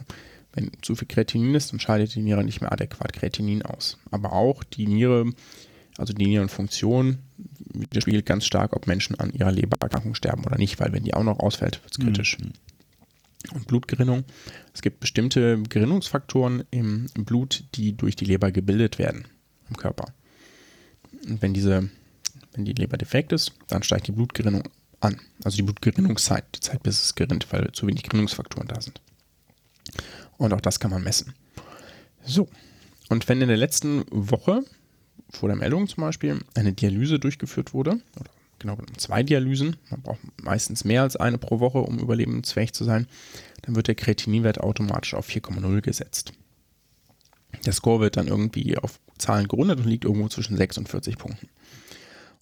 wenn 0.52 0.72
zu 0.82 0.96
viel 0.96 1.06
Kreatinin 1.06 1.54
ist, 1.54 1.70
dann 1.72 1.78
scheidet 1.78 2.12
die 2.16 2.22
Niere 2.22 2.42
nicht 2.42 2.60
mehr 2.60 2.72
adäquat 2.72 3.12
Kreatinin 3.12 3.62
aus. 3.62 3.98
Aber 4.10 4.32
auch 4.32 4.64
die 4.64 4.88
Niere, 4.88 5.32
also 5.96 6.12
die 6.12 6.26
Nierenfunktion, 6.26 7.18
widerspiegelt 7.72 8.26
ganz 8.26 8.44
stark, 8.44 8.74
ob 8.74 8.88
Menschen 8.88 9.14
an 9.20 9.32
ihrer 9.32 9.52
Lebererkrankung 9.52 10.16
sterben 10.16 10.44
oder 10.44 10.58
nicht, 10.58 10.80
weil 10.80 10.92
wenn 10.92 11.04
die 11.04 11.14
auch 11.14 11.22
noch 11.22 11.38
ausfällt, 11.38 11.80
wird 11.84 11.92
es 11.92 12.04
kritisch. 12.04 12.38
Mhm. 12.38 12.52
Und 13.54 13.68
Blutgerinnung. 13.68 14.24
Es 14.74 14.82
gibt 14.82 14.98
bestimmte 14.98 15.62
Gerinnungsfaktoren 15.62 16.64
im 16.72 17.06
Blut, 17.14 17.62
die 17.76 17.96
durch 17.96 18.16
die 18.16 18.24
Leber 18.24 18.50
gebildet 18.50 18.98
werden 18.98 19.26
im 19.70 19.76
Körper. 19.76 20.12
Und 21.28 21.42
wenn 21.42 21.54
diese, 21.54 21.88
wenn 22.52 22.64
die 22.64 22.72
Leber 22.72 22.96
defekt 22.96 23.32
ist, 23.32 23.52
dann 23.68 23.82
steigt 23.82 24.06
die 24.06 24.12
Blutgerinnung 24.12 24.62
an. 25.00 25.20
Also 25.44 25.56
die 25.56 25.62
Blutgerinnungszeit, 25.62 26.44
die 26.54 26.60
Zeit, 26.60 26.82
bis 26.82 27.02
es 27.02 27.14
gerinnt, 27.14 27.46
weil 27.52 27.70
zu 27.72 27.86
wenig 27.86 28.02
Gerinnungsfaktoren 28.02 28.68
da 28.68 28.80
sind. 28.80 29.00
Und 30.36 30.52
auch 30.52 30.60
das 30.60 30.80
kann 30.80 30.90
man 30.90 31.02
messen. 31.02 31.34
So. 32.24 32.48
Und 33.08 33.28
wenn 33.28 33.40
in 33.40 33.48
der 33.48 33.56
letzten 33.56 34.04
Woche, 34.10 34.64
vor 35.30 35.48
der 35.48 35.56
Meldung 35.56 35.88
zum 35.88 36.02
Beispiel, 36.02 36.40
eine 36.54 36.72
Dialyse 36.72 37.18
durchgeführt 37.18 37.74
wurde, 37.74 38.00
oder 38.18 38.30
genau 38.58 38.76
genommen 38.76 38.98
zwei 38.98 39.22
Dialysen, 39.22 39.76
man 39.90 40.02
braucht 40.02 40.20
meistens 40.42 40.84
mehr 40.84 41.02
als 41.02 41.16
eine 41.16 41.38
pro 41.38 41.60
Woche, 41.60 41.78
um 41.78 41.98
überlebensfähig 41.98 42.72
zu 42.72 42.84
sein, 42.84 43.06
dann 43.62 43.76
wird 43.76 43.88
der 43.88 43.94
Kreatininwert 43.94 44.60
automatisch 44.60 45.14
auf 45.14 45.28
4,0 45.28 45.80
gesetzt. 45.80 46.32
Der 47.64 47.72
Score 47.72 48.00
wird 48.00 48.16
dann 48.16 48.28
irgendwie 48.28 48.76
auf 48.76 49.00
Zahlen 49.18 49.48
gerundet 49.48 49.78
und 49.78 49.86
liegt 49.86 50.04
irgendwo 50.04 50.28
zwischen 50.28 50.56
6 50.56 50.78
und 50.78 50.88
40 50.88 51.18
Punkten. 51.18 51.48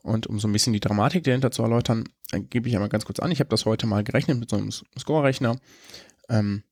Und 0.03 0.29
um 0.29 0.39
so 0.39 0.47
ein 0.47 0.53
bisschen 0.53 0.73
die 0.73 0.81
Dramatik 0.81 1.25
dahinter 1.25 1.51
zu 1.51 1.63
erläutern, 1.63 2.05
äh, 2.31 2.41
gebe 2.41 2.69
ich 2.69 2.75
einmal 2.75 2.89
ganz 2.89 3.05
kurz 3.05 3.19
an. 3.19 3.33
Ich 3.33 3.41
habe 3.41 3.51
das 3.51 3.65
heute 3.65 3.87
mal 3.87 4.05
gerechnet 4.05 4.39
mit 4.39 4.51
so 4.51 4.57
einem 4.57 4.71
Score-Rechner. 4.71 5.59
Ähm, 6.29 6.63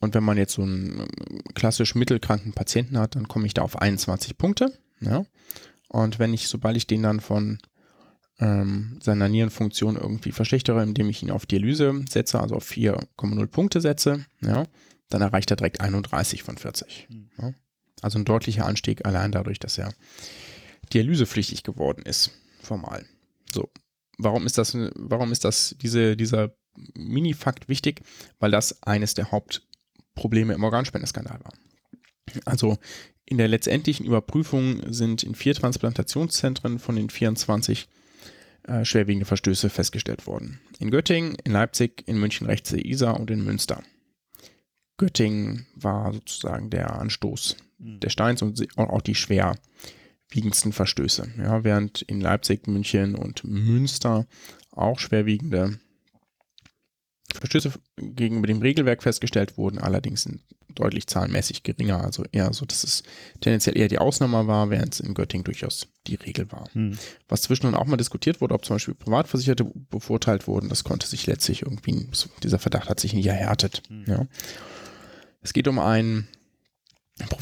und 0.00 0.14
wenn 0.14 0.24
man 0.24 0.36
jetzt 0.36 0.54
so 0.54 0.62
einen 0.62 1.06
ähm, 1.30 1.42
klassisch 1.54 1.94
mittelkranken 1.94 2.52
Patienten 2.52 2.98
hat, 2.98 3.14
dann 3.16 3.28
komme 3.28 3.46
ich 3.46 3.54
da 3.54 3.62
auf 3.62 3.80
21 3.80 4.36
Punkte. 4.36 4.76
Ja? 5.00 5.24
Und 5.88 6.18
wenn 6.18 6.34
ich, 6.34 6.48
sobald 6.48 6.76
ich 6.76 6.86
den 6.86 7.02
dann 7.02 7.20
von 7.20 7.58
ähm, 8.40 8.98
seiner 9.00 9.28
Nierenfunktion 9.28 9.96
irgendwie 9.96 10.32
verschlechtere, 10.32 10.82
indem 10.82 11.08
ich 11.08 11.22
ihn 11.22 11.30
auf 11.30 11.46
Dialyse 11.46 12.04
setze, 12.08 12.40
also 12.40 12.56
auf 12.56 12.68
4,0 12.68 13.46
Punkte 13.46 13.80
setze, 13.80 14.26
ja, 14.40 14.64
dann 15.08 15.22
erreicht 15.22 15.50
er 15.50 15.56
direkt 15.56 15.80
31 15.80 16.42
von 16.42 16.58
40. 16.58 17.08
Mhm. 17.08 17.30
Ja? 17.38 17.54
Also 18.02 18.18
ein 18.18 18.24
deutlicher 18.24 18.66
Anstieg 18.66 19.06
allein 19.06 19.32
dadurch, 19.32 19.58
dass 19.58 19.78
er 19.78 19.94
dialysepflichtig 20.92 21.62
geworden 21.62 22.02
ist, 22.02 22.32
formal. 22.60 23.06
So, 23.50 23.70
warum 24.18 24.44
ist 24.44 24.58
das, 24.58 24.76
warum 24.94 25.32
ist 25.32 25.44
das, 25.44 25.74
diese, 25.80 26.16
dieser 26.16 26.54
Mini-Fakt 26.94 27.68
wichtig? 27.68 28.02
Weil 28.38 28.50
das 28.50 28.82
eines 28.82 29.14
der 29.14 29.30
Haupt 29.30 29.62
Probleme 30.14 30.52
im 30.52 30.64
Organspendeskandal 30.64 31.40
war. 31.42 31.54
Also 32.44 32.78
in 33.24 33.38
der 33.38 33.48
letztendlichen 33.48 34.04
Überprüfung 34.04 34.92
sind 34.92 35.22
in 35.22 35.34
vier 35.34 35.54
Transplantationszentren 35.54 36.78
von 36.78 36.96
den 36.96 37.08
24 37.08 37.88
äh, 38.64 38.84
schwerwiegende 38.84 39.26
Verstöße 39.26 39.70
festgestellt 39.70 40.26
worden. 40.26 40.60
In 40.78 40.90
Göttingen, 40.90 41.36
in 41.44 41.52
Leipzig, 41.52 42.04
in 42.06 42.18
München 42.18 42.46
rechts 42.46 42.70
der 42.70 42.84
Isar 42.84 43.18
und 43.18 43.30
in 43.30 43.44
Münster. 43.44 43.82
Göttingen 44.98 45.66
war 45.74 46.12
sozusagen 46.12 46.70
der 46.70 46.92
Anstoß. 47.00 47.56
Der 47.82 48.10
Steins 48.10 48.42
und 48.42 48.66
auch 48.76 49.02
die 49.02 49.14
schwerwiegendsten 49.14 50.72
Verstöße. 50.72 51.32
Ja, 51.38 51.64
während 51.64 52.02
in 52.02 52.20
Leipzig, 52.20 52.66
München 52.66 53.14
und 53.14 53.44
Münster 53.44 54.26
auch 54.70 54.98
schwerwiegende 54.98 55.78
Verstöße 57.34 57.72
gegenüber 57.96 58.46
dem 58.46 58.60
Regelwerk 58.60 59.02
festgestellt 59.02 59.56
wurden, 59.56 59.78
allerdings 59.78 60.22
sind 60.22 60.42
deutlich 60.74 61.06
zahlenmäßig 61.06 61.62
geringer, 61.62 62.02
also 62.02 62.24
eher 62.32 62.52
so, 62.52 62.64
dass 62.64 62.84
es 62.84 63.02
tendenziell 63.40 63.76
eher 63.76 63.88
die 63.88 63.98
Ausnahme 63.98 64.46
war, 64.46 64.70
während 64.70 64.94
es 64.94 65.00
in 65.00 65.14
Göttingen 65.14 65.44
durchaus 65.44 65.88
die 66.06 66.14
Regel 66.14 66.50
war. 66.50 66.68
Hm. 66.72 66.96
Was 67.28 67.42
zwischendurch 67.42 67.76
auch 67.76 67.86
mal 67.86 67.96
diskutiert 67.96 68.40
wurde, 68.40 68.54
ob 68.54 68.64
zum 68.64 68.76
Beispiel 68.76 68.94
Privatversicherte 68.94 69.70
bevorteilt 69.90 70.46
wurden, 70.46 70.68
das 70.68 70.84
konnte 70.84 71.06
sich 71.06 71.26
letztlich 71.26 71.62
irgendwie, 71.62 72.08
dieser 72.42 72.58
Verdacht 72.58 72.88
hat 72.88 73.00
sich 73.00 73.12
nie 73.12 73.26
erhärtet. 73.26 73.82
Hm. 73.88 74.04
Ja. 74.06 74.26
Es 75.42 75.52
geht 75.52 75.68
um 75.68 75.78
einen 75.78 76.28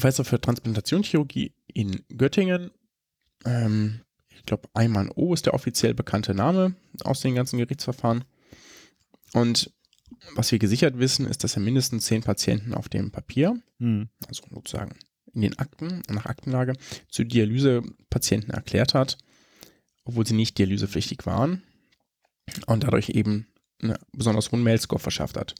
Professor 0.01 0.25
für 0.25 0.41
Transplantationschirurgie 0.41 1.53
in 1.67 2.01
Göttingen. 2.17 2.71
Ähm, 3.45 4.01
ich 4.29 4.43
glaube, 4.45 4.67
Ayman 4.73 5.11
O 5.13 5.31
ist 5.31 5.45
der 5.45 5.53
offiziell 5.53 5.93
bekannte 5.93 6.33
Name 6.33 6.73
aus 7.03 7.21
den 7.21 7.35
ganzen 7.35 7.59
Gerichtsverfahren. 7.59 8.23
Und 9.33 9.71
was 10.33 10.51
wir 10.51 10.57
gesichert 10.57 10.97
wissen, 10.97 11.27
ist, 11.27 11.43
dass 11.43 11.55
er 11.55 11.61
mindestens 11.61 12.05
zehn 12.05 12.23
Patienten 12.23 12.73
auf 12.73 12.89
dem 12.89 13.11
Papier, 13.11 13.61
mhm. 13.77 14.09
also 14.27 14.41
sozusagen 14.49 14.97
in 15.35 15.41
den 15.41 15.59
Akten, 15.59 16.01
nach 16.09 16.25
Aktenlage, 16.25 16.73
zu 17.07 17.23
Dialysepatienten 17.23 18.49
erklärt 18.49 18.95
hat, 18.95 19.19
obwohl 20.03 20.25
sie 20.25 20.33
nicht 20.33 20.57
dialysepflichtig 20.57 21.27
waren 21.27 21.61
und 22.65 22.85
dadurch 22.85 23.09
eben 23.09 23.45
einen 23.83 23.97
besonders 24.13 24.51
hohen 24.51 24.63
Mail-Score 24.63 24.99
verschafft 24.99 25.37
hat. 25.37 25.53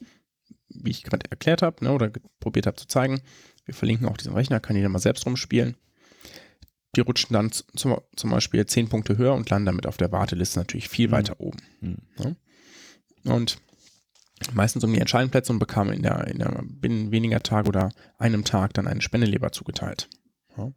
Wie 0.74 0.90
ich 0.90 1.02
gerade 1.02 1.30
erklärt 1.30 1.62
habe 1.62 1.84
ne, 1.84 1.92
oder 1.92 2.10
probiert 2.40 2.66
habe 2.66 2.76
zu 2.76 2.86
zeigen, 2.86 3.20
wir 3.64 3.74
verlinken 3.74 4.08
auch 4.08 4.16
diesen 4.16 4.34
Rechner, 4.34 4.60
kann 4.60 4.76
jeder 4.76 4.88
mal 4.88 4.98
selbst 4.98 5.26
rumspielen. 5.26 5.76
Die 6.94 7.00
rutschen 7.00 7.32
dann 7.32 7.50
zum, 7.52 7.98
zum 8.16 8.30
Beispiel 8.30 8.66
zehn 8.66 8.88
Punkte 8.88 9.16
höher 9.16 9.34
und 9.34 9.48
landen 9.48 9.66
damit 9.66 9.86
auf 9.86 9.96
der 9.96 10.12
Warteliste 10.12 10.58
natürlich 10.58 10.88
viel 10.88 11.08
mhm. 11.08 11.12
weiter 11.12 11.40
oben. 11.40 11.58
Mhm. 11.80 11.96
Ja. 13.24 13.34
Und 13.34 13.58
meistens 14.52 14.84
um 14.84 14.92
die 14.92 15.00
entscheidenden 15.00 15.30
Plätze 15.30 15.52
und 15.52 15.58
bekam 15.58 15.92
in 15.92 16.02
der, 16.02 16.26
in 16.26 16.38
der 16.38 16.62
binnen 16.64 17.12
weniger 17.12 17.42
Tage 17.42 17.68
oder 17.68 17.92
einem 18.18 18.44
Tag 18.44 18.74
dann 18.74 18.88
eine 18.88 19.00
Spendeleber 19.00 19.52
zugeteilt. 19.52 20.08
Ja. 20.56 20.72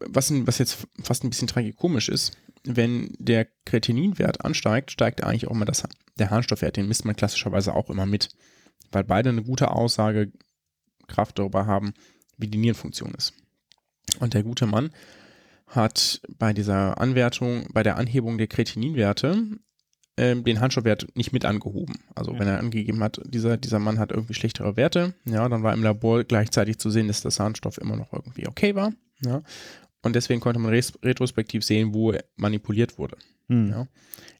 Was, 0.00 0.32
was 0.46 0.58
jetzt 0.58 0.86
fast 1.02 1.24
ein 1.24 1.30
bisschen 1.30 1.48
tragikomisch 1.48 2.08
ist, 2.08 2.36
wenn 2.64 3.14
der 3.18 3.46
Kretininwert 3.64 4.44
ansteigt, 4.44 4.90
steigt 4.90 5.24
eigentlich 5.24 5.46
auch 5.46 5.52
immer 5.52 5.64
das, 5.64 5.84
der 6.18 6.30
Harnstoffwert, 6.30 6.76
den 6.76 6.88
misst 6.88 7.04
man 7.04 7.16
klassischerweise 7.16 7.74
auch 7.74 7.90
immer 7.90 8.06
mit, 8.06 8.28
weil 8.92 9.04
beide 9.04 9.30
eine 9.30 9.42
gute 9.42 9.70
Aussagekraft 9.70 11.38
darüber 11.38 11.66
haben, 11.66 11.94
wie 12.36 12.48
die 12.48 12.58
Nierenfunktion 12.58 13.14
ist. 13.14 13.34
Und 14.18 14.34
der 14.34 14.42
gute 14.42 14.66
Mann 14.66 14.90
hat 15.66 16.20
bei 16.38 16.52
dieser 16.52 17.00
Anwertung, 17.00 17.68
bei 17.72 17.82
der 17.82 17.96
Anhebung 17.96 18.38
der 18.38 18.48
Kretininwerte 18.48 19.42
ähm, 20.16 20.44
den 20.44 20.60
Handstoffwert 20.60 21.06
nicht 21.16 21.32
mit 21.32 21.44
angehoben. 21.44 21.94
Also 22.14 22.38
wenn 22.38 22.48
er 22.48 22.58
angegeben 22.58 23.02
hat, 23.02 23.20
dieser, 23.24 23.56
dieser 23.56 23.78
Mann 23.78 23.98
hat 23.98 24.10
irgendwie 24.10 24.34
schlechtere 24.34 24.76
Werte, 24.76 25.14
ja, 25.24 25.48
dann 25.48 25.62
war 25.62 25.72
im 25.72 25.82
Labor 25.82 26.24
gleichzeitig 26.24 26.78
zu 26.78 26.90
sehen, 26.90 27.08
dass 27.08 27.22
das 27.22 27.38
Harnstoff 27.38 27.78
immer 27.78 27.96
noch 27.96 28.12
irgendwie 28.12 28.48
okay 28.48 28.74
war. 28.74 28.92
Ja. 29.24 29.42
Und 30.02 30.16
deswegen 30.16 30.40
konnte 30.40 30.58
man 30.58 30.72
retrospektiv 30.72 31.64
sehen, 31.64 31.94
wo 31.94 32.14
manipuliert 32.36 32.98
wurde. 32.98 33.16
Hm. 33.48 33.70
Ja. 33.70 33.86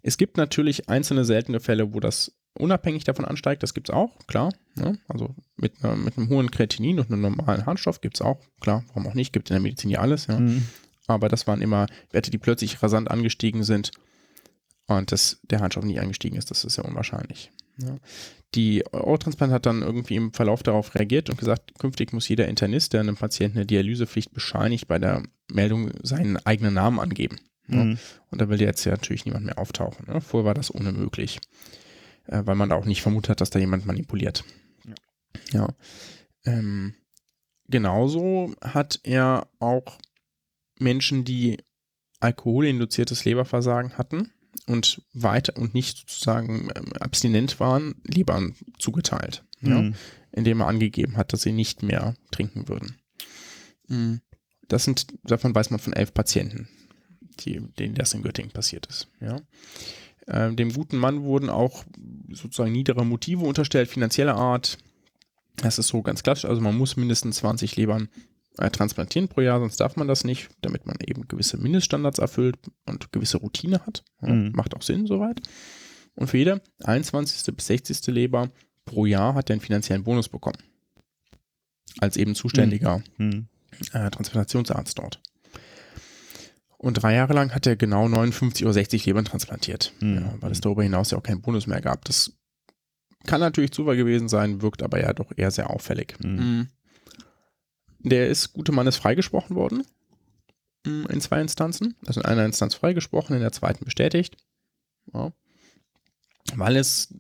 Es 0.03 0.17
gibt 0.17 0.37
natürlich 0.37 0.89
einzelne 0.89 1.25
seltene 1.25 1.61
Fälle, 1.61 1.95
wo 1.95 2.01
das 2.01 2.33
unabhängig 2.55 3.05
davon 3.05 3.25
ansteigt, 3.25 3.63
das 3.63 3.75
gibt 3.75 3.89
es 3.89 3.95
auch, 3.95 4.19
klar. 4.27 4.53
Ja. 4.77 4.95
Also 5.09 5.35
mit, 5.57 5.73
äh, 5.83 5.95
mit 5.97 6.17
einem 6.17 6.29
hohen 6.29 6.51
Kreatinin 6.51 6.99
und 6.99 7.11
einem 7.11 7.23
normalen 7.23 7.67
Harnstoff 7.67 8.01
gibt 8.01 8.17
es 8.17 8.23
auch, 8.23 8.41
klar, 8.61 8.85
warum 8.89 9.07
auch 9.07 9.15
nicht, 9.15 9.33
gibt 9.33 9.51
in 9.51 9.55
der 9.55 9.61
Medizin 9.61 9.91
ja 9.91 10.01
alles. 10.01 10.27
Ja. 10.27 10.39
Hm. 10.39 10.67
Aber 11.07 11.29
das 11.29 11.47
waren 11.47 11.63
immer 11.63 11.87
Werte, 12.11 12.31
die 12.31 12.39
plötzlich 12.39 12.83
rasant 12.83 13.11
angestiegen 13.11 13.65
sind 13.65 13.91
und 14.87 15.13
dass 15.13 15.41
der 15.45 15.61
Harnstoff 15.61 15.85
nicht 15.85 16.01
eingestiegen 16.01 16.37
ist, 16.37 16.51
das 16.51 16.65
ist 16.65 16.77
ja 16.77 16.85
unwahrscheinlich. 16.85 17.51
Ja. 17.79 17.97
Die 18.55 18.85
Eurotransplant 18.93 19.53
hat 19.53 19.67
dann 19.67 19.83
irgendwie 19.83 20.17
im 20.17 20.33
Verlauf 20.33 20.63
darauf 20.63 20.95
reagiert 20.95 21.31
und 21.31 21.39
gesagt, 21.39 21.79
künftig 21.79 22.13
muss 22.13 22.29
jeder 22.29 22.49
Internist, 22.49 22.93
der 22.93 23.01
einem 23.01 23.17
Patienten 23.17 23.59
eine 23.59 23.67
Dialysepflicht 23.67 24.33
bescheinigt, 24.33 24.89
bei 24.89 24.99
der 24.99 25.23
Meldung 25.49 25.91
seinen 26.03 26.37
eigenen 26.37 26.75
Namen 26.75 26.99
angeben. 26.99 27.39
Mhm. 27.69 27.99
Und 28.31 28.41
da 28.41 28.49
will 28.49 28.61
jetzt 28.61 28.85
ja 28.85 28.93
natürlich 28.93 29.25
niemand 29.25 29.47
mehr 29.47 29.59
auftauchen. 29.59 30.07
Ne? 30.13 30.21
Vorher 30.21 30.47
war 30.47 30.55
das 30.55 30.75
ohne 30.75 30.93
möglich, 30.93 31.39
äh, 32.31 32.43
weil 32.45 32.55
man 32.55 32.71
da 32.71 32.77
auch 32.77 32.87
nicht 32.87 33.03
vermutet 33.03 33.31
hat, 33.31 33.41
dass 33.41 33.51
da 33.51 33.59
jemand 33.59 33.87
manipuliert. 33.87 34.45
Ja. 34.87 34.95
ja. 35.53 35.69
Ähm, 36.45 36.95
genauso 37.69 38.55
hat 38.63 39.01
er 39.03 39.49
auch 39.59 39.99
Menschen, 40.79 41.25
die 41.25 41.59
alkoholinduziertes 42.21 43.25
Leberversagen 43.25 43.99
hatten, 43.99 44.33
und 44.67 45.03
weiter 45.13 45.57
und 45.57 45.75
nicht 45.75 45.99
sozusagen 45.99 46.71
ähm, 46.75 46.93
abstinent 46.99 47.61
waren, 47.61 47.97
lieber 48.05 48.51
zugeteilt, 48.79 49.45
mhm. 49.61 49.71
ja, 49.71 49.93
indem 50.33 50.61
er 50.61 50.69
angegeben 50.69 51.17
hat, 51.17 51.33
dass 51.33 51.43
sie 51.43 51.53
nicht 51.53 51.83
mehr 51.83 52.15
trinken 52.31 52.69
würden. 52.69 52.97
Mhm. 53.89 54.21
Das 54.69 54.85
sind, 54.85 55.07
davon 55.25 55.55
weiß 55.55 55.71
man 55.71 55.81
von 55.81 55.93
elf 55.93 56.15
Patienten, 56.15 56.69
die, 57.41 57.61
denen 57.79 57.95
das 57.95 58.15
in 58.15 58.23
Göttingen 58.23 58.53
passiert 58.53 58.87
ist. 58.87 59.09
Ja. 59.21 59.41
Ähm, 60.29 60.57
dem 60.57 60.73
guten 60.73 60.97
Mann 60.99 61.23
wurden 61.23 61.51
auch 61.51 61.85
sozusagen 62.33 62.73
niedere 62.73 63.05
Motive 63.05 63.45
unterstellt, 63.45 63.89
finanzieller 63.89 64.37
Art. 64.37 64.79
Das 65.57 65.79
ist 65.79 65.89
so 65.89 66.03
ganz 66.03 66.23
klassisch. 66.23 66.45
Also 66.45 66.61
man 66.61 66.77
muss 66.77 66.97
mindestens 66.97 67.37
20 67.39 67.77
Lebern 67.77 68.09
äh, 68.59 68.71
transplantieren 68.71 69.29
pro 69.29 69.41
Jahr, 69.41 69.61
sonst 69.61 69.79
darf 69.79 69.97
man 69.97 70.09
das 70.09 70.25
nicht, 70.25 70.49
damit 70.61 70.87
man 70.87 70.97
eben 71.07 71.27
gewisse 71.29 71.57
Mindeststandards 71.57 72.19
erfüllt 72.19 72.57
und 72.87 73.13
gewisse 73.13 73.39
Routine 73.39 73.81
hat. 73.87 74.05
Ja, 74.23 74.29
Mhm. 74.33 74.53
Macht 74.55 74.75
auch 74.77 74.83
Sinn 74.83 75.07
soweit. 75.07 75.41
Und 76.15 76.29
für 76.29 76.39
jede 76.39 76.61
21. 76.85 77.55
bis 77.55 77.67
60. 77.67 78.07
Leber 78.09 78.51
pro 78.85 79.07
Jahr 79.07 79.35
hat 79.35 79.51
er 79.51 79.55
einen 79.55 79.61
finanziellen 79.61 80.05
Bonus 80.05 80.29
bekommen. 80.29 80.59
Als 82.01 82.17
eben 82.17 82.35
zuständiger 82.35 83.03
Hm. 83.17 83.47
äh, 83.93 84.11
Transplantationsarzt 84.11 84.99
dort. 84.99 85.21
Und 86.83 86.95
drei 86.95 87.15
Jahre 87.15 87.35
lang 87.35 87.55
hat 87.55 87.67
er 87.67 87.77
genau 87.77 88.09
59 88.09 88.65
oder 88.65 88.73
60 88.73 89.05
Lebern 89.05 89.27
transplantiert, 89.27 89.93
Mhm. 90.01 90.15
ja, 90.17 90.35
weil 90.41 90.51
es 90.51 90.63
darüber 90.63 90.83
hinaus 90.83 91.11
ja 91.11 91.19
auch 91.19 91.23
keinen 91.23 91.43
Bonus 91.43 91.67
mehr 91.67 91.83
gab. 91.83 92.07
Das 92.07 92.33
kann 93.27 93.41
natürlich 93.41 93.73
Zufall 93.73 93.97
gewesen 93.97 94.31
sein, 94.31 94.63
wirkt 94.63 94.83
aber 94.83 94.99
ja 94.99 95.13
doch 95.13 95.31
eher 95.37 95.51
sehr 95.51 95.69
auffällig. 95.69 96.17
Mhm. 96.25 96.69
Der 97.99 98.29
ist, 98.29 98.55
gute 98.55 98.73
Mann 98.73 98.87
ist 98.87 98.97
freigesprochen 98.97 99.57
worden 99.57 99.85
mhm, 100.87 101.07
in 101.11 101.21
zwei 101.21 101.43
Instanzen. 101.43 101.97
Also 102.07 102.21
in 102.21 102.27
einer 102.27 102.47
Instanz 102.47 102.75
freigesprochen, 102.75 103.37
in 103.37 103.43
der 103.43 103.53
zweiten 103.53 103.85
bestätigt. 103.85 104.39
Ja. 105.13 105.33
Weil 106.55 106.77
es 106.77 107.15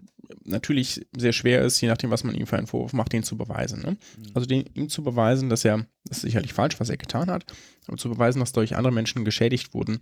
natürlich 0.44 1.06
sehr 1.16 1.32
schwer 1.32 1.62
ist, 1.62 1.80
je 1.80 1.88
nachdem, 1.88 2.10
was 2.10 2.24
man 2.24 2.34
ihm 2.34 2.46
für 2.46 2.56
einen 2.56 2.66
Vorwurf 2.66 2.92
macht, 2.92 3.12
den 3.12 3.22
zu 3.22 3.36
beweisen. 3.36 3.82
Ne? 3.82 3.96
Also 4.34 4.46
den, 4.46 4.64
ihm 4.74 4.88
zu 4.88 5.02
beweisen, 5.02 5.48
dass 5.48 5.64
er, 5.64 5.86
das 6.04 6.18
ist 6.18 6.22
sicherlich 6.22 6.52
falsch, 6.52 6.78
was 6.80 6.90
er 6.90 6.96
getan 6.96 7.30
hat, 7.30 7.44
aber 7.86 7.96
zu 7.96 8.08
beweisen, 8.08 8.40
dass 8.40 8.52
durch 8.52 8.76
andere 8.76 8.92
Menschen 8.92 9.24
geschädigt 9.24 9.74
wurden, 9.74 10.00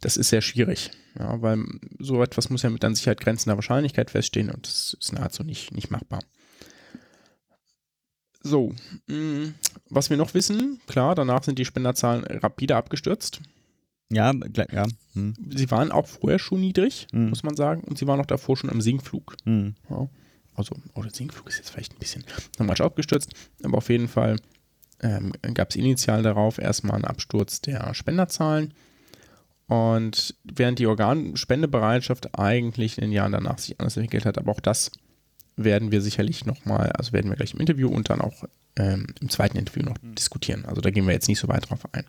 das 0.00 0.16
ist 0.16 0.28
sehr 0.28 0.42
schwierig. 0.42 0.90
Ja, 1.18 1.40
weil 1.40 1.64
so 1.98 2.22
etwas 2.22 2.50
muss 2.50 2.62
ja 2.62 2.70
mit 2.70 2.84
an 2.84 2.94
Sicherheit 2.94 3.20
grenzender 3.20 3.56
Wahrscheinlichkeit 3.56 4.10
feststehen 4.10 4.50
und 4.50 4.66
das 4.66 4.96
ist 5.00 5.12
nahezu 5.12 5.44
nicht, 5.44 5.72
nicht 5.72 5.90
machbar. 5.90 6.20
So, 8.42 8.74
mh, 9.06 9.52
was 9.88 10.10
wir 10.10 10.18
noch 10.18 10.34
wissen, 10.34 10.80
klar, 10.86 11.14
danach 11.14 11.42
sind 11.44 11.58
die 11.58 11.64
Spenderzahlen 11.64 12.24
rapide 12.24 12.76
abgestürzt. 12.76 13.40
Ja, 14.14 14.32
ja. 14.72 14.86
Hm. 15.14 15.34
Sie 15.54 15.70
waren 15.70 15.92
auch 15.92 16.06
vorher 16.06 16.38
schon 16.38 16.60
niedrig, 16.60 17.06
Mhm. 17.12 17.30
muss 17.30 17.42
man 17.42 17.56
sagen, 17.56 17.82
und 17.84 17.98
sie 17.98 18.06
waren 18.06 18.20
auch 18.20 18.26
davor 18.26 18.56
schon 18.56 18.70
im 18.70 18.80
Sinkflug. 18.80 19.36
Hm. 19.44 19.74
Ja. 19.90 20.08
Also, 20.54 20.76
oder 20.94 21.10
Sinkflug 21.10 21.48
ist 21.48 21.56
jetzt 21.58 21.70
vielleicht 21.70 21.92
ein 21.94 21.98
bisschen 21.98 22.24
nochmal 22.58 22.80
abgestürzt, 22.80 23.32
aber 23.62 23.78
auf 23.78 23.88
jeden 23.88 24.08
Fall 24.08 24.36
ähm, 25.00 25.32
gab 25.54 25.70
es 25.70 25.76
initial 25.76 26.22
darauf 26.22 26.58
erstmal 26.58 26.94
einen 26.96 27.04
Absturz 27.04 27.60
der 27.60 27.92
Spenderzahlen. 27.94 28.72
Und 29.66 30.34
während 30.44 30.78
die 30.78 30.86
Organspendebereitschaft 30.86 32.38
eigentlich 32.38 32.98
in 32.98 33.02
den 33.02 33.12
Jahren 33.12 33.32
danach 33.32 33.58
sich 33.58 33.80
anders 33.80 33.96
entwickelt 33.96 34.26
hat, 34.26 34.38
aber 34.38 34.52
auch 34.52 34.60
das 34.60 34.92
werden 35.56 35.90
wir 35.90 36.00
sicherlich 36.02 36.44
nochmal, 36.46 36.90
also 36.92 37.12
werden 37.12 37.30
wir 37.30 37.36
gleich 37.36 37.54
im 37.54 37.60
Interview 37.60 37.88
und 37.88 38.10
dann 38.10 38.20
auch 38.20 38.44
ähm, 38.76 39.06
im 39.20 39.28
zweiten 39.30 39.56
Interview 39.56 39.82
noch 39.82 39.96
diskutieren. 40.02 40.64
Also 40.66 40.80
da 40.80 40.90
gehen 40.90 41.06
wir 41.06 41.14
jetzt 41.14 41.28
nicht 41.28 41.38
so 41.38 41.48
weit 41.48 41.68
drauf 41.70 41.80
ein. 41.92 42.04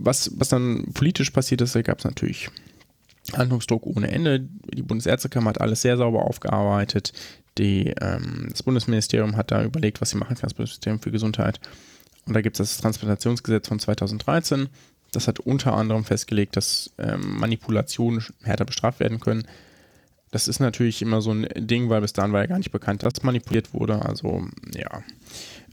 Was, 0.00 0.30
was 0.38 0.48
dann 0.48 0.92
politisch 0.94 1.30
passiert 1.30 1.60
ist, 1.60 1.74
da 1.74 1.82
gab 1.82 1.98
es 1.98 2.04
natürlich 2.04 2.50
Handlungsdruck 3.36 3.86
ohne 3.86 4.10
Ende. 4.10 4.40
Die 4.40 4.82
Bundesärztekammer 4.82 5.50
hat 5.50 5.60
alles 5.60 5.82
sehr 5.82 5.96
sauber 5.96 6.22
aufgearbeitet. 6.22 7.12
Die, 7.58 7.92
ähm, 8.00 8.48
das 8.50 8.62
Bundesministerium 8.62 9.36
hat 9.36 9.50
da 9.50 9.64
überlegt, 9.64 10.00
was 10.00 10.10
sie 10.10 10.16
machen 10.16 10.36
kann, 10.36 10.48
das 10.48 10.54
Bundesministerium 10.54 11.00
für 11.00 11.10
Gesundheit. 11.10 11.60
Und 12.26 12.34
da 12.34 12.40
gibt 12.40 12.58
es 12.60 12.70
das 12.70 12.80
Transplantationsgesetz 12.80 13.68
von 13.68 13.78
2013. 13.78 14.68
Das 15.12 15.26
hat 15.26 15.40
unter 15.40 15.74
anderem 15.74 16.04
festgelegt, 16.04 16.56
dass 16.56 16.90
ähm, 16.98 17.38
Manipulationen 17.38 18.22
härter 18.42 18.66
bestraft 18.66 19.00
werden 19.00 19.20
können. 19.20 19.46
Das 20.30 20.46
ist 20.46 20.60
natürlich 20.60 21.00
immer 21.00 21.22
so 21.22 21.32
ein 21.32 21.48
Ding, 21.56 21.88
weil 21.88 22.02
bis 22.02 22.12
dahin 22.12 22.32
war 22.32 22.42
ja 22.42 22.46
gar 22.46 22.58
nicht 22.58 22.70
bekannt, 22.70 23.02
dass 23.02 23.22
manipuliert 23.22 23.72
wurde. 23.72 24.04
Also, 24.04 24.46
ja. 24.74 25.02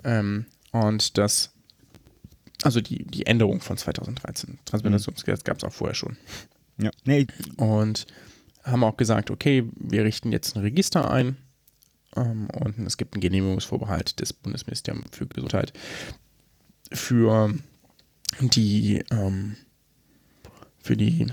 Ähm, 0.06 0.46
und 0.72 1.18
das, 1.18 1.54
also 2.66 2.82
die, 2.82 3.06
die 3.06 3.26
Änderung 3.28 3.62
von 3.62 3.78
2013. 3.78 4.60
Transplantationsgesetz 4.66 5.44
gab 5.44 5.58
es 5.58 5.64
auch 5.64 5.72
vorher 5.72 5.94
schon. 5.94 6.18
Ja. 6.78 6.90
Nee, 7.06 7.28
Und 7.58 8.08
haben 8.64 8.84
auch 8.84 8.98
gesagt, 8.98 9.30
okay, 9.30 9.70
wir 9.76 10.04
richten 10.04 10.32
jetzt 10.32 10.56
ein 10.56 10.64
Register 10.64 11.10
ein 11.12 11.38
ähm, 12.16 12.48
und 12.50 12.80
es 12.80 12.98
gibt 12.98 13.14
einen 13.14 13.22
Genehmigungsvorbehalt 13.22 14.20
des 14.20 14.34
Bundesministeriums 14.34 15.06
für 15.12 15.28
Gesundheit 15.28 15.74
für 16.92 17.54
die 18.42 19.04
ähm, 19.12 19.56
für 20.80 20.98
die 20.98 21.28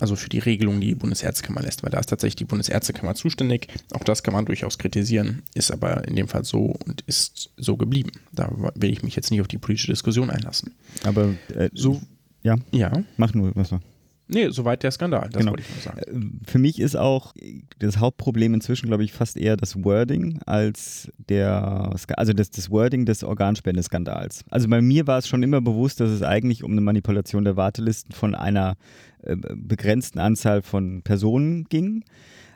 also 0.00 0.16
für 0.16 0.28
die 0.28 0.38
Regelung, 0.38 0.80
die 0.80 0.88
die 0.88 0.94
Bundesärztekammer 0.94 1.62
lässt, 1.62 1.82
weil 1.82 1.90
da 1.90 1.98
ist 1.98 2.08
tatsächlich 2.08 2.36
die 2.36 2.44
Bundesärztekammer 2.44 3.14
zuständig. 3.14 3.68
Auch 3.92 4.04
das 4.04 4.22
kann 4.22 4.34
man 4.34 4.44
durchaus 4.44 4.78
kritisieren, 4.78 5.42
ist 5.54 5.70
aber 5.70 6.06
in 6.06 6.16
dem 6.16 6.28
Fall 6.28 6.44
so 6.44 6.76
und 6.86 7.02
ist 7.02 7.50
so 7.56 7.76
geblieben. 7.76 8.10
Da 8.32 8.50
will 8.74 8.92
ich 8.92 9.02
mich 9.02 9.16
jetzt 9.16 9.30
nicht 9.30 9.40
auf 9.40 9.48
die 9.48 9.58
politische 9.58 9.92
Diskussion 9.92 10.30
einlassen. 10.30 10.74
aber 11.04 11.34
äh, 11.54 11.70
So, 11.72 12.00
ja, 12.42 12.56
ja, 12.72 13.02
mach 13.16 13.34
nur 13.34 13.52
was 13.54 13.70
noch. 13.70 13.80
Nee, 14.28 14.48
soweit 14.50 14.82
der 14.82 14.90
Skandal, 14.90 15.28
das 15.30 15.40
Genau. 15.40 15.52
wollte 15.52 15.62
ich 15.62 15.70
nur 15.74 15.82
sagen. 15.82 16.40
Äh, 16.44 16.50
Für 16.50 16.58
mich 16.58 16.80
ist 16.80 16.96
auch 16.96 17.34
das 17.78 17.98
Hauptproblem 17.98 18.54
inzwischen, 18.54 18.86
glaube 18.86 19.04
ich, 19.04 19.12
fast 19.12 19.36
eher 19.36 19.56
das 19.56 19.82
Wording 19.84 20.40
als 20.46 21.10
der, 21.28 21.94
also 22.16 22.32
das, 22.32 22.50
das 22.50 22.70
Wording 22.70 23.04
des 23.06 23.24
Organspendeskandals. 23.24 24.44
Also 24.50 24.68
bei 24.68 24.80
mir 24.80 25.06
war 25.06 25.18
es 25.18 25.28
schon 25.28 25.42
immer 25.42 25.60
bewusst, 25.60 26.00
dass 26.00 26.10
es 26.10 26.22
eigentlich 26.22 26.64
um 26.64 26.72
eine 26.72 26.80
Manipulation 26.80 27.44
der 27.44 27.56
Wartelisten 27.56 28.12
von 28.12 28.34
einer 28.34 28.76
äh, 29.22 29.36
begrenzten 29.36 30.18
Anzahl 30.18 30.62
von 30.62 31.02
Personen 31.02 31.64
ging. 31.64 32.04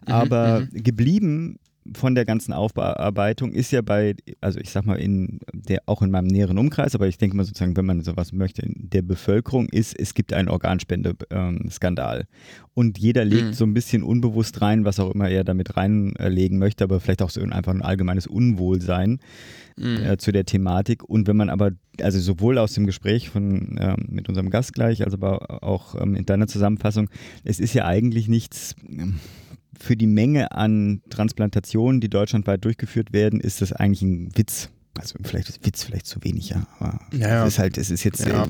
Aber 0.07 0.67
geblieben 0.73 1.59
von 1.95 2.15
der 2.15 2.25
ganzen 2.25 2.53
Aufbearbeitung 2.53 3.53
ist 3.53 3.71
ja 3.73 3.83
bei, 3.83 4.15
also 4.41 4.61
ich 4.61 4.71
sag 4.71 4.87
mal, 4.87 4.97
in 4.97 5.41
der, 5.53 5.83
auch 5.87 6.03
in 6.03 6.11
meinem 6.11 6.29
näheren 6.29 6.59
Umkreis, 6.59 6.95
aber 6.95 7.09
ich 7.09 7.19
denke 7.19 7.37
mal 7.37 7.45
sozusagen, 7.45 7.77
wenn 7.77 7.87
man 7.87 8.01
sowas 8.03 8.33
möchte, 8.33 8.63
in 8.63 8.91
der 8.91 9.03
Bevölkerung 9.03 9.69
ist, 9.71 9.99
es 9.99 10.15
gibt 10.15 10.33
einen 10.33 10.49
Organspende-Skandal. 10.49 12.27
Und 12.75 12.99
jeder 12.99 13.25
legt 13.25 13.47
Mhm. 13.49 13.53
so 13.53 13.65
ein 13.65 13.75
bisschen 13.75 14.03
unbewusst 14.03 14.61
rein, 14.63 14.85
was 14.85 15.01
auch 15.01 15.13
immer 15.15 15.29
er 15.29 15.45
damit 15.45 15.77
reinlegen 15.77 16.59
möchte, 16.59 16.85
aber 16.85 17.01
vielleicht 17.01 17.23
auch 17.23 17.31
so 17.31 17.41
einfach 17.43 17.73
ein 17.75 17.83
allgemeines 17.83 18.27
Unwohlsein 18.27 19.19
Mhm. 19.77 19.97
äh, 19.97 20.17
zu 20.19 20.31
der 20.33 20.45
Thematik. 20.45 21.03
Und 21.05 21.27
wenn 21.27 21.37
man 21.37 21.51
aber, 21.51 21.73
also 22.01 22.19
sowohl 22.21 22.59
aus 22.59 22.75
dem 22.75 22.87
Gespräch 22.87 23.31
von, 23.31 23.77
ähm, 23.81 23.97
mit 24.09 24.29
unserem 24.29 24.51
Gast 24.51 24.75
gleich, 24.75 25.03
als 25.05 25.15
aber 25.15 25.63
auch 25.65 26.01
ähm, 26.01 26.15
in 26.15 26.27
deiner 26.27 26.47
Zusammenfassung, 26.47 27.09
es 27.45 27.61
ist 27.61 27.75
ja 27.75 27.87
eigentlich 27.87 28.29
nichts. 28.29 28.75
ähm, 28.89 29.17
für 29.81 29.97
die 29.97 30.07
Menge 30.07 30.53
an 30.53 31.03
Transplantationen, 31.11 32.01
die 32.01 32.09
deutschlandweit 32.11 32.65
durchgeführt 32.65 33.13
werden, 33.13 33.41
ist 33.41 33.61
das 33.63 33.73
eigentlich 33.73 34.03
ein 34.03 34.31
Witz. 34.37 34.69
Also 34.99 35.15
vielleicht 35.23 35.49
ist 35.49 35.65
Witz 35.65 35.85
vielleicht 35.85 36.07
zu 36.07 36.23
wenig, 36.25 36.51
ja. 36.51 36.67
Aber 36.79 37.01
Ja, 37.13 37.29
ja. 37.29 37.47
es 37.47 37.55
ist 37.55 37.59
halt, 37.59 37.79
es 37.79 37.91
ist 37.91 38.05
jetzt 38.05 38.27
Ja. 38.27 38.45
äh, 38.45 38.49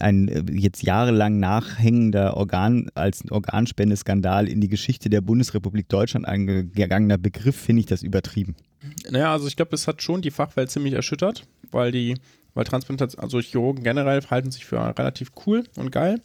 ein 0.00 0.28
äh, 0.28 0.44
jetzt 0.52 0.82
jahrelang 0.82 1.38
nachhängender 1.40 2.36
Organ 2.36 2.90
als 2.94 3.22
Organspendeskandal 3.30 4.46
in 4.48 4.60
die 4.60 4.68
Geschichte 4.68 5.08
der 5.10 5.20
Bundesrepublik 5.22 5.88
Deutschland 5.88 6.26
eingegangener 6.26 7.18
Begriff, 7.18 7.56
finde 7.56 7.80
ich 7.80 7.86
das 7.86 8.02
übertrieben. 8.02 8.54
Naja, 9.10 9.32
also 9.32 9.48
ich 9.48 9.56
glaube, 9.56 9.74
es 9.74 9.88
hat 9.88 10.02
schon 10.02 10.22
die 10.22 10.30
Fachwelt 10.30 10.70
ziemlich 10.70 10.94
erschüttert, 10.94 11.44
weil 11.72 11.90
die, 11.90 12.14
weil 12.54 12.64
Transplantation, 12.64 13.22
also 13.22 13.40
Chirurgen 13.40 13.82
generell 13.82 14.20
verhalten 14.20 14.50
sich 14.52 14.66
für 14.66 14.78
relativ 14.98 15.30
cool 15.46 15.64
und 15.76 15.90
geil 15.90 16.20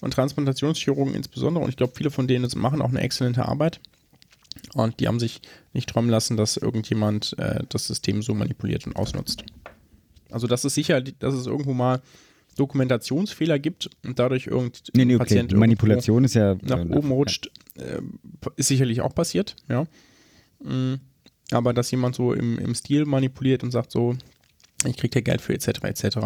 und 0.00 0.12
Transplantationschirurgen 0.14 1.14
insbesondere 1.14 1.62
und 1.64 1.70
ich 1.70 1.76
glaube, 1.76 1.92
viele 1.96 2.10
von 2.10 2.28
denen 2.28 2.48
machen 2.56 2.80
auch 2.80 2.88
eine 2.90 3.00
exzellente 3.00 3.46
Arbeit 3.46 3.80
und 4.74 5.00
die 5.00 5.08
haben 5.08 5.20
sich 5.20 5.40
nicht 5.72 5.88
träumen 5.88 6.10
lassen, 6.10 6.36
dass 6.36 6.56
irgendjemand 6.56 7.36
äh, 7.38 7.62
das 7.68 7.86
System 7.86 8.22
so 8.22 8.34
manipuliert 8.34 8.86
und 8.86 8.96
ausnutzt. 8.96 9.44
Also 10.30 10.46
das 10.46 10.64
ist 10.64 10.74
sicher, 10.74 11.00
dass 11.00 11.34
es 11.34 11.46
irgendwo 11.46 11.72
mal 11.74 12.02
Dokumentationsfehler 12.56 13.58
gibt 13.58 13.88
und 14.04 14.18
dadurch 14.18 14.46
irgendein 14.46 14.80
Nee, 14.94 15.04
nee, 15.04 15.14
okay. 15.14 15.24
Patient 15.24 15.52
Manipulation 15.54 16.24
ist 16.24 16.34
ja 16.34 16.56
nach 16.62 16.78
äh, 16.80 16.88
oben 16.96 17.10
rutscht, 17.12 17.50
äh, 17.76 18.00
ist 18.56 18.68
sicherlich 18.68 19.00
auch 19.00 19.14
passiert, 19.14 19.56
ja. 19.68 19.86
Mm, 20.62 20.94
Aber 21.52 21.72
dass 21.72 21.90
jemand 21.90 22.16
so 22.16 22.32
im, 22.32 22.58
im 22.58 22.74
Stil 22.74 23.04
manipuliert 23.06 23.62
und 23.62 23.70
sagt 23.70 23.92
so, 23.92 24.16
ich 24.84 24.96
krieg 24.96 25.12
dir 25.12 25.22
Geld 25.22 25.40
für 25.40 25.54
etc. 25.54 25.68
etc. 25.84 26.18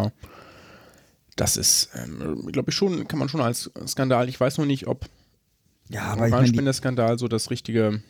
Das 1.35 1.55
ist, 1.57 1.89
ähm, 1.95 2.47
glaube 2.51 2.71
ich, 2.71 2.75
schon, 2.75 3.07
kann 3.07 3.19
man 3.19 3.29
schon 3.29 3.41
als 3.41 3.71
Skandal. 3.87 4.27
Ich 4.29 4.39
weiß 4.39 4.57
noch 4.57 4.65
nicht, 4.65 4.87
ob 4.87 5.05
Ja, 5.89 6.01
aber 6.03 6.13
ich 6.13 6.19
meine, 6.19 6.29
die- 6.29 6.33
Organspendeskandal 6.35 7.17
so 7.19 7.27
das 7.27 7.49
richtige. 7.51 8.01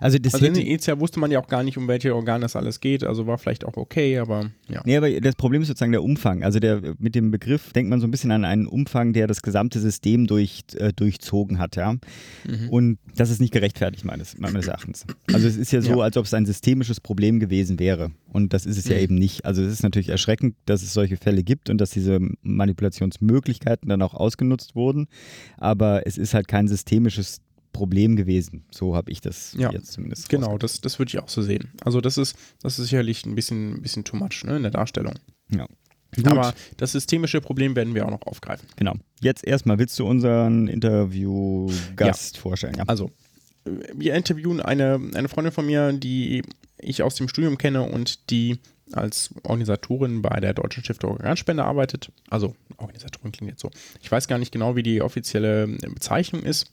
Also 0.00 0.18
das 0.18 0.34
Also 0.34 0.46
hätte, 0.46 0.60
initial 0.60 1.00
wusste 1.00 1.20
man 1.20 1.30
ja 1.30 1.40
auch 1.40 1.48
gar 1.48 1.62
nicht, 1.62 1.76
um 1.78 1.88
welche 1.88 2.14
Organe 2.14 2.46
es 2.46 2.56
alles 2.56 2.80
geht. 2.80 3.04
Also 3.04 3.26
war 3.26 3.38
vielleicht 3.38 3.64
auch 3.64 3.76
okay, 3.76 4.18
aber 4.18 4.50
ja. 4.68 4.82
Nee, 4.84 4.96
aber 4.96 5.10
das 5.20 5.34
Problem 5.36 5.62
ist 5.62 5.68
sozusagen 5.68 5.92
der 5.92 6.02
Umfang. 6.02 6.42
Also 6.42 6.58
der, 6.58 6.80
mit 6.98 7.14
dem 7.14 7.30
Begriff 7.30 7.72
denkt 7.72 7.90
man 7.90 8.00
so 8.00 8.06
ein 8.06 8.10
bisschen 8.10 8.30
an 8.30 8.44
einen 8.44 8.66
Umfang, 8.66 9.12
der 9.12 9.26
das 9.26 9.42
gesamte 9.42 9.80
System 9.80 10.26
durch, 10.26 10.64
äh, 10.76 10.92
durchzogen 10.92 11.58
hat, 11.58 11.76
ja. 11.76 11.92
Mhm. 11.92 12.68
Und 12.70 12.98
das 13.16 13.30
ist 13.30 13.40
nicht 13.40 13.52
gerechtfertigt, 13.52 14.04
meines, 14.04 14.38
meines 14.38 14.66
Erachtens. 14.66 15.04
Also 15.32 15.46
es 15.48 15.56
ist 15.56 15.72
ja 15.72 15.80
so, 15.80 15.98
Ja. 15.98 16.04
als 16.04 16.16
ob 16.16 16.26
es 16.26 16.34
ein 16.34 16.46
systemisches 16.46 17.00
Problem 17.00 17.40
gewesen 17.40 17.78
wäre. 17.78 18.10
Und 18.32 18.52
das 18.52 18.66
ist 18.66 18.76
es 18.76 18.86
ja 18.88 18.96
Mhm. 18.96 19.02
eben 19.02 19.14
nicht. 19.16 19.44
Also 19.44 19.62
es 19.62 19.72
ist 19.72 19.82
natürlich 19.82 20.08
erschreckend, 20.10 20.56
dass 20.66 20.82
es 20.82 20.92
solche 20.92 21.16
Fälle 21.16 21.42
gibt 21.42 21.70
und 21.70 21.78
dass 21.80 21.90
diese 21.90 22.18
Manipulationsmöglichkeiten 22.42 23.88
dann 23.88 24.02
auch 24.02 24.14
ausgenutzt 24.14 24.74
wurden. 24.74 25.06
Aber 25.56 26.06
es 26.06 26.18
ist 26.18 26.34
halt 26.34 26.48
kein 26.48 26.68
systemisches 26.68 27.40
Problem 27.76 28.16
gewesen. 28.16 28.64
So 28.70 28.96
habe 28.96 29.10
ich 29.10 29.20
das 29.20 29.54
Ja, 29.58 29.70
jetzt 29.70 29.92
zumindest. 29.92 30.28
Genau, 30.28 30.58
das, 30.58 30.80
das 30.80 30.98
würde 30.98 31.10
ich 31.10 31.18
auch 31.18 31.28
so 31.28 31.42
sehen. 31.42 31.70
Also 31.84 32.00
das 32.00 32.18
ist, 32.18 32.36
das 32.62 32.78
ist 32.78 32.86
sicherlich 32.86 33.24
ein 33.26 33.34
bisschen, 33.34 33.74
ein 33.74 33.82
bisschen 33.82 34.04
too 34.04 34.16
much 34.16 34.44
ne, 34.44 34.56
in 34.56 34.62
der 34.62 34.72
Darstellung. 34.72 35.14
Ja. 35.50 35.66
Gut. 36.14 36.26
Aber 36.28 36.54
das 36.76 36.92
systemische 36.92 37.40
Problem 37.40 37.76
werden 37.76 37.94
wir 37.94 38.06
auch 38.06 38.10
noch 38.10 38.22
aufgreifen. 38.22 38.68
Genau. 38.76 38.94
Jetzt 39.20 39.46
erstmal, 39.46 39.78
willst 39.78 39.98
du 39.98 40.06
unseren 40.06 40.68
Interviewgast 40.68 42.38
vorstellen? 42.38 42.76
Ja. 42.78 42.84
Also, 42.86 43.10
äh, 43.64 43.70
wir 43.94 44.14
interviewen 44.14 44.60
eine, 44.60 45.00
eine 45.14 45.28
Freundin 45.28 45.52
von 45.52 45.66
mir, 45.66 45.92
die 45.92 46.42
ich 46.78 47.02
aus 47.02 47.16
dem 47.16 47.28
Studium 47.28 47.58
kenne 47.58 47.82
und 47.82 48.30
die 48.30 48.58
als 48.92 49.34
Organisatorin 49.42 50.22
bei 50.22 50.38
der 50.40 50.54
Deutschen 50.54 50.84
Stiftung 50.84 51.10
Organspende 51.10 51.64
arbeitet. 51.64 52.12
Also, 52.30 52.54
Organisatorin 52.76 53.32
klingt 53.32 53.50
jetzt 53.50 53.60
so. 53.60 53.70
Ich 54.00 54.10
weiß 54.10 54.28
gar 54.28 54.38
nicht 54.38 54.52
genau, 54.52 54.76
wie 54.76 54.82
die 54.82 55.02
offizielle 55.02 55.66
Bezeichnung 55.66 56.42
ist. 56.42 56.72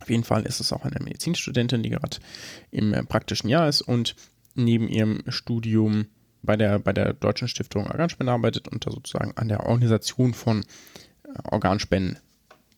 Auf 0.00 0.10
jeden 0.10 0.24
Fall 0.24 0.44
ist 0.44 0.60
es 0.60 0.72
auch 0.72 0.84
eine 0.84 1.02
Medizinstudentin, 1.02 1.82
die 1.82 1.90
gerade 1.90 2.18
im 2.70 2.92
äh, 2.94 3.02
praktischen 3.04 3.48
Jahr 3.48 3.68
ist 3.68 3.82
und 3.82 4.16
neben 4.54 4.88
ihrem 4.88 5.22
Studium 5.28 6.06
bei 6.42 6.56
der, 6.56 6.78
bei 6.78 6.92
der 6.92 7.12
Deutschen 7.12 7.48
Stiftung 7.48 7.86
Organspende 7.86 8.32
arbeitet 8.32 8.68
und 8.68 8.86
da 8.86 8.90
sozusagen 8.90 9.36
an 9.36 9.48
der 9.48 9.66
Organisation 9.66 10.34
von 10.34 10.62
äh, 11.24 11.28
Organspenden 11.44 12.18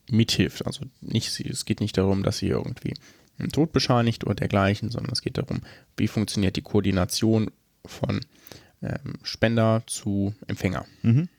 mithilft. 0.09 0.65
Also 0.65 0.85
nicht, 1.01 1.39
es 1.39 1.65
geht 1.65 1.79
nicht 1.79 1.97
darum, 1.97 2.23
dass 2.23 2.37
sie 2.37 2.47
irgendwie 2.47 2.93
einen 3.39 3.51
Tod 3.51 3.71
bescheinigt 3.71 4.25
oder 4.25 4.35
dergleichen, 4.35 4.89
sondern 4.89 5.13
es 5.13 5.21
geht 5.21 5.37
darum, 5.37 5.61
wie 5.97 6.07
funktioniert 6.07 6.55
die 6.55 6.61
Koordination 6.61 7.51
von 7.85 8.21
ähm, 8.81 9.15
Spender 9.23 9.83
zu 9.87 10.35
Empfänger. 10.47 10.85
Mhm. 11.01 11.29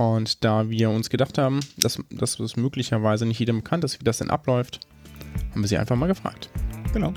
Und 0.00 0.46
da 0.46 0.70
wir 0.70 0.88
uns 0.88 1.10
gedacht 1.10 1.36
haben, 1.36 1.60
dass, 1.76 2.02
dass 2.10 2.38
das 2.38 2.56
möglicherweise 2.56 3.26
nicht 3.26 3.38
jedem 3.38 3.58
bekannt 3.58 3.84
ist, 3.84 4.00
wie 4.00 4.04
das 4.04 4.16
denn 4.16 4.30
abläuft, 4.30 4.80
haben 5.50 5.60
wir 5.60 5.68
sie 5.68 5.76
einfach 5.76 5.94
mal 5.94 6.06
gefragt. 6.06 6.48
Genau. 6.94 7.12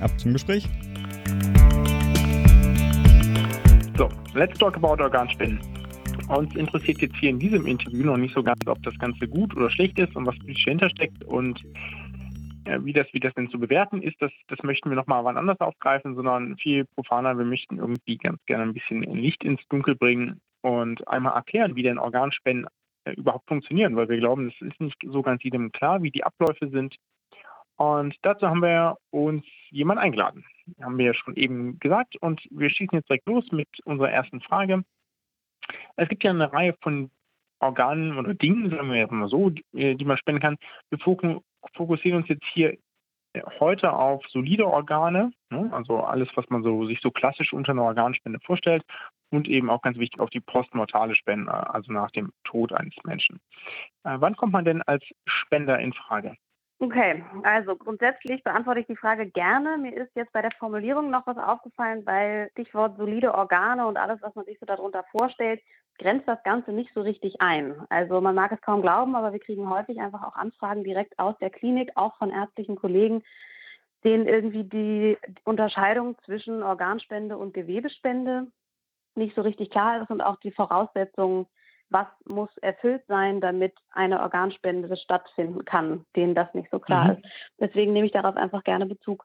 Ab 0.00 0.12
zum 0.16 0.34
Gespräch. 0.34 0.68
So, 3.98 4.08
let's 4.34 4.56
talk 4.60 4.76
about 4.76 5.02
Organspenden. 5.02 5.58
Uns 6.28 6.54
interessiert 6.54 7.00
jetzt 7.02 7.16
hier 7.16 7.30
in 7.30 7.40
diesem 7.40 7.66
Interview 7.66 8.04
noch 8.04 8.16
nicht 8.16 8.32
so 8.32 8.44
ganz, 8.44 8.64
ob 8.64 8.80
das 8.84 8.96
Ganze 9.00 9.26
gut 9.26 9.56
oder 9.56 9.68
schlecht 9.68 9.98
ist 9.98 10.14
und 10.14 10.24
was 10.24 10.38
politisch 10.38 10.66
dahinter 10.66 10.90
steckt 10.90 11.24
und 11.24 11.60
äh, 12.64 12.78
wie, 12.84 12.92
das, 12.92 13.08
wie 13.12 13.18
das 13.18 13.34
denn 13.34 13.50
zu 13.50 13.58
bewerten 13.58 14.02
ist, 14.02 14.22
das, 14.22 14.30
das 14.46 14.62
möchten 14.62 14.88
wir 14.88 14.94
nochmal 14.94 15.24
wann 15.24 15.36
anders 15.36 15.58
aufgreifen, 15.58 16.14
sondern 16.14 16.56
viel 16.58 16.84
profaner. 16.84 17.36
Wir 17.36 17.44
möchten 17.44 17.78
irgendwie 17.78 18.18
ganz 18.18 18.38
gerne 18.46 18.62
ein 18.62 18.72
bisschen 18.72 19.02
Licht 19.02 19.42
ins 19.42 19.66
Dunkel 19.68 19.96
bringen 19.96 20.40
und 20.62 21.06
einmal 21.08 21.34
erklären, 21.34 21.76
wie 21.76 21.82
denn 21.82 21.98
Organspenden 21.98 22.66
äh, 23.04 23.12
überhaupt 23.12 23.48
funktionieren, 23.48 23.96
weil 23.96 24.08
wir 24.08 24.18
glauben, 24.18 24.48
es 24.48 24.60
ist 24.60 24.80
nicht 24.80 24.98
so 25.06 25.22
ganz 25.22 25.42
jedem 25.42 25.72
klar, 25.72 26.02
wie 26.02 26.10
die 26.10 26.24
Abläufe 26.24 26.68
sind. 26.68 26.96
Und 27.76 28.14
dazu 28.22 28.46
haben 28.46 28.60
wir 28.60 28.98
uns 29.10 29.44
jemanden 29.70 30.02
eingeladen. 30.02 30.44
Haben 30.82 30.98
wir 30.98 31.06
ja 31.06 31.14
schon 31.14 31.36
eben 31.36 31.78
gesagt. 31.78 32.16
Und 32.16 32.46
wir 32.50 32.68
schießen 32.68 32.96
jetzt 32.98 33.08
direkt 33.08 33.26
los 33.26 33.50
mit 33.52 33.68
unserer 33.84 34.10
ersten 34.10 34.40
Frage. 34.42 34.84
Es 35.96 36.08
gibt 36.08 36.22
ja 36.22 36.30
eine 36.30 36.52
Reihe 36.52 36.74
von 36.82 37.10
Organen 37.60 38.18
oder 38.18 38.34
Dingen, 38.34 38.70
sagen 38.70 38.92
wir 38.92 39.10
mal 39.10 39.28
so, 39.28 39.50
die, 39.50 39.64
äh, 39.74 39.94
die 39.94 40.04
man 40.04 40.18
spenden 40.18 40.42
kann. 40.42 40.56
Wir 40.90 40.98
foku- 40.98 41.42
fokussieren 41.74 42.20
uns 42.20 42.28
jetzt 42.28 42.44
hier 42.52 42.76
heute 43.60 43.92
auf 43.92 44.24
solide 44.28 44.66
Organe, 44.66 45.32
ne? 45.50 45.70
also 45.72 46.00
alles, 46.00 46.28
was 46.34 46.48
man 46.50 46.62
so, 46.62 46.86
sich 46.86 47.00
so 47.00 47.10
klassisch 47.10 47.52
unter 47.52 47.72
einer 47.72 47.84
Organspende 47.84 48.40
vorstellt 48.40 48.84
und 49.30 49.48
eben 49.48 49.70
auch 49.70 49.82
ganz 49.82 49.98
wichtig 49.98 50.20
auf 50.20 50.30
die 50.30 50.40
postmortale 50.40 51.14
Spende, 51.14 51.52
also 51.52 51.92
nach 51.92 52.10
dem 52.10 52.32
Tod 52.44 52.72
eines 52.72 52.94
Menschen. 53.04 53.40
Äh, 54.04 54.16
wann 54.18 54.36
kommt 54.36 54.52
man 54.52 54.64
denn 54.64 54.82
als 54.82 55.04
Spender 55.26 55.78
in 55.78 55.92
Frage? 55.92 56.36
Okay, 56.82 57.22
also 57.42 57.76
grundsätzlich 57.76 58.42
beantworte 58.42 58.80
ich 58.80 58.86
die 58.86 58.96
Frage 58.96 59.26
gerne. 59.26 59.76
Mir 59.76 59.94
ist 59.94 60.16
jetzt 60.16 60.32
bei 60.32 60.40
der 60.40 60.50
Formulierung 60.52 61.10
noch 61.10 61.26
was 61.26 61.36
aufgefallen, 61.36 62.06
weil 62.06 62.48
Stichwort 62.52 62.96
solide 62.96 63.34
Organe 63.34 63.86
und 63.86 63.98
alles, 63.98 64.22
was 64.22 64.34
man 64.34 64.46
sich 64.46 64.58
so 64.58 64.64
darunter 64.64 65.04
vorstellt, 65.12 65.60
grenzt 65.98 66.26
das 66.26 66.42
Ganze 66.42 66.72
nicht 66.72 66.90
so 66.94 67.02
richtig 67.02 67.42
ein. 67.42 67.74
Also 67.90 68.22
man 68.22 68.34
mag 68.34 68.50
es 68.52 68.62
kaum 68.62 68.80
glauben, 68.80 69.14
aber 69.14 69.34
wir 69.34 69.40
kriegen 69.40 69.68
häufig 69.68 70.00
einfach 70.00 70.22
auch 70.22 70.36
Anfragen 70.36 70.82
direkt 70.82 71.18
aus 71.18 71.36
der 71.38 71.50
Klinik, 71.50 71.90
auch 71.96 72.16
von 72.16 72.30
ärztlichen 72.30 72.76
Kollegen, 72.76 73.22
denen 74.02 74.26
irgendwie 74.26 74.64
die 74.64 75.18
Unterscheidung 75.44 76.16
zwischen 76.24 76.62
Organspende 76.62 77.36
und 77.36 77.52
Gewebespende 77.52 78.46
nicht 79.14 79.34
so 79.36 79.42
richtig 79.42 79.68
klar 79.68 80.00
ist 80.00 80.10
und 80.10 80.22
auch 80.22 80.36
die 80.36 80.52
Voraussetzungen 80.52 81.46
was 81.90 82.06
muss 82.24 82.50
erfüllt 82.58 83.02
sein, 83.08 83.40
damit 83.40 83.74
eine 83.90 84.20
Organspende 84.20 84.96
stattfinden 84.96 85.64
kann, 85.64 86.06
denen 86.16 86.34
das 86.34 86.52
nicht 86.54 86.70
so 86.70 86.78
klar 86.78 87.06
Mhm. 87.06 87.10
ist. 87.12 87.24
Deswegen 87.58 87.92
nehme 87.92 88.06
ich 88.06 88.12
darauf 88.12 88.36
einfach 88.36 88.64
gerne 88.64 88.86
Bezug. 88.86 89.24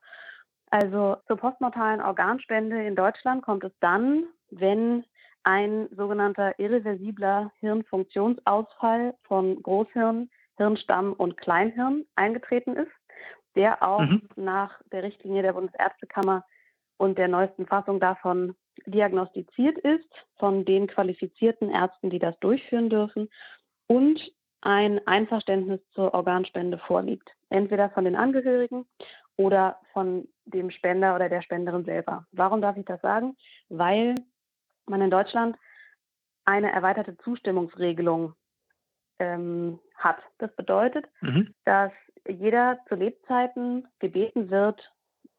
Also 0.71 1.17
zur 1.27 1.37
postmortalen 1.37 2.01
Organspende 2.01 2.85
in 2.85 2.95
Deutschland 2.95 3.43
kommt 3.43 3.63
es 3.63 3.71
dann, 3.79 4.25
wenn 4.49 5.05
ein 5.43 5.87
sogenannter 5.95 6.57
irreversibler 6.59 7.51
Hirnfunktionsausfall 7.59 9.13
von 9.23 9.61
Großhirn, 9.61 10.29
Hirnstamm 10.57 11.13
und 11.13 11.37
Kleinhirn 11.37 12.05
eingetreten 12.15 12.75
ist, 12.75 12.91
der 13.55 13.83
auch 13.83 14.01
Mhm. 14.01 14.27
nach 14.35 14.81
der 14.91 15.03
Richtlinie 15.03 15.43
der 15.43 15.53
Bundesärztekammer 15.53 16.43
und 16.97 17.17
der 17.17 17.27
neuesten 17.27 17.67
Fassung 17.67 17.99
davon 17.99 18.55
diagnostiziert 18.85 19.77
ist 19.79 20.09
von 20.37 20.65
den 20.65 20.87
qualifizierten 20.87 21.69
Ärzten, 21.69 22.09
die 22.09 22.19
das 22.19 22.37
durchführen 22.39 22.89
dürfen 22.89 23.29
und 23.87 24.21
ein 24.61 25.05
Einverständnis 25.07 25.79
zur 25.93 26.13
Organspende 26.13 26.77
vorliegt. 26.79 27.29
Entweder 27.49 27.89
von 27.91 28.05
den 28.05 28.15
Angehörigen 28.15 28.85
oder 29.37 29.79
von 29.93 30.27
dem 30.45 30.71
Spender 30.71 31.15
oder 31.15 31.29
der 31.29 31.41
Spenderin 31.41 31.85
selber. 31.85 32.25
Warum 32.31 32.61
darf 32.61 32.77
ich 32.77 32.85
das 32.85 33.01
sagen? 33.01 33.37
Weil 33.69 34.15
man 34.87 35.01
in 35.01 35.11
Deutschland 35.11 35.57
eine 36.45 36.71
erweiterte 36.71 37.17
Zustimmungsregelung 37.17 38.33
ähm, 39.19 39.79
hat. 39.95 40.17
Das 40.37 40.55
bedeutet, 40.55 41.05
Mhm. 41.21 41.53
dass 41.63 41.91
jeder 42.27 42.79
zu 42.87 42.95
Lebzeiten 42.95 43.87
gebeten 43.99 44.49
wird, 44.49 44.91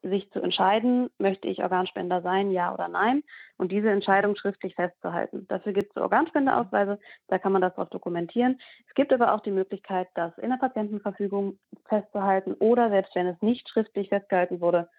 sich 0.09 0.29
zu 0.31 0.41
entscheiden, 0.41 1.09
möchte 1.17 1.47
ich 1.47 1.63
Organspender 1.63 2.21
sein, 2.21 2.51
ja 2.51 2.73
oder 2.73 2.87
nein, 2.87 3.23
und 3.57 3.71
diese 3.71 3.89
Entscheidung 3.89 4.35
schriftlich 4.35 4.75
festzuhalten. 4.75 5.47
Dafür 5.47 5.73
gibt 5.73 5.91
es 5.95 6.01
Organspendeausweise, 6.01 6.99
da 7.27 7.39
kann 7.39 7.51
man 7.51 7.61
das 7.61 7.77
auch 7.77 7.89
dokumentieren. 7.89 8.59
Es 8.87 8.93
gibt 8.93 9.13
aber 9.13 9.33
auch 9.33 9.41
die 9.41 9.51
Möglichkeit, 9.51 10.07
das 10.15 10.37
in 10.37 10.49
der 10.49 10.57
Patientenverfügung 10.57 11.59
festzuhalten 11.85 12.53
oder 12.53 12.89
selbst 12.89 13.15
wenn 13.15 13.27
es 13.27 13.41
nicht 13.41 13.67
schriftlich 13.69 14.09
festgehalten 14.09 14.61
wurde, 14.61 14.89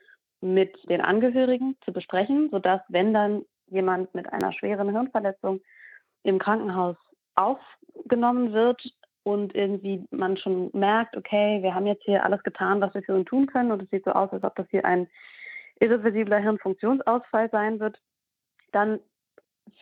mit 0.40 0.77
den 0.88 1.01
Angehörigen 1.01 1.77
zu 1.85 1.92
besprechen, 1.92 2.49
sodass, 2.51 2.81
wenn 2.88 3.12
dann 3.12 3.44
jemand 3.66 4.14
mit 4.14 4.33
einer 4.33 4.53
schweren 4.53 4.90
Hirnverletzung 4.90 5.61
im 6.23 6.38
Krankenhaus 6.38 6.97
aufgenommen 7.35 8.53
wird 8.53 8.83
und 9.29 9.55
irgendwie 9.55 10.05
man 10.11 10.37
schon 10.37 10.71
merkt, 10.73 11.17
okay, 11.17 11.62
wir 11.62 11.75
haben 11.75 11.87
jetzt 11.87 12.05
hier 12.05 12.25
alles 12.25 12.43
getan, 12.43 12.81
was 12.81 12.95
wir 12.95 13.03
für 13.03 13.17
ihn 13.17 13.27
tun 13.27 13.47
können 13.47 13.73
und 13.73 13.83
es 13.83 13.91
sieht 13.91 14.05
so 14.05 14.12
aus, 14.12 14.33
als 14.33 14.43
ob 14.43 14.55
das 14.57 14.67
hier 14.71 14.85
ein 14.85 15.09
irreversibler 15.81 16.38
Hirnfunktionsausfall 16.38 17.51
sein 17.51 17.79
wird, 17.79 17.99
dann 18.73 19.01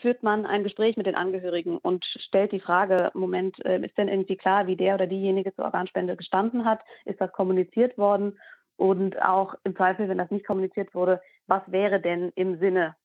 führt 0.00 0.22
man 0.22 0.46
ein 0.46 0.64
Gespräch 0.64 0.96
mit 0.96 1.06
den 1.06 1.14
Angehörigen 1.14 1.78
und 1.78 2.04
stellt 2.04 2.52
die 2.52 2.60
Frage, 2.60 3.10
Moment, 3.14 3.64
äh, 3.64 3.80
ist 3.84 3.96
denn 3.96 4.08
irgendwie 4.08 4.36
klar, 4.36 4.66
wie 4.66 4.76
der 4.76 4.96
oder 4.96 5.06
diejenige 5.06 5.54
zur 5.54 5.64
Organspende 5.64 6.16
gestanden 6.16 6.64
hat? 6.64 6.80
Ist 7.04 7.20
das 7.20 7.32
kommuniziert 7.32 7.96
worden? 7.96 8.38
Und 8.76 9.22
auch 9.22 9.54
im 9.64 9.76
Zweifel, 9.76 10.08
wenn 10.08 10.18
das 10.18 10.30
nicht 10.30 10.46
kommuniziert 10.46 10.94
wurde, 10.94 11.22
was 11.46 11.62
wäre 11.68 12.00
denn 12.00 12.32
im 12.34 12.58
Sinne 12.58 12.96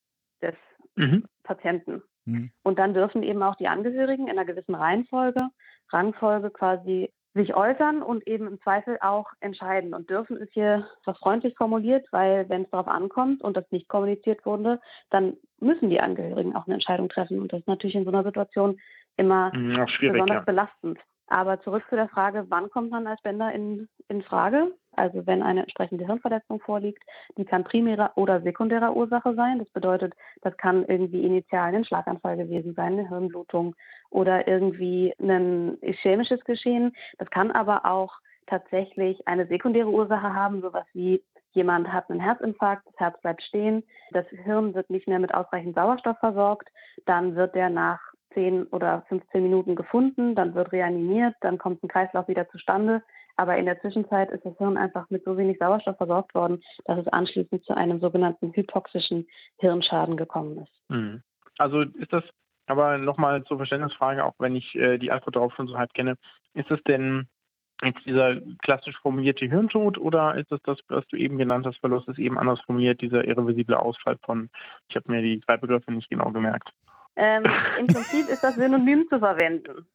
des 0.42 0.56
Mhm. 0.96 1.26
Patienten? 1.44 2.04
Mhm. 2.26 2.52
Und 2.64 2.80
dann 2.80 2.94
dürfen 2.94 3.24
eben 3.24 3.42
auch 3.44 3.56
die 3.56 3.68
Angehörigen 3.68 4.28
in 4.28 4.38
einer 4.38 4.46
gewissen 4.46 4.76
Reihenfolge, 4.76 5.50
Rangfolge 5.92 6.50
quasi 6.52 7.12
sich 7.34 7.56
äußern 7.56 8.02
und 8.02 8.28
eben 8.28 8.48
im 8.48 8.60
Zweifel 8.62 8.98
auch 9.02 9.28
entscheiden. 9.40 9.94
Und 9.94 10.10
dürfen 10.10 10.38
ist 10.38 10.52
hier 10.54 10.88
was 11.06 11.18
freundlich 11.18 11.56
formuliert, 11.56 12.06
weil 12.12 12.50
wenn 12.50 12.64
es 12.64 12.70
darauf 12.72 12.88
ankommt 12.88 13.42
und 13.42 13.56
das 13.56 13.70
nicht 13.72 13.88
kommuniziert 13.88 14.46
wurde, 14.46 14.82
dann 15.10 15.38
müssen 15.60 15.90
die 15.90 16.02
Angehörigen 16.02 16.56
auch 16.56 16.66
eine 16.66 16.74
Entscheidung 16.74 17.08
treffen. 17.08 17.40
Und 17.40 17.54
das 17.54 17.62
ist 17.62 17.68
natürlich 17.68 17.96
in 17.96 18.04
so 18.04 18.10
einer 18.10 18.24
Situation 18.24 18.80
immer 19.16 19.52
Mhm, 19.56 19.86
besonders 20.00 20.30
ja. 20.30 20.40
belastend. 20.42 21.00
Aber 21.28 21.62
zurück 21.62 21.84
zu 21.90 21.96
der 21.96 22.10
Frage, 22.10 22.46
wann 22.50 22.70
kommt 22.70 22.92
man 22.92 23.08
als 23.08 23.20
Spender 23.20 23.54
in, 23.54 23.88
in 24.10 24.22
Frage? 24.22 24.74
Also 24.96 25.26
wenn 25.26 25.42
eine 25.42 25.62
entsprechende 25.62 26.06
Hirnverletzung 26.06 26.60
vorliegt, 26.60 27.04
die 27.38 27.46
kann 27.46 27.64
primärer 27.64 28.12
oder 28.16 28.42
sekundärer 28.42 28.96
Ursache 28.96 29.34
sein. 29.36 29.60
Das 29.60 29.70
bedeutet, 29.70 30.14
das 30.42 30.56
kann 30.58 30.86
irgendwie 30.86 31.26
initial 31.26 31.74
ein 31.74 31.86
Schlaganfall 31.86 32.38
gewesen 32.38 32.74
sein, 32.74 32.94
eine 32.94 33.08
Hirnblutung 33.08 33.76
oder 34.10 34.48
irgendwie 34.48 35.14
ein 35.20 35.78
ischämisches 35.82 36.44
Geschehen. 36.44 36.94
Das 37.18 37.30
kann 37.30 37.52
aber 37.52 37.86
auch 37.86 38.14
tatsächlich 38.48 39.28
eine 39.28 39.48
sekundäre 39.48 39.90
Ursache 39.90 40.34
haben, 40.34 40.62
sowas 40.62 40.86
wie 40.94 41.24
jemand 41.54 41.92
hat 41.92 42.10
einen 42.10 42.20
Herzinfarkt, 42.20 42.86
das 42.88 43.00
Herz 43.00 43.22
bleibt 43.22 43.42
stehen, 43.44 43.84
das 44.12 44.26
Hirn 44.28 44.74
wird 44.74 44.90
nicht 44.90 45.08
mehr 45.08 45.20
mit 45.20 45.34
ausreichend 45.34 45.76
Sauerstoff 45.76 46.18
versorgt, 46.20 46.70
dann 47.06 47.36
wird 47.36 47.56
der 47.56 47.70
nach 47.70 48.00
10 48.34 48.68
oder 48.68 49.04
15 49.10 49.44
Minuten 49.44 49.76
gefunden, 49.76 50.36
dann 50.36 50.56
wird 50.56 50.72
reanimiert, 50.72 51.36
dann 51.42 51.58
kommt 51.58 51.84
ein 51.84 51.88
Kreislauf 51.88 52.28
wieder 52.28 52.48
zustande. 52.50 53.04
Aber 53.36 53.58
in 53.58 53.66
der 53.66 53.80
Zwischenzeit 53.82 54.30
ist 54.32 54.46
das 54.46 54.58
Hirn 54.58 54.78
einfach 54.78 55.10
mit 55.10 55.24
so 55.24 55.38
wenig 55.38 55.58
Sauerstoff 55.60 55.98
versorgt 55.98 56.36
worden, 56.36 56.62
dass 56.86 57.00
es 57.00 57.08
anschließend 57.08 57.64
zu 57.64 57.76
einem 57.76 58.00
sogenannten 58.00 58.54
hypoxischen 58.54 59.28
Hirnschaden 59.58 60.18
gekommen 60.18 60.58
ist. 60.60 60.90
Mhm. 60.90 61.22
Also 61.58 61.82
ist 61.82 62.14
das 62.14 62.24
aber 62.68 62.98
nochmal 62.98 63.44
zur 63.44 63.58
Verständnisfrage, 63.58 64.24
auch 64.24 64.36
wenn 64.40 64.56
ich 64.56 64.76
äh, 64.76 64.98
die 64.98 65.12
Antwort 65.12 65.36
darauf 65.36 65.54
schon 65.56 65.68
so 65.68 65.78
halb 65.78 65.94
kenne, 65.94 66.16
ist 66.54 66.72
es 66.72 66.82
denn 66.84 67.28
jetzt 67.84 68.06
dieser 68.06 68.40
klassisch 68.62 68.98
formulierte 69.02 69.46
Hirntod 69.46 69.98
oder 69.98 70.36
ist 70.36 70.52
es 70.52 70.62
das, 70.64 70.80
was 70.88 71.06
du 71.08 71.18
eben 71.18 71.38
genannt 71.38 71.66
hast, 71.66 71.80
Verlust 71.80 72.08
ist 72.08 72.20
eben 72.20 72.38
anders 72.38 72.62
formuliert, 72.62 73.02
dieser 73.02 73.26
irreversible 73.26 73.80
Ausfall 73.80 74.18
von, 74.24 74.50
ich 74.88 74.96
habe 74.96 75.12
mir 75.12 75.22
die 75.22 75.40
drei 75.40 75.58
Begriffe 75.58 75.92
nicht 75.92 76.10
genau 76.10 76.32
gemerkt. 76.32 76.70
Ähm, 77.16 77.44
Im 77.80 77.88
Prinzip 77.88 78.30
ist 78.30 78.44
das 78.44 78.56
synonym 78.56 79.08
zu 79.10 79.20
verwenden. 79.20 79.86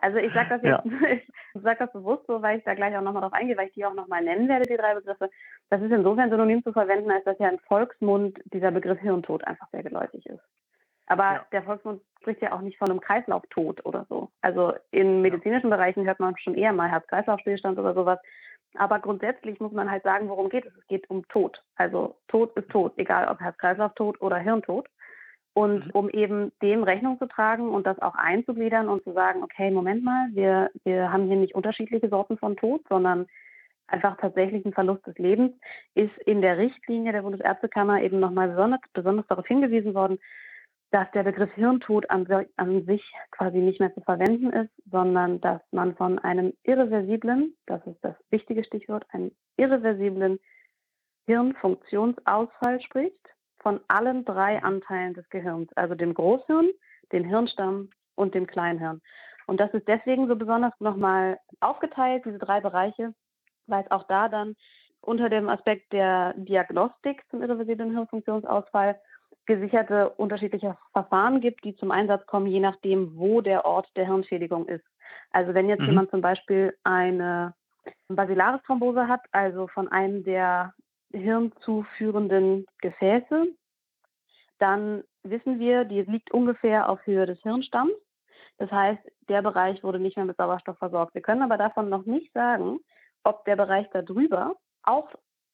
Also 0.00 0.18
ich 0.18 0.32
sage 0.32 0.48
das 0.50 0.62
jetzt, 0.62 0.84
ja. 0.84 1.08
ich 1.54 1.62
sage 1.62 1.78
das 1.80 1.92
bewusst 1.92 2.26
so, 2.26 2.40
weil 2.40 2.58
ich 2.58 2.64
da 2.64 2.74
gleich 2.74 2.96
auch 2.96 3.02
nochmal 3.02 3.22
drauf 3.22 3.32
eingehe, 3.32 3.56
weil 3.56 3.68
ich 3.68 3.74
die 3.74 3.84
auch 3.84 3.94
nochmal 3.94 4.22
nennen 4.22 4.48
werde, 4.48 4.64
die 4.64 4.76
drei 4.76 4.94
Begriffe. 4.94 5.28
Das 5.70 5.82
ist 5.82 5.90
insofern 5.90 6.30
synonym 6.30 6.62
zu 6.62 6.72
verwenden, 6.72 7.10
als 7.10 7.24
dass 7.24 7.38
ja 7.38 7.48
im 7.48 7.58
Volksmund 7.60 8.38
dieser 8.52 8.70
Begriff 8.70 9.00
Hirntod 9.00 9.44
einfach 9.44 9.68
sehr 9.70 9.82
geläufig 9.82 10.24
ist. 10.26 10.42
Aber 11.06 11.24
ja. 11.24 11.46
der 11.52 11.62
Volksmund 11.62 12.02
spricht 12.20 12.42
ja 12.42 12.52
auch 12.52 12.60
nicht 12.60 12.78
von 12.78 12.90
einem 12.90 13.00
Kreislauftod 13.00 13.84
oder 13.86 14.06
so. 14.08 14.30
Also 14.42 14.74
in 14.90 15.22
medizinischen 15.22 15.70
Bereichen 15.70 16.04
hört 16.06 16.20
man 16.20 16.36
schon 16.36 16.54
eher 16.54 16.72
mal 16.72 16.90
Herz-Kreislauf-Stillstand 16.90 17.78
oder 17.78 17.94
sowas. 17.94 18.18
Aber 18.76 18.98
grundsätzlich 18.98 19.58
muss 19.60 19.72
man 19.72 19.90
halt 19.90 20.02
sagen, 20.02 20.28
worum 20.28 20.50
geht 20.50 20.66
es. 20.66 20.76
Es 20.76 20.86
geht 20.86 21.08
um 21.08 21.26
Tod. 21.28 21.62
Also 21.76 22.16
Tod 22.28 22.54
ist 22.56 22.68
Tod, 22.68 22.92
egal 22.98 23.26
ob 23.28 23.40
Herz-Kreislauf-Tod 23.40 24.20
oder 24.20 24.36
Hirntod. 24.36 24.86
Und 25.54 25.86
mhm. 25.86 25.90
um 25.92 26.10
eben 26.10 26.52
dem 26.62 26.84
Rechnung 26.84 27.18
zu 27.18 27.26
tragen 27.26 27.70
und 27.70 27.86
das 27.86 27.98
auch 28.00 28.14
einzugliedern 28.14 28.88
und 28.88 29.02
zu 29.04 29.12
sagen, 29.12 29.42
okay, 29.42 29.70
Moment 29.70 30.04
mal, 30.04 30.28
wir, 30.32 30.70
wir 30.84 31.12
haben 31.12 31.26
hier 31.26 31.36
nicht 31.36 31.54
unterschiedliche 31.54 32.08
Sorten 32.08 32.38
von 32.38 32.56
Tod, 32.56 32.82
sondern 32.88 33.26
einfach 33.88 34.16
tatsächlich 34.18 34.64
ein 34.64 34.72
Verlust 34.72 35.06
des 35.06 35.18
Lebens, 35.18 35.52
ist 35.94 36.16
in 36.26 36.42
der 36.42 36.58
Richtlinie 36.58 37.12
der 37.12 37.22
Bundesärztekammer 37.22 38.02
eben 38.02 38.20
nochmal 38.20 38.50
besonders, 38.50 38.80
besonders 38.92 39.26
darauf 39.26 39.46
hingewiesen 39.46 39.94
worden, 39.94 40.18
dass 40.90 41.10
der 41.12 41.22
Begriff 41.22 41.52
Hirntod 41.54 42.08
an, 42.08 42.26
an, 42.56 42.84
sich 42.86 43.02
quasi 43.30 43.58
nicht 43.58 43.80
mehr 43.80 43.92
zu 43.94 44.00
verwenden 44.00 44.50
ist, 44.52 44.70
sondern 44.90 45.40
dass 45.40 45.60
man 45.70 45.96
von 45.96 46.18
einem 46.18 46.54
irreversiblen, 46.62 47.54
das 47.66 47.86
ist 47.86 48.02
das 48.02 48.14
wichtige 48.30 48.64
Stichwort, 48.64 49.04
einem 49.10 49.32
irreversiblen 49.56 50.38
Hirnfunktionsausfall 51.26 52.80
spricht 52.80 53.20
von 53.60 53.80
allen 53.88 54.24
drei 54.24 54.62
Anteilen 54.62 55.14
des 55.14 55.28
Gehirns, 55.30 55.72
also 55.74 55.94
dem 55.94 56.14
Großhirn, 56.14 56.68
dem 57.12 57.24
Hirnstamm 57.24 57.90
und 58.14 58.34
dem 58.34 58.46
Kleinhirn. 58.46 59.00
Und 59.46 59.60
das 59.60 59.72
ist 59.72 59.88
deswegen 59.88 60.28
so 60.28 60.36
besonders 60.36 60.72
nochmal 60.78 61.38
aufgeteilt, 61.60 62.24
diese 62.24 62.38
drei 62.38 62.60
Bereiche, 62.60 63.14
weil 63.66 63.84
es 63.84 63.90
auch 63.90 64.04
da 64.04 64.28
dann 64.28 64.56
unter 65.00 65.28
dem 65.30 65.48
Aspekt 65.48 65.92
der 65.92 66.34
Diagnostik 66.36 67.22
zum 67.30 67.42
irreversiblen 67.42 67.92
Hirnfunktionsausfall 67.92 69.00
gesicherte 69.46 70.10
unterschiedliche 70.10 70.76
Verfahren 70.92 71.40
gibt, 71.40 71.64
die 71.64 71.74
zum 71.76 71.90
Einsatz 71.90 72.26
kommen, 72.26 72.46
je 72.46 72.60
nachdem, 72.60 73.16
wo 73.16 73.40
der 73.40 73.64
Ort 73.64 73.88
der 73.96 74.06
Hirnschädigung 74.06 74.66
ist. 74.68 74.84
Also 75.30 75.54
wenn 75.54 75.68
jetzt 75.68 75.80
mhm. 75.80 75.86
jemand 75.86 76.10
zum 76.10 76.20
Beispiel 76.20 76.76
eine 76.84 77.54
Basilaris-Thrombose 78.08 79.08
hat, 79.08 79.22
also 79.32 79.66
von 79.68 79.88
einem 79.88 80.24
der 80.24 80.74
hirnzuführenden 81.12 82.66
Gefäße, 82.80 83.46
dann 84.58 85.04
wissen 85.22 85.58
wir, 85.58 85.84
die 85.84 86.02
liegt 86.02 86.30
ungefähr 86.32 86.88
auf 86.88 87.04
Höhe 87.06 87.26
des 87.26 87.40
Hirnstamms. 87.42 87.92
Das 88.58 88.70
heißt, 88.70 89.00
der 89.28 89.42
Bereich 89.42 89.82
wurde 89.84 90.00
nicht 90.00 90.16
mehr 90.16 90.26
mit 90.26 90.36
Sauerstoff 90.36 90.78
versorgt. 90.78 91.14
Wir 91.14 91.22
können 91.22 91.42
aber 91.42 91.56
davon 91.56 91.88
noch 91.88 92.04
nicht 92.06 92.32
sagen, 92.32 92.80
ob 93.22 93.44
der 93.44 93.56
Bereich 93.56 93.86
darüber 93.92 94.56
auch 94.82 95.08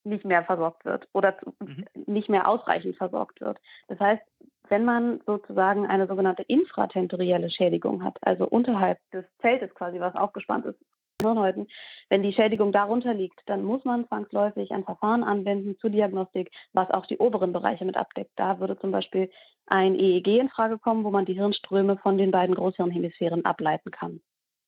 nicht 0.05 0.25
mehr 0.25 0.45
versorgt 0.45 0.85
wird 0.85 1.09
oder 1.13 1.37
mhm. 1.61 1.87
nicht 2.07 2.29
mehr 2.29 2.49
ausreichend 2.49 2.97
versorgt 2.97 3.41
wird. 3.41 3.59
Das 3.89 3.99
heißt, 3.99 4.23
wenn 4.69 4.85
man 4.85 5.21
sozusagen 5.27 5.87
eine 5.87 6.07
sogenannte 6.07 6.43
infratentorielle 6.43 7.51
Schädigung 7.51 8.05
hat, 8.05 8.17
also 8.23 8.47
unterhalb 8.47 8.99
des 9.13 9.25
Zeltes 9.41 9.75
quasi, 9.75 10.01
was 10.01 10.15
aufgespannt 10.15 10.67
ist, 10.67 10.79
Hirnhäuten, 11.25 11.67
wenn 12.09 12.23
die 12.23 12.33
Schädigung 12.33 12.73
darunter 12.73 13.15
liegt, 13.15 13.41
dann 13.47 13.65
muss 13.65 13.85
man 13.85 14.07
zwangsläufig 14.07 14.71
ein 14.71 14.85
Verfahren 14.85 15.25
anwenden 15.25 15.77
zur 15.81 15.91
Diagnostik, 15.91 16.51
was 16.73 16.91
auch 16.91 17.07
die 17.07 17.19
oberen 17.19 17.53
Bereiche 17.53 17.85
mit 17.85 17.97
abdeckt. 17.97 18.33
Da 18.37 18.61
würde 18.61 18.79
zum 18.79 18.91
Beispiel 18.91 19.31
ein 19.67 19.99
EEG 19.99 20.39
in 20.39 20.49
Frage 20.49 20.79
kommen, 20.79 21.05
wo 21.05 21.11
man 21.11 21.25
die 21.25 21.35
Hirnströme 21.35 21.97
von 21.97 22.19
den 22.19 22.31
beiden 22.31 22.55
Großhirnhemisphären 22.55 23.45
ableiten 23.45 23.91
kann. 23.91 24.21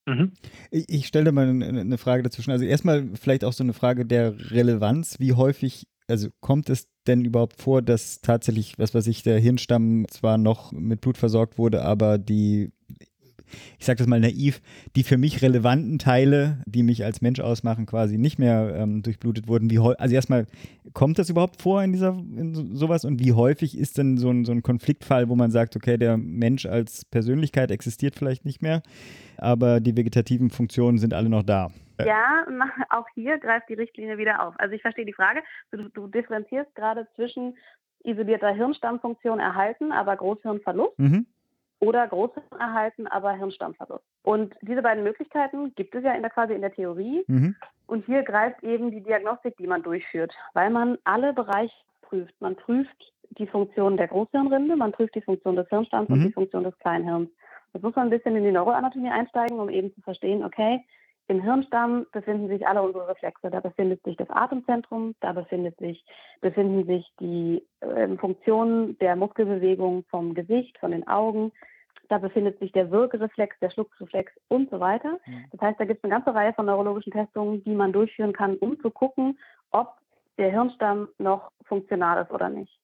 Mhm. 0.07 0.33
Ich, 0.71 0.88
ich 0.88 1.07
stelle 1.07 1.33
mal 1.33 1.49
eine 1.49 1.99
Frage 1.99 2.23
dazwischen. 2.23 2.53
Also 2.53 2.64
erstmal 2.64 3.09
vielleicht 3.21 3.45
auch 3.45 3.53
so 3.53 3.64
eine 3.64 3.73
Frage 3.73 4.07
der 4.07 4.51
Relevanz. 4.51 5.19
Wie 5.19 5.33
häufig, 5.33 5.87
also 6.09 6.29
kommt 6.40 6.71
es 6.71 6.88
denn 7.07 7.25
überhaupt 7.25 7.61
vor, 7.61 7.83
dass 7.83 8.21
tatsächlich, 8.21 8.79
was 8.79 8.95
weiß 8.95 9.07
ich, 9.09 9.23
der 9.23 9.38
Hirnstamm 9.38 10.07
zwar 10.09 10.38
noch 10.38 10.73
mit 10.73 11.01
Blut 11.01 11.19
versorgt 11.19 11.59
wurde, 11.59 11.83
aber 11.83 12.19
die 12.19 12.71
ich 13.79 13.87
sage 13.87 13.99
das 13.99 14.07
mal 14.07 14.21
naiv, 14.21 14.61
die 14.95 15.03
für 15.03 15.17
mich 15.17 15.43
relevanten 15.43 15.99
Teile, 15.99 16.63
die 16.67 16.83
mich 16.83 17.05
als 17.05 17.21
Mensch 17.21 17.41
ausmachen, 17.41 17.87
quasi 17.87 18.19
nicht 18.19 18.39
mehr 18.39 18.75
ähm, 18.77 19.03
durchblutet 19.03 19.49
wurden. 19.49 19.71
Wie 19.71 19.79
also 19.79 20.15
erstmal, 20.15 20.47
kommt 20.93 21.19
das 21.19 21.31
überhaupt 21.31 21.61
vor 21.61 21.83
in 21.83 21.93
dieser 21.93 22.11
in 22.11 22.75
sowas 22.75 23.05
und 23.05 23.21
wie 23.21 23.33
häufig 23.33 23.79
ist 23.79 23.99
denn 23.99 24.19
so 24.19 24.31
ein, 24.31 24.45
so 24.45 24.53
ein 24.53 24.63
Konfliktfall, 24.63 25.29
wo 25.29 25.37
man 25.37 25.51
sagt, 25.51 25.77
okay, 25.77 25.97
der 25.97 26.17
Mensch 26.17 26.67
als 26.67 27.05
Persönlichkeit 27.05 27.71
existiert 27.71 28.17
vielleicht 28.17 28.45
nicht 28.45 28.63
mehr, 28.63 28.83
aber 29.39 29.81
die 29.81 29.97
vegetativen 29.97 30.51
Funktionen 30.51 30.99
sind 30.99 31.15
alle 31.15 31.29
noch 31.29 31.43
da? 31.43 31.71
Ja, 32.05 32.47
auch 32.91 33.07
hier 33.15 33.39
greift 33.39 33.69
die 33.69 33.75
Richtlinie 33.75 34.19
wieder 34.19 34.47
auf. 34.47 34.55
Also 34.59 34.75
ich 34.75 34.83
verstehe 34.83 35.07
die 35.07 35.15
Frage. 35.15 35.41
Du, 35.71 35.89
du 35.89 36.09
differenzierst 36.09 36.75
gerade 36.75 37.07
zwischen 37.15 37.57
isolierter 38.05 38.55
Hirnstammfunktion 38.55 39.41
erhalten, 39.41 39.93
aber 39.93 40.17
Großhirnverlust. 40.17 40.99
Mhm 40.99 41.27
oder 41.81 42.07
Großhirn 42.07 42.45
erhalten, 42.59 43.07
aber 43.07 43.33
Hirnstammverlust. 43.33 44.05
Und 44.23 44.55
diese 44.62 44.83
beiden 44.83 45.05
Möglichkeiten 45.05 45.75
gibt 45.75 45.95
es 45.95 46.05
ja 46.05 46.12
in 46.12 46.23
der 46.23 46.31
quasi 46.31 46.55
in 46.55 46.62
der 46.62 46.73
Theorie. 46.73 47.25
Mhm. 47.27 47.55
Und 47.87 48.07
hier 48.07 48.23
greift 48.23 48.62
eben 48.62 48.91
die 48.91 49.03
Diagnostik, 49.03 49.57
die 49.59 49.67
man 49.67 49.83
durchführt, 49.83 50.35
weil 50.55 50.71
man 50.71 50.99
alle 51.05 51.33
Bereiche 51.33 51.75
prüft. 52.03 52.35
Man 52.41 52.57
prüft 52.57 53.12
die 53.31 53.47
Funktion 53.47 53.97
der 53.97 54.09
Großhirnrinde, 54.09 54.77
man 54.77 54.93
prüft 54.93 55.15
die 55.15 55.21
Funktion 55.21 55.57
des 55.57 55.69
Hirnstamms 55.69 56.09
mhm. 56.09 56.15
und 56.15 56.25
die 56.25 56.33
Funktion 56.33 56.65
des 56.65 56.79
Kleinhirns. 56.79 57.31
Das 57.73 57.83
muss 57.83 57.95
man 57.95 58.07
ein 58.07 58.11
bisschen 58.11 58.37
in 58.37 58.45
die 58.45 58.53
Neuroanatomie 58.53 59.11
einsteigen, 59.11 59.59
um 59.59 59.69
eben 59.69 59.93
zu 59.95 60.01
verstehen, 60.01 60.43
okay, 60.43 60.83
im 61.29 61.43
Hirnstamm 61.43 62.07
befinden 62.12 62.49
sich 62.49 62.67
alle 62.67 62.83
unsere 62.83 63.09
Reflexe. 63.09 63.51
Da 63.51 63.61
befindet 63.61 64.03
sich 64.05 64.17
das 64.17 64.31
Atemzentrum, 64.31 65.15
da 65.21 65.33
befindet 65.33 65.77
sich, 65.79 66.05
befinden 66.41 66.87
sich 66.87 67.07
die 67.19 67.67
äh, 67.81 68.17
Funktionen 68.17 68.97
der 68.99 69.17
Muskelbewegung 69.17 70.05
vom 70.09 70.35
Gesicht, 70.35 70.79
von 70.79 70.93
den 70.93 71.07
Augen. 71.09 71.53
Da 72.09 72.19
befindet 72.19 72.61
sich 72.61 72.71
der 72.71 72.93
Wirkreflex, 72.93 73.59
der 73.61 73.71
Schluckreflex 73.71 74.33
und 74.49 74.71
so 74.71 74.79
weiter. 74.79 75.19
Mhm. 75.27 75.47
Das 75.51 75.61
heißt, 75.61 75.81
da 75.81 75.85
gibt 75.85 75.99
es 75.99 76.05
eine 76.05 76.12
ganze 76.12 76.33
Reihe 76.33 76.53
von 76.53 76.67
neurologischen 76.67 77.12
Testungen, 77.12 77.65
die 77.65 77.75
man 77.75 77.93
durchführen 77.93 78.33
kann, 78.33 78.57
um 78.59 78.79
zu 78.81 78.91
gucken, 78.91 79.39
ob 79.73 79.95
der 80.39 80.53
Hirnstamm 80.53 81.09
noch 81.19 81.51
funktional 81.65 82.23
ist 82.23 82.31
oder 82.31 82.49
nicht. 82.49 82.79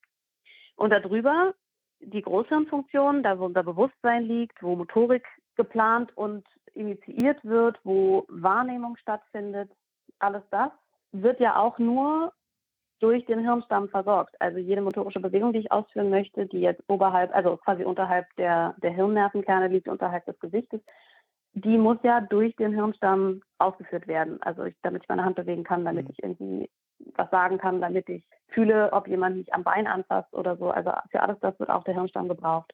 Und 0.74 0.90
darüber 0.90 1.54
die 2.00 2.22
Großhirnfunktion, 2.22 3.22
da 3.22 3.38
wo 3.38 3.44
unser 3.44 3.62
Bewusstsein 3.62 4.24
liegt, 4.24 4.60
wo 4.62 4.74
Motorik 4.74 5.24
geplant 5.54 6.16
und 6.16 6.44
initiiert 6.74 7.44
wird, 7.44 7.78
wo 7.84 8.24
Wahrnehmung 8.28 8.96
stattfindet, 8.96 9.70
alles 10.18 10.42
das 10.50 10.70
wird 11.12 11.40
ja 11.40 11.56
auch 11.56 11.78
nur 11.78 12.32
durch 13.00 13.26
den 13.26 13.40
Hirnstamm 13.40 13.88
versorgt. 13.88 14.40
Also 14.40 14.58
jede 14.58 14.80
motorische 14.80 15.20
Bewegung, 15.20 15.52
die 15.52 15.58
ich 15.58 15.72
ausführen 15.72 16.10
möchte, 16.10 16.46
die 16.46 16.60
jetzt 16.60 16.82
oberhalb, 16.88 17.34
also 17.34 17.56
quasi 17.56 17.84
unterhalb 17.84 18.26
der, 18.36 18.74
der 18.82 18.92
Hirnnervenkerne 18.92 19.68
liegt, 19.68 19.88
unterhalb 19.88 20.24
des 20.24 20.38
Gesichtes, 20.38 20.80
die 21.54 21.76
muss 21.78 21.98
ja 22.02 22.20
durch 22.20 22.54
den 22.56 22.72
Hirnstamm 22.72 23.42
ausgeführt 23.58 24.06
werden. 24.06 24.40
Also 24.42 24.64
ich, 24.64 24.76
damit 24.82 25.02
ich 25.02 25.08
meine 25.08 25.24
Hand 25.24 25.36
bewegen 25.36 25.64
kann, 25.64 25.84
damit 25.84 26.06
mhm. 26.06 26.10
ich 26.12 26.22
irgendwie 26.22 26.70
was 27.16 27.28
sagen 27.30 27.58
kann, 27.58 27.80
damit 27.80 28.08
ich 28.08 28.24
fühle, 28.48 28.92
ob 28.92 29.08
jemand 29.08 29.36
mich 29.36 29.52
am 29.52 29.64
Bein 29.64 29.86
anfasst 29.88 30.32
oder 30.32 30.56
so. 30.56 30.70
Also 30.70 30.92
für 31.10 31.20
alles 31.20 31.38
das 31.40 31.58
wird 31.58 31.70
auch 31.70 31.84
der 31.84 31.94
Hirnstamm 31.94 32.28
gebraucht. 32.28 32.72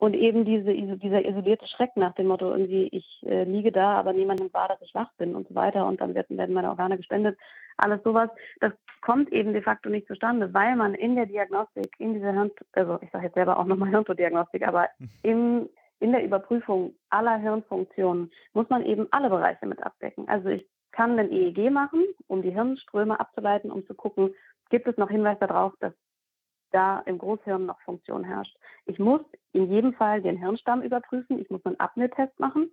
Und 0.00 0.14
eben 0.14 0.46
diese, 0.46 0.72
dieser 0.96 1.26
isolierte 1.26 1.66
Schreck 1.66 1.90
nach 1.94 2.14
dem 2.14 2.28
Motto, 2.28 2.50
irgendwie, 2.50 2.88
ich 2.90 3.22
äh, 3.26 3.44
liege 3.44 3.70
da, 3.70 3.98
aber 3.98 4.14
niemand 4.14 4.40
nimmt 4.40 4.54
wahr, 4.54 4.66
dass 4.66 4.80
ich 4.80 4.94
wach 4.94 5.12
bin 5.18 5.34
und 5.34 5.46
so 5.46 5.54
weiter 5.54 5.84
und 5.84 6.00
dann 6.00 6.14
werden, 6.14 6.38
werden 6.38 6.54
meine 6.54 6.70
Organe 6.70 6.96
gespendet. 6.96 7.38
Alles 7.76 8.02
sowas, 8.02 8.30
das 8.60 8.72
kommt 9.02 9.30
eben 9.30 9.52
de 9.52 9.60
facto 9.60 9.90
nicht 9.90 10.08
zustande, 10.08 10.54
weil 10.54 10.74
man 10.74 10.94
in 10.94 11.16
der 11.16 11.26
Diagnostik, 11.26 11.90
in 11.98 12.14
dieser 12.14 12.32
Hirn, 12.32 12.50
also 12.72 12.98
ich 13.02 13.10
sage 13.10 13.26
jetzt 13.26 13.34
selber 13.34 13.58
auch 13.58 13.66
nochmal 13.66 13.90
Hirntodiagnostik, 13.90 14.66
aber 14.66 14.88
im, 15.22 15.68
in 15.98 16.12
der 16.12 16.24
Überprüfung 16.24 16.94
aller 17.10 17.36
Hirnfunktionen 17.36 18.32
muss 18.54 18.70
man 18.70 18.86
eben 18.86 19.06
alle 19.10 19.28
Bereiche 19.28 19.66
mit 19.66 19.82
abdecken. 19.82 20.26
Also 20.28 20.48
ich 20.48 20.66
kann 20.92 21.18
ein 21.18 21.30
EEG 21.30 21.70
machen, 21.70 22.06
um 22.26 22.40
die 22.40 22.52
Hirnströme 22.52 23.20
abzuleiten, 23.20 23.70
um 23.70 23.86
zu 23.86 23.92
gucken, 23.92 24.34
gibt 24.70 24.86
es 24.86 24.96
noch 24.96 25.10
Hinweise 25.10 25.40
darauf, 25.40 25.74
dass 25.78 25.92
da 26.70 27.00
im 27.00 27.18
Großhirn 27.18 27.66
noch 27.66 27.80
Funktion 27.82 28.24
herrscht. 28.24 28.56
Ich 28.86 28.98
muss 28.98 29.20
in 29.52 29.70
jedem 29.70 29.92
Fall 29.94 30.22
den 30.22 30.36
Hirnstamm 30.36 30.82
überprüfen. 30.82 31.40
Ich 31.40 31.50
muss 31.50 31.64
einen 31.64 31.80
Abnetest 31.80 32.38
machen. 32.38 32.70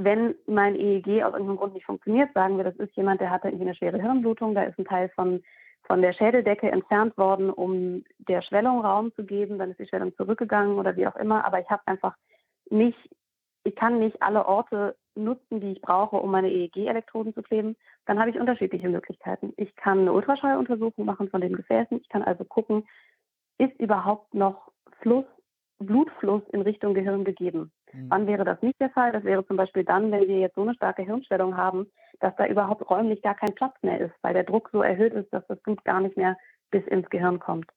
wenn 0.00 0.36
mein 0.46 0.76
EEG 0.76 1.24
aus 1.24 1.32
irgendeinem 1.32 1.56
Grund 1.56 1.74
nicht 1.74 1.86
funktioniert, 1.86 2.32
sagen 2.32 2.56
wir, 2.56 2.62
das 2.62 2.76
ist 2.76 2.94
jemand, 2.96 3.20
der 3.20 3.30
hatte 3.30 3.48
irgendwie 3.48 3.64
eine 3.64 3.74
schwere 3.74 4.00
Hirnblutung, 4.00 4.54
da 4.54 4.62
ist 4.62 4.78
ein 4.78 4.84
Teil 4.84 5.08
von, 5.08 5.42
von 5.82 6.02
der 6.02 6.12
Schädeldecke 6.12 6.70
entfernt 6.70 7.18
worden, 7.18 7.50
um 7.50 8.04
der 8.18 8.42
Schwellung 8.42 8.80
Raum 8.84 9.12
zu 9.14 9.24
geben, 9.24 9.58
dann 9.58 9.72
ist 9.72 9.80
die 9.80 9.88
Schwellung 9.88 10.14
zurückgegangen 10.14 10.78
oder 10.78 10.94
wie 10.96 11.08
auch 11.08 11.16
immer, 11.16 11.44
aber 11.44 11.58
ich 11.58 11.68
habe 11.68 11.82
einfach 11.86 12.14
nicht, 12.70 12.96
ich 13.64 13.74
kann 13.74 13.98
nicht 13.98 14.22
alle 14.22 14.46
Orte 14.46 14.94
nutzen, 15.16 15.60
die 15.60 15.72
ich 15.72 15.80
brauche, 15.80 16.16
um 16.16 16.30
meine 16.30 16.48
EEG-Elektroden 16.48 17.34
zu 17.34 17.42
kleben, 17.42 17.74
dann 18.06 18.20
habe 18.20 18.30
ich 18.30 18.38
unterschiedliche 18.38 18.88
Möglichkeiten. 18.88 19.52
Ich 19.56 19.74
kann 19.74 20.00
eine 20.00 20.12
Ultraschalluntersuchung 20.12 21.04
machen 21.04 21.28
von 21.28 21.40
den 21.40 21.56
Gefäßen. 21.56 21.98
Ich 22.00 22.08
kann 22.08 22.22
also 22.22 22.44
gucken, 22.44 22.86
ist 23.58 23.78
überhaupt 23.80 24.32
noch 24.32 24.70
Fluss, 25.00 25.24
Blutfluss 25.78 26.42
in 26.52 26.62
Richtung 26.62 26.94
Gehirn 26.94 27.24
gegeben? 27.24 27.72
Mhm. 27.92 28.06
Wann 28.10 28.26
wäre 28.26 28.44
das 28.44 28.60
nicht 28.62 28.80
der 28.80 28.90
Fall? 28.90 29.12
Das 29.12 29.24
wäre 29.24 29.46
zum 29.46 29.56
Beispiel 29.56 29.84
dann, 29.84 30.10
wenn 30.10 30.28
wir 30.28 30.38
jetzt 30.38 30.56
so 30.56 30.62
eine 30.62 30.74
starke 30.74 31.02
Hirnstellung 31.02 31.56
haben, 31.56 31.86
dass 32.20 32.34
da 32.36 32.46
überhaupt 32.46 32.88
räumlich 32.90 33.22
gar 33.22 33.34
kein 33.34 33.54
Platz 33.54 33.74
mehr 33.82 34.00
ist, 34.00 34.14
weil 34.22 34.34
der 34.34 34.44
Druck 34.44 34.70
so 34.72 34.82
erhöht 34.82 35.12
ist, 35.12 35.32
dass 35.32 35.46
das 35.46 35.60
Blut 35.60 35.84
gar 35.84 36.00
nicht 36.00 36.16
mehr 36.16 36.36
bis 36.70 36.86
ins 36.86 37.08
Gehirn 37.10 37.38
kommt. 37.38 37.70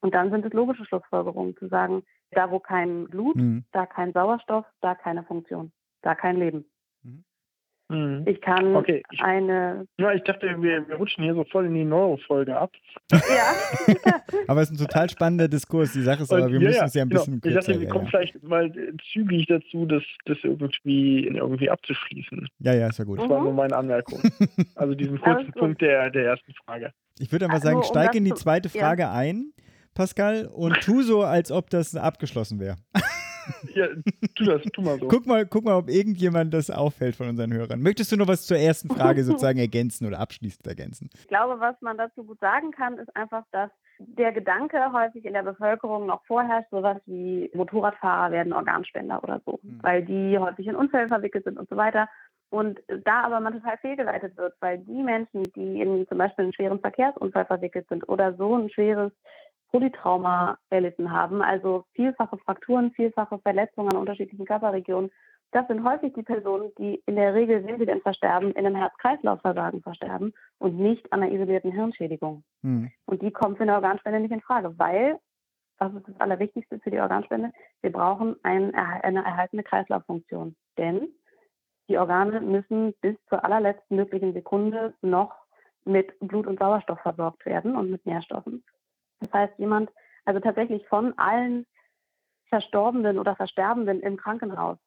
Und 0.00 0.14
dann 0.14 0.30
sind 0.30 0.44
es 0.44 0.52
logische 0.52 0.84
Schlussfolgerungen 0.84 1.56
zu 1.56 1.68
sagen, 1.68 2.02
da 2.32 2.50
wo 2.50 2.58
kein 2.58 3.08
Blut, 3.08 3.36
mhm. 3.36 3.64
da 3.72 3.86
kein 3.86 4.12
Sauerstoff, 4.12 4.66
da 4.80 4.94
keine 4.94 5.22
Funktion, 5.22 5.72
da 6.02 6.14
kein 6.14 6.36
Leben. 6.36 6.64
Mhm. 7.88 8.24
Ich 8.26 8.40
kann 8.40 8.74
okay. 8.74 9.02
eine. 9.18 9.86
Ja, 9.98 10.12
ich 10.12 10.22
dachte, 10.22 10.46
wir, 10.60 10.88
wir, 10.88 10.96
rutschen 10.96 11.24
hier 11.24 11.34
so 11.34 11.44
voll 11.44 11.66
in 11.66 11.74
die 11.74 11.84
Neurofolge 11.84 12.56
ab. 12.56 12.72
Ja. 13.10 13.94
aber 14.48 14.62
es 14.62 14.70
ist 14.70 14.80
ein 14.80 14.86
total 14.86 15.10
spannender 15.10 15.48
Diskurs. 15.48 15.92
Die 15.92 16.02
Sache 16.02 16.22
ist 16.22 16.32
aber, 16.32 16.50
wir 16.50 16.60
ja, 16.60 16.68
müssen 16.68 16.84
es 16.84 16.94
ja 16.94 17.02
ein 17.02 17.08
genau. 17.08 17.20
bisschen 17.20 17.40
genau. 17.40 17.58
Ich 17.58 17.66
dachte, 17.66 17.80
wir 17.80 17.88
kommen 17.88 18.06
vielleicht 18.06 18.42
mal 18.42 18.72
zügig 19.12 19.46
dazu, 19.46 19.86
das, 19.86 20.02
das 20.24 20.38
irgendwie, 20.42 21.26
irgendwie 21.26 21.70
abzuschließen. 21.70 22.48
Ja, 22.60 22.74
ja, 22.74 22.88
ist 22.88 22.98
ja 22.98 23.04
gut. 23.04 23.20
Das 23.20 23.28
war 23.28 23.42
nur 23.42 23.52
meine 23.52 23.76
Anmerkung. 23.76 24.20
Also 24.74 24.94
diesen 24.94 25.20
kurzen 25.20 25.52
Punkt 25.52 25.80
der, 25.80 26.10
der 26.10 26.24
ersten 26.24 26.52
Frage. 26.64 26.92
Ich 27.18 27.30
würde 27.30 27.44
aber 27.44 27.60
sagen, 27.60 27.78
also, 27.78 27.88
steig 27.88 28.14
in 28.14 28.24
die 28.24 28.34
zweite 28.34 28.68
Frage 28.68 29.02
ja. 29.02 29.12
ein, 29.12 29.52
Pascal, 29.94 30.46
und 30.46 30.80
tu 30.80 31.02
so, 31.02 31.22
als 31.22 31.52
ob 31.52 31.70
das 31.70 31.94
abgeschlossen 31.94 32.58
wäre. 32.58 32.76
Ja, 33.74 33.86
tu 34.34 34.44
das, 34.44 34.62
tu 34.72 34.82
mal 34.82 34.98
so. 34.98 35.08
Guck 35.08 35.26
mal, 35.26 35.46
guck 35.46 35.64
mal, 35.64 35.76
ob 35.76 35.88
irgendjemand 35.88 36.52
das 36.52 36.70
auffällt 36.70 37.16
von 37.16 37.28
unseren 37.28 37.52
Hörern. 37.52 37.82
Möchtest 37.82 38.12
du 38.12 38.16
noch 38.16 38.28
was 38.28 38.46
zur 38.46 38.58
ersten 38.58 38.88
Frage 38.88 39.24
sozusagen 39.24 39.58
ergänzen 39.58 40.06
oder 40.06 40.20
abschließend 40.20 40.66
ergänzen? 40.66 41.10
Ich 41.14 41.28
glaube, 41.28 41.60
was 41.60 41.80
man 41.80 41.96
dazu 41.96 42.24
gut 42.24 42.38
sagen 42.40 42.70
kann, 42.70 42.98
ist 42.98 43.14
einfach, 43.16 43.44
dass 43.52 43.70
der 43.98 44.32
Gedanke 44.32 44.92
häufig 44.92 45.24
in 45.24 45.32
der 45.32 45.42
Bevölkerung 45.42 46.06
noch 46.06 46.24
vorherrscht, 46.26 46.70
sowas 46.70 46.98
wie 47.06 47.50
Motorradfahrer 47.54 48.32
werden 48.32 48.52
Organspender 48.52 49.22
oder 49.22 49.40
so, 49.44 49.60
mhm. 49.62 49.78
weil 49.82 50.04
die 50.04 50.38
häufig 50.38 50.66
in 50.66 50.76
Unfällen 50.76 51.08
verwickelt 51.08 51.44
sind 51.44 51.58
und 51.58 51.68
so 51.68 51.76
weiter. 51.76 52.08
Und 52.50 52.80
da 53.04 53.22
aber 53.22 53.40
man 53.40 53.54
total 53.54 53.78
fehlgeleitet 53.78 54.36
wird, 54.36 54.54
weil 54.60 54.78
die 54.78 55.02
Menschen, 55.02 55.44
die 55.56 55.80
in 55.80 56.06
zum 56.06 56.18
Beispiel 56.18 56.44
einen 56.44 56.52
schweren 56.52 56.80
Verkehrsunfall 56.80 57.46
verwickelt 57.46 57.88
sind 57.88 58.06
oder 58.08 58.34
so 58.34 58.56
ein 58.56 58.68
schweres 58.68 59.10
Polytrauma 59.72 60.58
erlitten 60.68 61.10
haben, 61.10 61.42
also 61.42 61.84
vielfache 61.94 62.36
Frakturen, 62.38 62.92
vielfache 62.92 63.38
Verletzungen 63.38 63.90
an 63.92 63.96
unterschiedlichen 63.96 64.44
Körperregionen. 64.44 65.10
Das 65.50 65.66
sind 65.66 65.84
häufig 65.84 66.12
die 66.14 66.22
Personen, 66.22 66.70
die 66.78 67.02
in 67.06 67.16
der 67.16 67.34
Regel, 67.34 67.64
wenn 67.66 67.78
sie 67.78 67.86
denn 67.86 68.00
versterben, 68.00 68.52
in 68.52 68.66
einem 68.66 68.76
Herz-Kreislauf-Versagen 68.76 69.82
versterben 69.82 70.32
und 70.58 70.78
nicht 70.78 71.10
an 71.12 71.22
einer 71.22 71.32
isolierten 71.32 71.72
Hirnschädigung. 71.72 72.44
Mhm. 72.62 72.90
Und 73.06 73.22
die 73.22 73.30
kommen 73.30 73.56
für 73.56 73.64
eine 73.64 73.74
Organspende 73.74 74.20
nicht 74.20 74.32
in 74.32 74.40
Frage, 74.40 74.78
weil, 74.78 75.18
das 75.78 75.92
ist 75.94 76.08
das 76.08 76.20
Allerwichtigste 76.20 76.78
für 76.80 76.90
die 76.90 77.00
Organspende, 77.00 77.52
wir 77.80 77.92
brauchen 77.92 78.36
ein, 78.42 78.74
eine 78.74 79.24
erhaltene 79.24 79.62
Kreislauffunktion. 79.62 80.54
Denn 80.78 81.08
die 81.88 81.98
Organe 81.98 82.40
müssen 82.40 82.94
bis 83.00 83.16
zur 83.28 83.44
allerletzten 83.44 83.96
möglichen 83.96 84.32
Sekunde 84.32 84.94
noch 85.02 85.34
mit 85.84 86.18
Blut 86.20 86.46
und 86.46 86.58
Sauerstoff 86.58 87.00
versorgt 87.00 87.44
werden 87.44 87.76
und 87.76 87.90
mit 87.90 88.06
Nährstoffen. 88.06 88.64
Das 89.22 89.32
heißt, 89.32 89.58
jemand, 89.58 89.90
also 90.24 90.40
tatsächlich 90.40 90.86
von 90.88 91.16
allen 91.18 91.66
Verstorbenen 92.46 93.18
oder 93.18 93.34
Versterbenden 93.36 94.00
im 94.00 94.16
Krankenhaus 94.16 94.78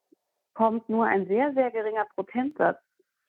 kommt 0.54 0.88
nur 0.88 1.06
ein 1.06 1.28
sehr, 1.28 1.54
sehr 1.54 1.72
geringer 1.72 2.06
Prozentsatz 2.16 2.80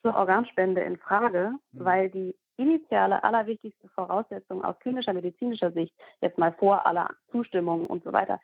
zur 0.01 0.15
Organspende 0.15 0.81
in 0.81 0.97
Frage, 0.97 1.53
mhm. 1.71 1.85
weil 1.85 2.09
die 2.09 2.35
initiale, 2.57 3.23
allerwichtigste 3.23 3.87
Voraussetzung 3.89 4.63
aus 4.63 4.79
klinischer 4.79 5.13
medizinischer 5.13 5.71
Sicht, 5.71 5.93
jetzt 6.21 6.37
mal 6.37 6.53
vor 6.53 6.85
aller 6.85 7.09
Zustimmung 7.31 7.85
und 7.85 8.03
so 8.03 8.13
weiter, 8.13 8.39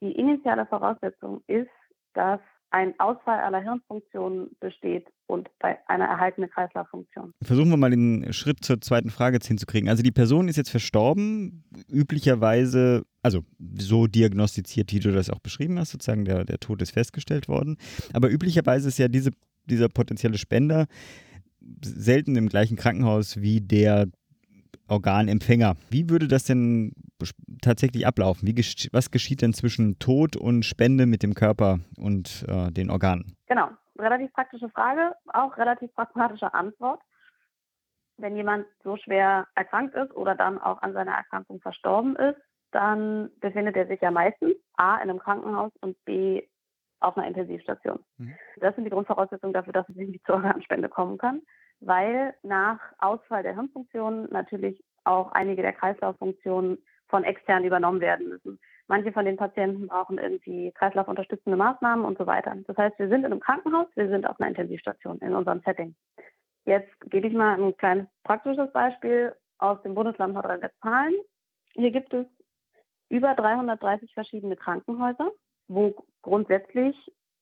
die 0.00 0.12
initiale 0.12 0.66
Voraussetzung 0.66 1.42
ist, 1.46 1.70
dass 2.14 2.40
ein 2.70 2.94
Ausfall 2.98 3.40
aller 3.40 3.60
Hirnfunktionen 3.60 4.56
besteht 4.60 5.06
und 5.26 5.48
bei 5.58 5.78
einer 5.88 6.04
erhaltenen 6.04 6.48
Kreislauffunktion. 6.50 7.34
Versuchen 7.42 7.70
wir 7.70 7.76
mal 7.76 7.90
den 7.90 8.32
Schritt 8.32 8.64
zur 8.64 8.80
zweiten 8.80 9.10
Frage 9.10 9.38
hinzukriegen. 9.42 9.88
Also 9.88 10.02
die 10.02 10.12
Person 10.12 10.48
ist 10.48 10.56
jetzt 10.56 10.70
verstorben, 10.70 11.64
üblicherweise, 11.88 13.04
also 13.22 13.40
so 13.78 14.06
diagnostiziert, 14.06 14.92
wie 14.92 15.00
du 15.00 15.12
das 15.12 15.30
auch 15.30 15.40
beschrieben 15.40 15.78
hast, 15.78 15.90
sozusagen 15.90 16.24
der, 16.24 16.44
der 16.44 16.58
Tod 16.58 16.80
ist 16.82 16.92
festgestellt 16.92 17.48
worden. 17.48 17.76
Aber 18.12 18.30
üblicherweise 18.30 18.88
ist 18.88 18.98
ja 18.98 19.08
diese, 19.08 19.30
dieser 19.64 19.88
potenzielle 19.88 20.38
Spender 20.38 20.86
selten 21.84 22.36
im 22.36 22.48
gleichen 22.48 22.76
Krankenhaus 22.76 23.40
wie 23.40 23.60
der 23.60 24.06
Organempfänger. 24.90 25.76
Wie 25.90 26.10
würde 26.10 26.28
das 26.28 26.44
denn 26.44 26.92
tatsächlich 27.62 28.06
ablaufen? 28.06 28.46
Wie, 28.46 28.54
was 28.92 29.10
geschieht 29.10 29.42
denn 29.42 29.52
zwischen 29.52 29.98
Tod 29.98 30.36
und 30.36 30.64
Spende 30.64 31.06
mit 31.06 31.22
dem 31.22 31.34
Körper 31.34 31.80
und 31.96 32.44
äh, 32.48 32.70
den 32.70 32.90
Organen? 32.90 33.36
Genau, 33.46 33.68
relativ 33.98 34.32
praktische 34.32 34.68
Frage, 34.70 35.14
auch 35.32 35.56
relativ 35.56 35.94
pragmatische 35.94 36.52
Antwort. 36.54 37.00
Wenn 38.16 38.36
jemand 38.36 38.66
so 38.84 38.96
schwer 38.96 39.46
erkrankt 39.54 39.94
ist 39.94 40.14
oder 40.14 40.34
dann 40.34 40.58
auch 40.58 40.82
an 40.82 40.92
seiner 40.92 41.12
Erkrankung 41.12 41.60
verstorben 41.60 42.16
ist, 42.16 42.40
dann 42.72 43.30
befindet 43.40 43.76
er 43.76 43.86
sich 43.86 44.00
ja 44.00 44.10
meistens 44.10 44.54
A 44.76 44.96
in 44.96 45.10
einem 45.10 45.18
Krankenhaus 45.18 45.72
und 45.80 46.02
B 46.04 46.42
auf 47.00 47.16
einer 47.16 47.26
Intensivstation. 47.26 48.00
Mhm. 48.18 48.34
Das 48.60 48.74
sind 48.74 48.84
die 48.84 48.90
Grundvoraussetzungen 48.90 49.54
dafür, 49.54 49.72
dass 49.72 49.88
es 49.88 49.96
nicht 49.96 50.24
zur 50.26 50.36
Organspende 50.36 50.88
kommen 50.88 51.16
kann 51.16 51.40
weil 51.80 52.34
nach 52.42 52.78
Ausfall 52.98 53.42
der 53.42 53.54
Hirnfunktionen 53.54 54.28
natürlich 54.30 54.82
auch 55.04 55.32
einige 55.32 55.62
der 55.62 55.72
Kreislauffunktionen 55.72 56.78
von 57.08 57.24
extern 57.24 57.64
übernommen 57.64 58.00
werden 58.00 58.28
müssen. 58.28 58.60
Manche 58.86 59.12
von 59.12 59.24
den 59.24 59.36
Patienten 59.36 59.86
brauchen 59.86 60.18
irgendwie 60.18 60.72
kreislaufunterstützende 60.72 61.56
Maßnahmen 61.56 62.04
und 62.04 62.18
so 62.18 62.26
weiter. 62.26 62.56
Das 62.66 62.76
heißt, 62.76 62.98
wir 62.98 63.08
sind 63.08 63.20
in 63.20 63.26
einem 63.26 63.40
Krankenhaus, 63.40 63.86
wir 63.94 64.08
sind 64.08 64.26
auf 64.26 64.38
einer 64.40 64.48
Intensivstation 64.48 65.18
in 65.18 65.34
unserem 65.34 65.60
Setting. 65.60 65.94
Jetzt 66.64 66.90
gebe 67.02 67.28
ich 67.28 67.34
mal 67.34 67.60
ein 67.60 67.76
kleines 67.76 68.06
praktisches 68.24 68.70
Beispiel 68.72 69.34
aus 69.58 69.80
dem 69.82 69.94
Bundesland 69.94 70.34
Nordrhein-Westfalen. 70.34 71.14
Hier 71.74 71.90
gibt 71.90 72.12
es 72.12 72.26
über 73.08 73.34
330 73.34 74.12
verschiedene 74.12 74.56
Krankenhäuser, 74.56 75.30
wo 75.68 75.94
grundsätzlich 76.22 76.96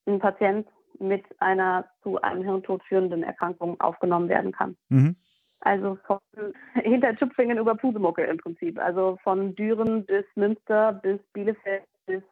ein 0.07 0.19
Patient 0.19 0.69
mit 1.01 1.25
einer 1.41 1.89
zu 2.03 2.21
einem 2.21 2.43
Hirntod 2.43 2.83
führenden 2.85 3.23
Erkrankung 3.23 3.81
aufgenommen 3.81 4.29
werden 4.29 4.53
kann. 4.53 4.77
Mhm. 4.89 5.17
Also 5.61 5.99
von 6.07 6.19
hinter 6.75 7.17
Tüpfingen 7.17 7.59
über 7.59 7.75
Pusemucke 7.75 8.25
im 8.25 8.39
Prinzip. 8.39 8.79
Also 8.79 9.19
von 9.23 9.55
Düren 9.55 10.05
bis 10.07 10.25
Münster 10.35 10.93
bis 10.93 11.21
Bielefeld 11.33 11.85
bis 12.07 12.23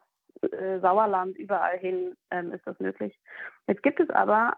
äh, 0.41 0.79
Sauerland, 0.79 1.37
überall 1.37 1.77
hin 1.77 2.15
ähm, 2.31 2.51
ist 2.51 2.65
das 2.65 2.79
möglich. 2.79 3.17
Jetzt 3.67 3.83
gibt 3.83 3.99
es 3.99 4.09
aber 4.09 4.57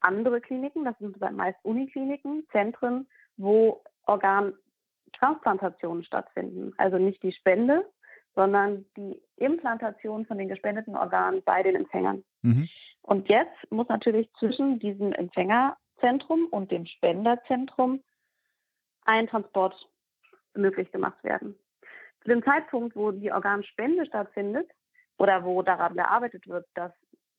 andere 0.00 0.40
Kliniken, 0.40 0.84
das 0.84 0.96
sind 0.98 1.20
meist 1.36 1.58
Unikliniken, 1.62 2.46
Zentren, 2.52 3.06
wo 3.36 3.82
Organtransplantationen 4.06 6.04
stattfinden. 6.04 6.72
Also 6.78 6.98
nicht 6.98 7.22
die 7.22 7.32
Spende, 7.32 7.86
sondern 8.40 8.86
die 8.96 9.20
Implantation 9.36 10.24
von 10.24 10.38
den 10.38 10.48
gespendeten 10.48 10.96
Organen 10.96 11.42
bei 11.44 11.62
den 11.62 11.76
Empfängern. 11.76 12.24
Mhm. 12.40 12.70
Und 13.02 13.28
jetzt 13.28 13.70
muss 13.70 13.86
natürlich 13.88 14.32
zwischen 14.38 14.78
diesem 14.78 15.12
Empfängerzentrum 15.12 16.46
und 16.46 16.70
dem 16.70 16.86
Spenderzentrum 16.86 18.02
ein 19.04 19.26
Transport 19.26 19.74
möglich 20.54 20.90
gemacht 20.90 21.22
werden. 21.22 21.54
Zu 22.22 22.30
dem 22.30 22.42
Zeitpunkt, 22.42 22.96
wo 22.96 23.10
die 23.10 23.30
Organspende 23.30 24.06
stattfindet 24.06 24.70
oder 25.18 25.44
wo 25.44 25.60
daran 25.60 25.94
gearbeitet 25.94 26.48
wird, 26.48 26.66
dass 26.72 26.92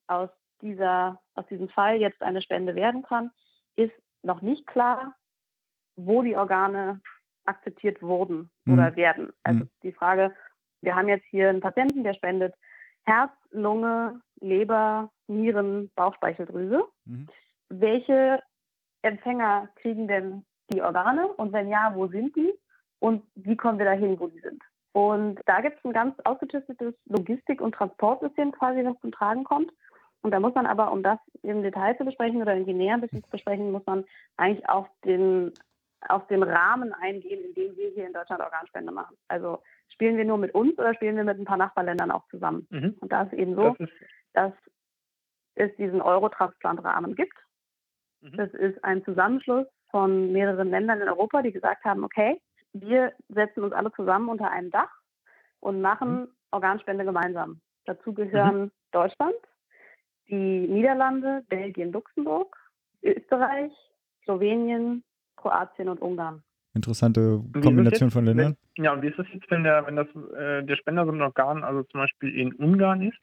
aus, 0.06 0.30
dieser, 0.62 1.20
aus 1.34 1.48
diesem 1.48 1.70
Fall 1.70 1.96
jetzt 1.96 2.22
eine 2.22 2.44
Spende 2.44 2.76
werden 2.76 3.02
kann, 3.02 3.32
ist 3.76 3.94
noch 4.22 4.44
nicht 4.44 4.68
klar, 4.68 5.16
wo 5.96 6.22
die 6.22 6.36
Organe 6.36 7.02
akzeptiert 7.46 8.04
wurden 8.04 8.52
mhm. 8.66 8.74
oder 8.74 8.96
werden. 8.96 9.34
Also 9.42 9.62
mhm. 9.62 9.70
die 9.82 9.94
Frage, 9.94 10.36
wir 10.82 10.96
haben 10.96 11.08
jetzt 11.08 11.26
hier 11.30 11.50
einen 11.50 11.62
Patienten, 11.62 12.04
der 12.04 12.14
spendet 12.14 12.54
Herz, 13.04 13.32
Lunge, 13.52 14.22
Leber, 14.40 15.10
Nieren, 15.28 15.92
Bauchspeicheldrüse. 15.96 16.84
Mhm. 17.06 17.28
Welche 17.70 18.42
Empfänger 19.02 19.70
kriegen 19.76 20.08
denn 20.08 20.46
die 20.72 20.82
Organe 20.82 21.28
und 21.28 21.52
wenn 21.54 21.70
ja, 21.70 21.94
wo 21.96 22.08
sind 22.08 22.36
die 22.36 22.54
und 23.00 23.24
wie 23.36 23.58
kommen 23.58 23.78
wir 23.78 23.86
dahin, 23.86 24.20
wo 24.20 24.28
die 24.28 24.40
sind? 24.40 24.62
Und 24.94 25.40
da 25.46 25.62
gibt 25.62 25.78
es 25.78 25.86
ein 25.86 25.94
ganz 25.94 26.16
ausgetüftetes 26.26 26.94
Logistik- 27.06 27.62
und 27.62 27.74
Transportsystem 27.74 28.52
quasi, 28.52 28.84
was 28.86 29.00
zum 29.00 29.12
Tragen 29.12 29.44
kommt. 29.44 29.72
Und 30.22 30.32
da 30.32 30.40
muss 30.40 30.54
man 30.54 30.68
aber, 30.68 30.92
um 30.92 31.02
das 31.02 31.18
im 31.42 31.64
Detail 31.64 31.98
zu 31.98 32.06
besprechen 32.06 32.42
oder 32.42 32.54
irgendwie 32.54 32.74
näher 32.74 32.96
ein 32.96 33.02
bisschen 33.02 33.24
zu 33.24 33.30
besprechen, 33.30 33.72
muss 33.72 33.86
man 33.86 34.06
eigentlich 34.38 34.68
auf 34.70 34.88
den, 35.06 35.52
auf 36.08 36.28
den 36.28 36.44
Rahmen 36.44 36.94
eingehen, 36.94 37.44
in 37.44 37.54
dem 37.54 37.76
wir 37.76 37.90
hier 37.90 38.08
in 38.08 38.14
Deutschland 38.14 38.42
Organspende 38.42 38.92
machen. 38.92 39.18
Also 39.28 39.62
spielen 39.90 40.18
wir 40.18 40.26
nur 40.26 40.38
mit 40.38 40.54
uns 40.54 40.78
oder 40.78 40.94
spielen 40.96 41.16
wir 41.16 41.24
mit 41.24 41.38
ein 41.38 41.46
paar 41.46 41.58
Nachbarländern 41.58 42.12
auch 42.12 42.28
zusammen? 42.30 42.68
Mhm. 42.70 42.96
Und 43.00 43.12
da 43.12 43.24
ist 43.24 43.34
eben 43.34 43.56
so, 43.56 43.76
das 43.78 43.90
dass 44.34 44.54
es 45.56 45.76
diesen 45.76 46.02
Eurotransplant-Rahmen 46.02 47.16
gibt. 47.16 47.38
Mhm. 48.22 48.38
Das 48.38 48.52
ist 48.54 48.84
ein 48.84 49.04
Zusammenschluss 49.04 49.68
von 49.90 50.32
mehreren 50.32 50.70
Ländern 50.70 51.02
in 51.02 51.10
Europa, 51.10 51.42
die 51.42 51.52
gesagt 51.52 51.84
haben, 51.84 52.04
okay, 52.04 52.42
wir 52.74 53.14
setzen 53.30 53.64
uns 53.64 53.74
alle 53.74 53.92
zusammen 53.92 54.30
unter 54.30 54.50
einem 54.50 54.72
Dach 54.72 54.92
und 55.60 55.82
machen 55.82 56.22
mhm. 56.22 56.28
Organspende 56.52 57.04
gemeinsam. 57.04 57.62
Dazu 57.86 58.14
gehören 58.14 58.62
mhm. 58.62 58.72
Deutschland, 58.92 59.36
die 60.30 60.68
Niederlande, 60.68 61.44
Belgien, 61.50 61.92
Luxemburg, 61.92 62.56
Österreich, 63.02 63.74
Slowenien, 64.24 65.04
Kroatien 65.42 65.90
und 65.90 66.02
Ungarn. 66.02 66.44
Interessante 66.74 67.42
Kombination 67.54 68.08
jetzt, 68.08 68.14
von 68.14 68.26
Ländern. 68.26 68.56
Wenn, 68.76 68.86
ja, 68.86 68.94
und 68.94 69.02
wie 69.02 69.08
ist 69.08 69.20
das 69.20 69.28
jetzt, 69.34 69.50
wenn 69.52 69.64
der, 69.64 69.86
wenn 69.86 69.98
das 69.98 70.08
äh, 70.38 70.64
der 70.64 70.76
Spender 70.78 71.06
so 71.06 71.12
ein 71.12 71.22
Organ, 71.22 71.64
also 71.64 71.84
zum 71.84 72.00
Beispiel 72.00 72.38
in 72.38 72.54
Ungarn 72.54 73.02
ist 73.02 73.20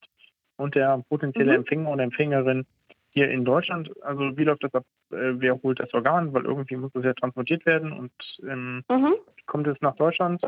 und 0.57 0.75
der 0.75 1.03
potenzielle 1.09 1.53
mhm. 1.53 1.59
Empfänger 1.59 1.91
oder 1.91 2.05
Empfängerin 2.05 2.66
hier 3.11 3.31
in 3.31 3.47
Deutschland, 3.47 3.91
also 4.03 4.37
wie 4.37 4.45
läuft 4.45 4.64
das 4.64 4.75
ab, 4.75 4.85
äh, 5.12 5.33
wer 5.39 5.61
holt 5.62 5.81
das 5.81 5.93
Organ, 5.95 6.35
weil 6.35 6.45
irgendwie 6.45 6.77
muss 6.77 6.93
das 6.93 7.05
ja 7.05 7.14
transportiert 7.14 7.64
werden 7.64 7.93
und 7.93 8.12
ähm, 8.43 8.85
mhm. 8.91 9.14
kommt 9.47 9.66
es 9.66 9.81
nach 9.81 9.97
Deutschland? 9.97 10.43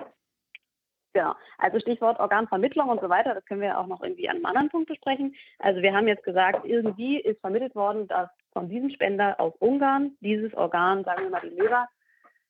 Genau. 1.14 1.35
Also 1.59 1.81
Stichwort 1.81 2.21
Organvermittlung 2.21 2.89
und 2.89 3.01
so 3.01 3.09
weiter, 3.09 3.35
das 3.35 3.45
können 3.47 3.62
wir 3.62 3.79
auch 3.79 3.87
noch 3.87 4.03
irgendwie 4.03 4.29
an 4.29 4.37
einem 4.37 4.47
anderen 4.47 4.68
Punkt 4.68 4.89
besprechen. 4.89 5.35
Also 5.59 5.81
wir 5.81 5.95
haben 5.95 6.07
jetzt 6.07 6.23
gesagt, 6.23 6.64
irgendwie 6.64 7.18
ist 7.18 7.41
vermittelt 7.41 7.75
worden, 7.75 8.07
dass 8.07 8.29
von 8.53 8.69
diesem 8.69 8.91
Spender 8.91 9.39
aus 9.41 9.55
Ungarn 9.59 10.17
dieses 10.21 10.53
Organ, 10.55 11.05
sagen 11.05 11.25
wir 11.25 11.31
mal 11.31 11.41
die 11.43 11.61
Leber, 11.61 11.89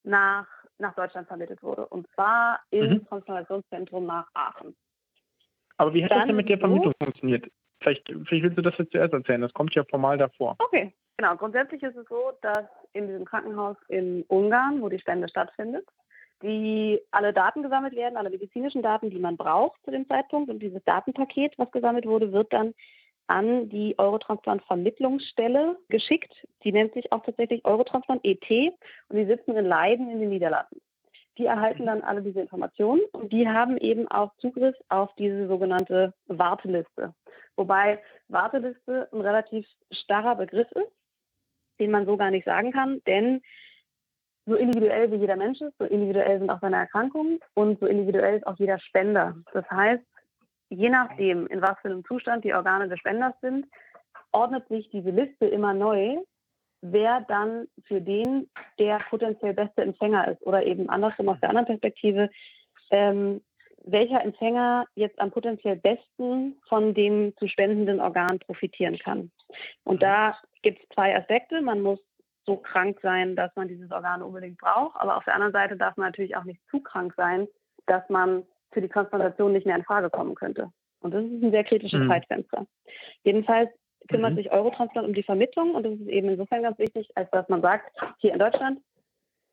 nach, 0.03 0.47
nach 0.79 0.95
Deutschland 0.95 1.29
vermittelt 1.29 1.63
wurde. 1.63 1.87
Und 1.87 2.09
zwar 2.15 2.61
im 2.71 2.91
mhm. 2.91 3.07
Transplantationszentrum 3.07 4.07
nach 4.07 4.29
Aachen. 4.35 4.75
Aber 5.77 5.95
wie 5.95 6.05
hat 6.05 6.11
Dann 6.11 6.19
das 6.19 6.27
denn 6.29 6.37
mit 6.37 6.49
der 6.49 6.59
Vermittlung 6.59 6.93
so 6.99 7.05
funktioniert? 7.05 7.51
Vielleicht, 7.81 8.07
vielleicht 8.07 8.43
willst 8.43 8.59
du 8.59 8.63
das 8.63 8.77
jetzt 8.79 8.93
zuerst 8.93 9.15
erzählen, 9.15 9.41
das 9.41 9.55
kommt 9.55 9.75
ja 9.75 9.85
formal 9.85 10.19
davor. 10.19 10.57
Okay, 10.59 10.93
genau. 11.17 11.37
Grundsätzlich 11.37 11.83
ist 11.83 11.97
es 11.97 12.07
so, 12.09 12.33
dass 12.43 12.67
in 12.93 13.07
diesem 13.07 13.25
Krankenhaus 13.25 13.77
in 13.89 14.25
Ungarn, 14.29 14.83
wo 14.83 14.91
die 14.91 14.99
Spende 14.99 15.29
stattfindet, 15.29 15.87
die 16.43 17.01
alle 17.11 17.33
Daten 17.33 17.63
gesammelt 17.63 17.95
werden, 17.95 18.17
alle 18.17 18.31
medizinischen 18.31 18.83
Daten, 18.83 19.11
die 19.11 19.19
man 19.19 19.37
braucht 19.37 19.83
zu 19.85 19.91
dem 19.91 20.07
Zeitpunkt. 20.09 20.51
Und 20.51 20.61
dieses 20.61 20.83
Datenpaket, 20.85 21.55
was 21.59 21.71
gesammelt 21.71 22.07
wurde, 22.07 22.33
wird 22.33 22.53
dann 22.53 22.75
an 23.31 23.69
die 23.69 23.99
Eurotransplant-Vermittlungsstelle 23.99 25.79
geschickt. 25.89 26.33
Die 26.65 26.73
nennt 26.73 26.93
sich 26.95 27.13
auch 27.13 27.25
tatsächlich 27.25 27.65
Eurotransplant 27.65 28.25
ET 28.25 28.51
und 29.09 29.17
die 29.17 29.27
sitzen 29.27 29.57
in 29.57 29.65
Leiden 29.65 30.11
in 30.11 30.21
den 30.21 30.31
Niederlanden. 30.31 30.81
Die 31.39 31.47
erhalten 31.47 31.87
dann 31.87 32.03
alle 32.03 32.23
diese 32.23 32.41
Informationen 32.41 33.01
und 33.13 33.33
die 33.33 33.49
haben 33.49 33.79
eben 33.79 34.09
auch 34.09 34.35
Zugriff 34.39 34.77
auf 34.89 35.15
diese 35.17 35.47
sogenannte 35.47 36.13
Warteliste. 36.27 37.15
Wobei 37.57 38.03
Warteliste 38.29 39.09
ein 39.13 39.21
relativ 39.21 39.67
starrer 39.91 40.35
Begriff 40.35 40.71
ist, 40.73 40.93
den 41.79 41.93
man 41.93 42.07
so 42.07 42.17
gar 42.17 42.31
nicht 42.31 42.45
sagen 42.45 42.73
kann, 42.73 43.01
denn 43.07 43.41
so 44.47 44.57
individuell 44.57 45.11
wie 45.13 45.17
jeder 45.17 45.37
Mensch 45.37 45.61
ist, 45.61 45.79
so 45.79 45.85
individuell 45.85 46.41
sind 46.41 46.51
auch 46.51 46.61
seine 46.61 46.77
Erkrankungen 46.77 47.39
und 47.55 47.79
so 47.79 47.87
individuell 47.87 48.37
ist 48.37 48.47
auch 48.47 48.59
jeder 48.59 48.81
Spender. 48.81 49.37
Das 49.53 49.71
heißt, 49.71 50.03
je 50.71 50.89
nachdem, 50.89 51.47
in 51.49 51.61
was 51.61 51.79
für 51.81 51.89
einem 51.89 52.05
Zustand 52.05 52.45
die 52.45 52.55
Organe 52.55 52.89
des 52.89 52.99
Spenders 52.99 53.35
sind, 53.43 53.67
ordnet 54.33 54.67
sich 54.69 54.89
diese 54.91 55.11
Liste 55.11 55.47
immer 55.47 55.75
neu, 55.75 56.17
wer 56.81 57.21
dann 57.23 57.67
für 57.87 58.01
den 58.01 58.49
der 58.79 59.01
potenziell 59.11 59.53
beste 59.53 59.83
Empfänger 59.83 60.29
ist 60.29 60.43
oder 60.43 60.65
eben 60.65 60.89
andersrum 60.89 61.29
aus 61.29 61.41
der 61.41 61.51
anderen 61.51 61.67
Perspektive, 61.67 62.31
ähm, 62.91 63.43
welcher 63.85 64.23
Empfänger 64.23 64.87
jetzt 64.95 65.19
am 65.19 65.31
potenziell 65.31 65.77
besten 65.77 66.61
von 66.69 66.95
dem 66.95 67.35
zu 67.39 67.49
spendenden 67.49 68.01
Organ 68.01 68.39
profitieren 68.39 68.99
kann. 68.99 69.31
Und 69.85 70.03
da 70.03 70.39
gibt 70.63 70.83
es 70.83 70.89
zwei 70.95 71.17
Aspekte. 71.17 71.61
Man 71.61 71.81
muss 71.81 71.99
so 72.47 72.57
krank 72.57 72.99
sein, 73.03 73.37
dass 73.37 73.55
man 73.57 73.69
dieses 73.69 73.91
Organ 73.91 74.23
unbedingt 74.23 74.59
braucht. 74.59 74.97
Aber 74.97 75.17
auf 75.17 75.25
der 75.25 75.35
anderen 75.35 75.53
Seite 75.53 75.77
darf 75.77 75.97
man 75.97 76.09
natürlich 76.09 76.37
auch 76.37 76.45
nicht 76.45 76.61
zu 76.71 76.81
krank 76.81 77.15
sein, 77.17 77.49
dass 77.87 78.07
man 78.09 78.45
für 78.73 78.81
die 78.81 78.89
Transplantation 78.89 79.53
nicht 79.53 79.67
mehr 79.67 79.77
in 79.77 79.85
Frage 79.85 80.11
kommen 80.11 80.35
könnte. 80.35 80.71
Und 81.01 81.15
das 81.15 81.25
ist 81.25 81.43
ein 81.43 81.51
sehr 81.51 81.65
kritisches 81.65 82.01
mhm. 82.01 82.09
Zeitfenster. 82.09 82.67
Jedenfalls 83.25 83.71
kümmert 84.09 84.33
mhm. 84.33 84.37
sich 84.37 84.53
Eurotransplant 84.53 85.09
um 85.09 85.15
die 85.15 85.23
Vermittlung 85.23 85.75
und 85.75 85.85
das 85.85 85.95
ist 85.95 86.09
eben 86.09 86.29
insofern 86.29 86.63
ganz 86.63 86.79
wichtig, 86.79 87.09
als 87.15 87.31
dass 87.31 87.49
man 87.49 87.63
sagt, 87.63 87.91
hier 88.19 88.33
in 88.33 88.39
Deutschland 88.39 88.81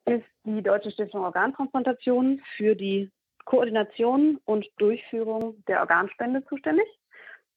ist 0.05 0.25
die 0.43 0.61
Deutsche 0.61 0.91
Stiftung 0.91 1.23
Organtransplantation 1.23 2.41
für 2.55 2.75
die 2.75 3.11
Koordination 3.45 4.39
und 4.45 4.65
Durchführung 4.77 5.63
der 5.67 5.81
Organspende 5.81 6.45
zuständig. 6.45 6.85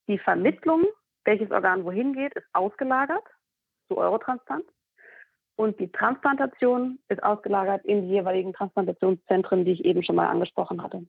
Die 0.07 0.17
Vermittlung, 0.17 0.85
welches 1.25 1.51
Organ 1.51 1.85
wohin 1.85 2.13
geht, 2.13 2.33
ist 2.33 2.47
ausgelagert 2.53 3.23
zu 3.87 3.97
Eurotransplant. 3.97 4.65
Und 5.57 5.79
die 5.79 5.91
Transplantation 5.91 6.99
ist 7.09 7.21
ausgelagert 7.23 7.85
in 7.85 8.03
die 8.03 8.09
jeweiligen 8.09 8.53
Transplantationszentren, 8.53 9.65
die 9.65 9.73
ich 9.73 9.85
eben 9.85 10.01
schon 10.03 10.15
mal 10.15 10.27
angesprochen 10.27 10.81
hatte. 10.81 11.05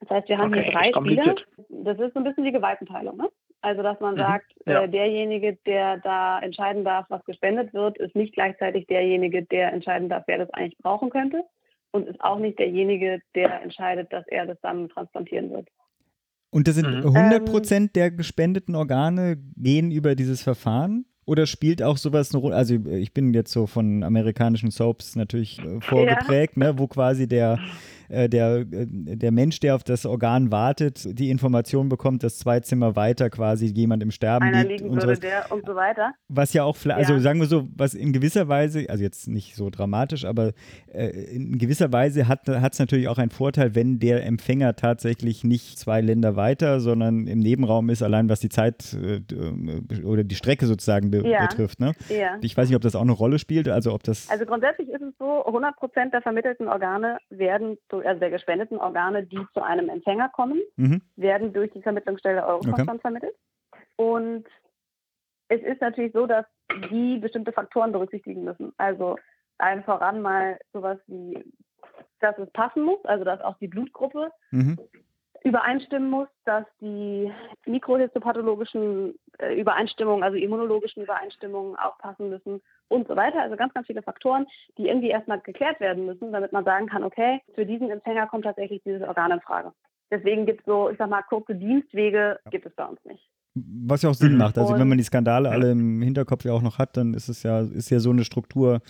Das 0.00 0.10
heißt, 0.10 0.28
wir 0.28 0.38
haben 0.38 0.52
okay, 0.52 0.64
hier 0.64 0.72
drei 0.72 0.92
Spieler. 0.92 1.34
Das 1.68 1.98
ist 1.98 2.14
so 2.14 2.20
ein 2.20 2.24
bisschen 2.24 2.44
die 2.44 2.52
Gewaltenteilung. 2.52 3.16
Ne? 3.16 3.28
Also, 3.60 3.82
dass 3.82 4.00
man 4.00 4.14
mhm, 4.14 4.18
sagt, 4.18 4.52
ja. 4.66 4.82
äh, 4.82 4.88
derjenige, 4.88 5.58
der 5.66 5.98
da 5.98 6.38
entscheiden 6.40 6.84
darf, 6.84 7.06
was 7.10 7.24
gespendet 7.24 7.74
wird, 7.74 7.98
ist 7.98 8.16
nicht 8.16 8.34
gleichzeitig 8.34 8.86
derjenige, 8.86 9.42
der 9.42 9.72
entscheiden 9.72 10.08
darf, 10.08 10.24
wer 10.26 10.38
das 10.38 10.50
eigentlich 10.50 10.78
brauchen 10.78 11.10
könnte. 11.10 11.42
Und 11.92 12.08
ist 12.08 12.20
auch 12.20 12.38
nicht 12.38 12.58
derjenige, 12.58 13.20
der 13.34 13.62
entscheidet, 13.62 14.12
dass 14.12 14.24
er 14.28 14.46
das 14.46 14.58
dann 14.62 14.88
transplantieren 14.88 15.50
wird. 15.50 15.68
Und 16.50 16.66
das 16.66 16.76
sind 16.76 16.88
mhm. 16.88 17.14
100 17.16 17.44
Prozent 17.44 17.88
ähm, 17.88 17.92
der 17.94 18.10
gespendeten 18.10 18.74
Organe 18.74 19.36
gehen 19.56 19.90
über 19.90 20.14
dieses 20.14 20.42
Verfahren? 20.42 21.04
Oder 21.26 21.46
spielt 21.46 21.82
auch 21.82 21.96
sowas 21.96 22.34
eine 22.34 22.40
Rolle? 22.40 22.56
Also 22.56 22.74
ich 22.74 23.12
bin 23.12 23.34
jetzt 23.34 23.52
so 23.52 23.66
von 23.66 24.02
amerikanischen 24.02 24.70
Soaps 24.70 25.14
natürlich 25.14 25.60
äh, 25.60 25.80
vorgeprägt, 25.80 26.56
ja. 26.56 26.72
ne, 26.72 26.78
wo 26.78 26.86
quasi 26.86 27.28
der 27.28 27.58
äh, 28.10 28.28
der, 28.28 28.58
äh, 28.58 28.66
der 28.66 29.30
Mensch, 29.30 29.60
der 29.60 29.76
auf 29.76 29.84
das 29.84 30.04
Organ 30.04 30.50
wartet, 30.50 31.18
die 31.18 31.30
Information 31.30 31.88
bekommt, 31.88 32.24
dass 32.24 32.38
zwei 32.38 32.58
Zimmer 32.60 32.96
weiter 32.96 33.30
quasi 33.30 33.66
jemand 33.66 34.02
im 34.02 34.10
Sterben 34.10 34.46
Einer 34.46 34.64
liegt 34.64 34.82
und, 34.82 35.00
sowas. 35.00 35.20
Der 35.20 35.50
und 35.52 35.64
so 35.64 35.76
weiter. 35.76 36.12
Was 36.28 36.52
ja 36.52 36.64
auch, 36.64 36.76
also 36.86 37.14
ja. 37.14 37.20
sagen 37.20 37.38
wir 37.38 37.46
so, 37.46 37.68
was 37.76 37.94
in 37.94 38.12
gewisser 38.12 38.48
Weise, 38.48 38.86
also 38.88 39.02
jetzt 39.04 39.28
nicht 39.28 39.54
so 39.54 39.70
dramatisch, 39.70 40.24
aber 40.24 40.52
äh, 40.92 41.08
in 41.08 41.58
gewisser 41.58 41.92
Weise 41.92 42.26
hat 42.26 42.48
es 42.48 42.78
natürlich 42.78 43.06
auch 43.06 43.18
einen 43.18 43.30
Vorteil, 43.30 43.74
wenn 43.74 44.00
der 44.00 44.26
Empfänger 44.26 44.74
tatsächlich 44.74 45.44
nicht 45.44 45.78
zwei 45.78 46.00
Länder 46.00 46.34
weiter, 46.34 46.80
sondern 46.80 47.28
im 47.28 47.38
Nebenraum 47.38 47.90
ist, 47.90 48.02
allein 48.02 48.28
was 48.28 48.40
die 48.40 48.48
Zeit 48.48 48.96
äh, 49.00 49.20
oder 50.02 50.24
die 50.24 50.34
Strecke 50.34 50.66
sozusagen 50.66 51.10
be 51.10 51.28
ja. 51.28 51.46
betrifft. 51.46 51.78
Ne? 51.78 51.92
Ja. 52.08 52.38
Ich 52.40 52.56
weiß 52.56 52.68
nicht, 52.68 52.76
ob 52.76 52.82
das 52.82 52.96
auch 52.96 53.02
eine 53.02 53.12
Rolle 53.12 53.38
spielt, 53.38 53.68
also 53.68 53.92
ob 53.94 54.02
das. 54.02 54.28
Also 54.28 54.46
grundsätzlich 54.46 54.88
ist 54.88 55.02
es 55.02 55.14
so, 55.18 55.44
100 55.46 55.76
Prozent 55.76 56.12
der 56.12 56.22
vermittelten 56.22 56.66
Organe 56.66 57.18
werden 57.30 57.78
durch 57.88 57.99
also 58.04 58.20
der 58.20 58.30
gespendeten 58.30 58.78
Organe, 58.78 59.24
die 59.24 59.44
zu 59.54 59.62
einem 59.62 59.88
Empfänger 59.88 60.28
kommen, 60.30 60.60
mhm. 60.76 61.02
werden 61.16 61.52
durch 61.52 61.70
die 61.72 61.82
Vermittlungsstelle 61.82 62.44
Euroconstant 62.44 62.88
okay. 62.88 63.00
vermittelt. 63.00 63.34
Und 63.96 64.46
es 65.48 65.62
ist 65.62 65.80
natürlich 65.80 66.12
so, 66.12 66.26
dass 66.26 66.46
die 66.90 67.18
bestimmte 67.18 67.52
Faktoren 67.52 67.92
berücksichtigen 67.92 68.44
müssen. 68.44 68.72
Also 68.76 69.16
allen 69.58 69.82
voran 69.84 70.22
mal 70.22 70.58
sowas 70.72 70.98
wie, 71.06 71.44
dass 72.20 72.38
es 72.38 72.50
passen 72.52 72.84
muss, 72.84 73.04
also 73.04 73.24
dass 73.24 73.40
auch 73.40 73.58
die 73.58 73.68
Blutgruppe 73.68 74.30
mhm 74.50 74.78
übereinstimmen 75.42 76.10
muss, 76.10 76.28
dass 76.44 76.64
die 76.80 77.30
mikrohistopathologischen 77.66 79.14
äh, 79.38 79.58
Übereinstimmungen, 79.58 80.22
also 80.22 80.36
immunologischen 80.36 81.02
Übereinstimmungen 81.02 81.76
auch 81.76 81.96
passen 81.98 82.28
müssen 82.28 82.60
und 82.88 83.08
so 83.08 83.16
weiter. 83.16 83.40
Also 83.40 83.56
ganz, 83.56 83.72
ganz 83.72 83.86
viele 83.86 84.02
Faktoren, 84.02 84.46
die 84.76 84.88
irgendwie 84.88 85.08
erstmal 85.08 85.40
geklärt 85.40 85.80
werden 85.80 86.06
müssen, 86.06 86.32
damit 86.32 86.52
man 86.52 86.64
sagen 86.64 86.86
kann, 86.86 87.04
okay, 87.04 87.40
für 87.54 87.64
diesen 87.64 87.90
Empfänger 87.90 88.26
kommt 88.26 88.44
tatsächlich 88.44 88.82
dieses 88.84 89.02
Organ 89.02 89.32
in 89.32 89.40
Frage. 89.40 89.72
Deswegen 90.10 90.44
gibt 90.44 90.60
es 90.60 90.66
so, 90.66 90.90
ich 90.90 90.98
sag 90.98 91.08
mal, 91.08 91.22
kurze 91.22 91.54
Dienstwege 91.54 92.40
gibt 92.50 92.66
es 92.66 92.74
bei 92.74 92.84
uns 92.84 93.02
nicht. 93.04 93.30
Was 93.54 94.02
ja 94.02 94.10
auch 94.10 94.14
Sinn 94.14 94.36
macht. 94.36 94.58
Also 94.58 94.74
und, 94.74 94.80
wenn 94.80 94.88
man 94.88 94.98
die 94.98 95.04
Skandale 95.04 95.50
alle 95.50 95.72
im 95.72 96.02
Hinterkopf 96.02 96.44
ja 96.44 96.52
auch 96.52 96.62
noch 96.62 96.78
hat, 96.78 96.96
dann 96.96 97.14
ist 97.14 97.28
es 97.28 97.42
ja, 97.42 97.60
ist 97.60 97.90
ja 97.90 97.98
so 97.98 98.10
eine 98.10 98.24
Struktur 98.24 98.80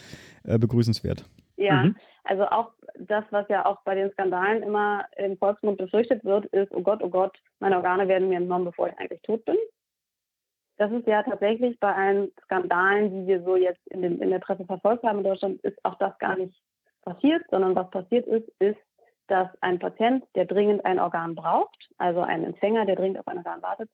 äh, 0.45 0.59
begrüßenswert. 0.59 1.25
Ja, 1.57 1.85
mhm. 1.85 1.97
also 2.25 2.45
auch 2.45 2.73
das, 2.99 3.25
was 3.31 3.49
ja 3.49 3.67
auch 3.67 3.83
bei 3.85 3.95
den 3.95 4.11
Skandalen 4.13 4.63
immer 4.63 5.07
im 5.17 5.37
Volksmund 5.39 5.79
befürchtet 5.79 6.25
wird, 6.25 6.47
ist, 6.47 6.73
oh 6.73 6.83
Gott, 6.83 7.03
oh 7.03 7.11
Gott, 7.11 7.37
meine 7.59 7.77
Organe 7.77 8.09
werden 8.09 8.29
mir 8.29 8.39
entnommen, 8.39 8.67
bevor 8.67 8.89
ich 8.89 8.99
eigentlich 8.99 9.23
tot 9.23 9.45
bin. 9.45 9.57
Das 10.77 10.91
ist 10.93 11.07
ja 11.07 11.23
tatsächlich 11.23 11.79
bei 11.79 11.95
allen 11.95 12.33
Skandalen, 12.45 13.11
die 13.11 13.27
wir 13.27 13.43
so 13.43 13.57
jetzt 13.57 13.87
in, 13.89 14.03
dem, 14.03 14.23
in 14.23 14.31
der 14.31 14.39
Presse 14.39 14.65
verfolgt 14.65 15.05
haben 15.05 15.19
in 15.19 15.25
Deutschland, 15.25 15.61
ist 15.63 15.79
auch 15.85 15.97
das 15.99 16.19
gar 16.19 16.37
nicht 16.37 16.59
passiert, 17.03 17.45
sondern 17.51 17.75
was 17.75 17.91
passiert 17.91 18.27
ist, 18.27 18.49
ist, 18.61 18.79
dass 19.27 19.49
ein 19.61 19.79
Patient, 19.79 20.25
der 20.35 20.47
dringend 20.47 20.85
ein 20.85 20.99
Organ 20.99 21.35
braucht, 21.35 21.89
also 21.99 22.21
ein 22.21 22.45
Empfänger, 22.45 22.87
der 22.87 22.97
dringend 22.97 23.19
auf 23.19 23.29
ein 23.29 23.39
Organ 23.39 23.63
wartet, 23.63 23.91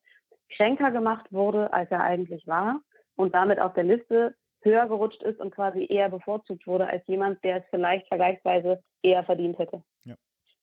kränker 0.50 0.90
gemacht 0.90 1.26
wurde, 1.32 1.72
als 1.72 1.90
er 1.90 2.02
eigentlich 2.02 2.46
war 2.46 2.80
und 3.16 3.34
damit 3.34 3.58
auf 3.58 3.74
der 3.74 3.84
Liste 3.84 4.34
höher 4.62 4.86
gerutscht 4.86 5.22
ist 5.22 5.40
und 5.40 5.54
quasi 5.54 5.86
eher 5.88 6.08
bevorzugt 6.08 6.66
wurde 6.66 6.88
als 6.88 7.06
jemand, 7.06 7.42
der 7.44 7.58
es 7.58 7.64
vielleicht 7.70 8.08
vergleichsweise 8.08 8.82
eher 9.02 9.24
verdient 9.24 9.58
hätte. 9.58 9.82
Ja. 10.04 10.14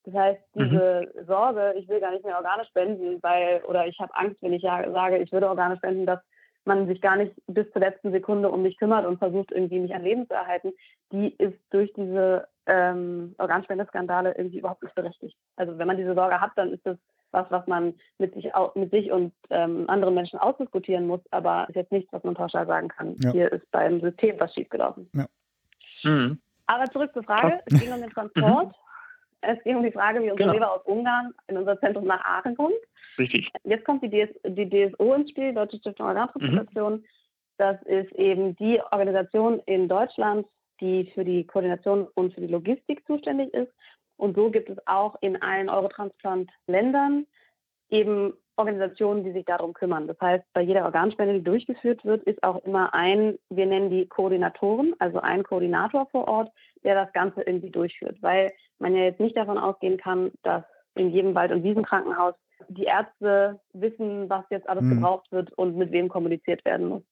Das 0.04 0.14
heißt, 0.14 0.42
diese 0.56 1.12
mhm. 1.16 1.26
Sorge, 1.26 1.74
ich 1.78 1.88
will 1.88 2.02
gar 2.02 2.12
nicht 2.12 2.26
mehr 2.26 2.38
Organe 2.38 2.66
spenden, 2.66 3.22
weil, 3.22 3.64
oder 3.66 3.88
ich 3.88 3.98
habe 4.00 4.14
Angst, 4.16 4.42
wenn 4.42 4.54
ich 4.54 4.64
ja 4.64 4.92
sage, 4.92 5.18
ich 5.20 5.32
würde 5.32 5.48
Organe 5.48 5.78
spenden, 5.78 6.06
dass 6.06 6.20
man 6.66 6.88
sich 6.88 7.02
gar 7.02 7.16
nicht 7.16 7.34
bis 7.48 7.70
zur 7.72 7.82
letzten 7.82 8.12
Sekunde 8.12 8.50
um 8.50 8.64
mich 8.64 8.78
kümmert 8.78 9.06
und 9.06 9.18
versucht, 9.18 9.52
irgendwie 9.52 9.80
mich 9.80 9.94
an 9.94 10.04
Leben 10.04 10.28
zu 10.28 10.34
erhalten, 10.34 10.72
die 11.12 11.34
ist 11.36 11.58
durch 11.72 11.92
diese 11.94 12.48
ähm, 12.66 13.36
Organspendeskandale 13.38 14.36
irgendwie 14.38 14.60
überhaupt 14.60 14.84
nicht 14.84 14.96
berechtigt. 14.96 15.38
Also 15.58 15.78
wenn 15.78 15.88
man 15.88 15.98
diese 15.98 16.16
Sorge 16.16 16.40
hat, 16.40 16.52
dann 16.56 16.72
ist 16.72 16.86
das 16.86 16.98
was, 17.34 17.50
was 17.50 17.66
man 17.68 17.94
mit 18.20 18.34
sich, 18.34 18.50
mit 18.76 18.92
sich 18.92 19.12
und 19.12 19.34
ähm, 19.50 19.90
anderen 19.90 20.14
Menschen 20.14 20.40
ausdiskutieren 20.40 21.08
muss, 21.08 21.22
aber 21.32 21.68
ist 21.68 21.76
jetzt 21.76 21.92
nichts, 21.92 22.12
was 22.14 22.24
man 22.24 22.36
pauschal 22.36 22.66
sagen 22.68 22.88
kann. 22.88 23.16
Ja. 23.22 23.32
Hier 23.32 23.52
ist 23.52 23.70
beim 23.72 24.00
System 24.02 24.40
was 24.40 24.54
schiefgelaufen. 24.54 25.10
Ja. 25.14 25.26
Mhm. 26.04 26.40
Aber 26.68 26.86
zurück 26.92 27.12
zur 27.14 27.24
Frage. 27.24 27.60
Es 27.66 27.80
ging 27.80 27.92
um 27.92 28.02
den 28.02 28.10
Transport. 28.12 28.68
Mhm. 28.68 28.74
Es 29.42 29.62
ging 29.64 29.76
um 29.76 29.84
die 29.84 29.92
Frage, 29.92 30.22
wie 30.22 30.32
unsere 30.32 30.52
genau. 30.52 30.54
Leber 30.54 30.72
aus 30.74 30.86
Ungarn 30.86 31.34
in 31.48 31.58
unser 31.58 31.78
Zentrum 31.80 32.06
nach 32.06 32.24
Aachen 32.24 32.56
kommt. 32.56 32.76
Richtig. 33.18 33.52
Jetzt 33.64 33.84
kommt 33.84 34.02
die, 34.02 34.10
DS, 34.10 34.30
die 34.46 34.70
DSO 34.70 35.14
ins 35.14 35.30
Spiel, 35.32 35.54
Deutsche 35.54 35.78
Stiftung 35.78 36.08
Organtransplantation. 36.08 36.94
Mhm. 36.94 37.06
Das 37.58 37.82
ist 37.84 38.12
eben 38.14 38.56
die 38.56 38.80
Organisation 38.92 39.60
in 39.66 39.88
Deutschland, 39.88 40.48
die 40.80 41.12
für 41.14 41.24
die 41.24 41.46
Koordination 41.46 42.08
und 42.16 42.34
für 42.34 42.42
die 42.42 42.48
Logistik 42.48 43.06
zuständig 43.06 43.54
ist. 43.54 43.72
Und 44.24 44.38
so 44.38 44.50
gibt 44.52 44.70
es 44.70 44.78
auch 44.88 45.18
in 45.20 45.42
allen 45.42 45.70
Eurotransplant-Ländern 45.70 47.28
eben 47.90 48.34
Organisationen, 48.56 49.26
die 49.26 49.34
sich 49.34 49.44
darum 49.44 49.74
kümmern. 49.74 50.08
Das 50.08 50.16
heißt, 50.22 50.46
bei 50.54 50.62
jeder 50.62 50.86
Organspende, 50.86 51.34
die 51.34 51.44
durchgeführt 51.44 52.06
wird, 52.06 52.24
ist 52.24 52.42
auch 52.42 52.64
immer 52.64 52.94
ein, 52.94 53.38
wir 53.50 53.66
nennen 53.66 53.90
die 53.90 54.08
Koordinatoren, 54.08 54.96
also 55.00 55.20
ein 55.20 55.44
Koordinator 55.44 56.06
vor 56.06 56.30
Ort, 56.30 56.54
der 56.86 56.96
das 56.96 57.12
Ganze 57.12 57.42
irgendwie 57.42 57.70
durchführt. 57.70 58.16
Weil 58.22 58.54
man 58.80 58.96
ja 58.96 59.04
jetzt 59.04 59.20
nicht 59.20 59.36
davon 59.36 59.58
ausgehen 59.58 59.98
kann, 59.98 60.32
dass 60.44 60.64
in 60.96 61.10
jedem 61.12 61.36
Wald- 61.36 61.52
und 61.52 61.64
Wiesenkrankenhaus 61.64 62.36
die 62.70 62.86
Ärzte 62.86 63.60
wissen, 63.74 64.30
was 64.30 64.46
jetzt 64.52 64.70
alles 64.70 64.86
mhm. 64.86 65.02
gebraucht 65.02 65.30
wird 65.34 65.52
und 65.58 65.76
mit 65.76 65.92
wem 65.92 66.08
kommuniziert 66.08 66.64
werden 66.64 66.88
muss. 66.88 67.04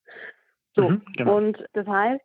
So, 0.78 0.88
mhm, 0.88 1.02
genau. 1.18 1.36
und 1.36 1.62
das 1.74 1.86
heißt, 1.86 2.24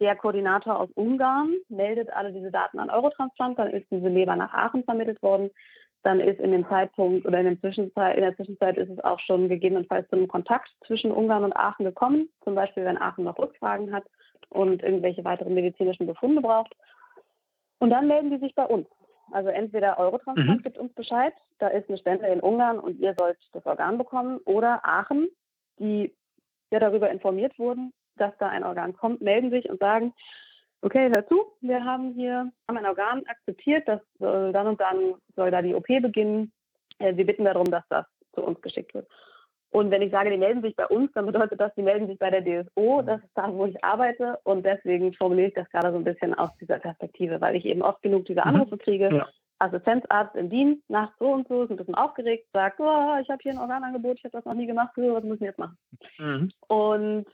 der 0.00 0.16
Koordinator 0.16 0.78
aus 0.78 0.90
Ungarn 0.94 1.54
meldet 1.68 2.10
alle 2.12 2.32
diese 2.32 2.50
Daten 2.50 2.78
an 2.78 2.90
Eurotransplant, 2.90 3.58
dann 3.58 3.70
ist 3.70 3.90
diese 3.90 4.08
Leber 4.08 4.36
nach 4.36 4.52
Aachen 4.52 4.84
vermittelt 4.84 5.22
worden. 5.22 5.50
Dann 6.02 6.20
ist 6.20 6.38
in 6.38 6.52
dem 6.52 6.68
Zeitpunkt 6.68 7.26
oder 7.26 7.40
in, 7.40 7.46
der 7.46 7.60
Zwischenzeit, 7.60 8.16
in 8.16 8.22
der 8.22 8.36
Zwischenzeit 8.36 8.76
ist 8.76 8.90
es 8.90 9.02
auch 9.02 9.18
schon 9.20 9.48
gegebenenfalls 9.48 10.08
zu 10.08 10.16
einem 10.16 10.28
Kontakt 10.28 10.70
zwischen 10.86 11.10
Ungarn 11.10 11.44
und 11.44 11.56
Aachen 11.56 11.84
gekommen. 11.84 12.28
Zum 12.44 12.54
Beispiel, 12.54 12.84
wenn 12.84 13.00
Aachen 13.00 13.24
noch 13.24 13.38
Rückfragen 13.38 13.92
hat 13.92 14.04
und 14.50 14.82
irgendwelche 14.82 15.24
weiteren 15.24 15.54
medizinischen 15.54 16.06
Befunde 16.06 16.42
braucht. 16.42 16.72
Und 17.78 17.90
dann 17.90 18.06
melden 18.06 18.30
die 18.30 18.38
sich 18.38 18.54
bei 18.54 18.64
uns. 18.64 18.86
Also 19.32 19.48
entweder 19.48 19.98
Eurotransplant 19.98 20.60
mhm. 20.60 20.62
gibt 20.62 20.78
uns 20.78 20.92
Bescheid, 20.94 21.34
da 21.58 21.68
ist 21.68 21.88
eine 21.88 21.98
Spende 21.98 22.26
in 22.26 22.40
Ungarn 22.40 22.78
und 22.78 23.00
ihr 23.00 23.14
sollt 23.18 23.38
das 23.52 23.66
Organ 23.66 23.98
bekommen, 23.98 24.38
oder 24.44 24.84
Aachen, 24.84 25.28
die 25.80 26.14
ja 26.70 26.78
darüber 26.78 27.10
informiert 27.10 27.58
wurden, 27.58 27.92
dass 28.16 28.36
da 28.38 28.48
ein 28.48 28.64
Organ 28.64 28.94
kommt, 28.94 29.20
melden 29.20 29.50
sich 29.50 29.68
und 29.68 29.78
sagen, 29.80 30.12
okay, 30.82 31.10
hör 31.14 31.26
zu, 31.26 31.52
wir 31.60 31.84
haben 31.84 32.12
hier 32.14 32.50
haben 32.68 32.78
ein 32.78 32.86
Organ 32.86 33.22
akzeptiert, 33.26 33.86
das 33.86 34.00
soll 34.18 34.52
dann 34.52 34.66
und 34.66 34.80
dann 34.80 35.14
soll 35.34 35.50
da 35.50 35.62
die 35.62 35.74
OP 35.74 35.86
beginnen. 35.86 36.52
Äh, 36.98 37.16
wir 37.16 37.26
bitten 37.26 37.44
darum, 37.44 37.70
dass 37.70 37.84
das 37.88 38.06
zu 38.34 38.42
uns 38.42 38.60
geschickt 38.60 38.94
wird. 38.94 39.08
Und 39.70 39.90
wenn 39.90 40.00
ich 40.00 40.10
sage, 40.10 40.30
die 40.30 40.38
melden 40.38 40.62
sich 40.62 40.74
bei 40.74 40.86
uns, 40.86 41.12
dann 41.12 41.26
bedeutet 41.26 41.60
das, 41.60 41.74
die 41.74 41.82
melden 41.82 42.06
sich 42.06 42.18
bei 42.18 42.30
der 42.30 42.42
DSO. 42.42 43.02
Das 43.02 43.20
ist 43.22 43.32
da, 43.34 43.52
wo 43.52 43.66
ich 43.66 43.84
arbeite. 43.84 44.38
Und 44.44 44.64
deswegen 44.64 45.12
formuliere 45.12 45.48
ich 45.48 45.54
das 45.54 45.68
gerade 45.70 45.90
so 45.90 45.98
ein 45.98 46.04
bisschen 46.04 46.32
aus 46.34 46.50
dieser 46.60 46.78
Perspektive, 46.78 47.40
weil 47.40 47.56
ich 47.56 47.66
eben 47.66 47.82
oft 47.82 48.00
genug 48.00 48.24
diese 48.24 48.40
mhm. 48.40 48.46
Anrufe 48.46 48.78
kriege. 48.78 49.10
Ja. 49.12 49.28
Assistenzarzt 49.58 50.36
im 50.36 50.50
Dienst, 50.50 50.88
nachts 50.88 51.18
so 51.18 51.32
und 51.32 51.48
so, 51.48 51.62
ist 51.62 51.70
ein 51.70 51.78
bisschen 51.78 51.94
aufgeregt, 51.94 52.46
sagt, 52.52 52.78
oh, 52.78 53.16
ich 53.22 53.28
habe 53.30 53.42
hier 53.42 53.52
ein 53.52 53.58
Organangebot, 53.58 54.18
ich 54.18 54.24
habe 54.24 54.32
das 54.32 54.44
noch 54.44 54.52
nie 54.52 54.66
gemacht, 54.66 54.90
was 54.96 55.24
müssen 55.24 55.40
wir 55.40 55.48
jetzt 55.48 55.58
machen? 55.58 55.78
Mhm. 56.18 56.50
Und 56.68 57.26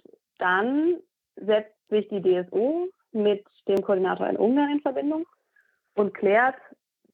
dann 0.43 0.97
setzt 1.37 1.73
sich 1.89 2.09
die 2.09 2.21
DSO 2.21 2.89
mit 3.13 3.45
dem 3.69 3.81
Koordinator 3.83 4.29
in 4.29 4.37
Ungarn 4.37 4.73
in 4.73 4.81
Verbindung 4.81 5.25
und 5.95 6.15
klärt, 6.15 6.57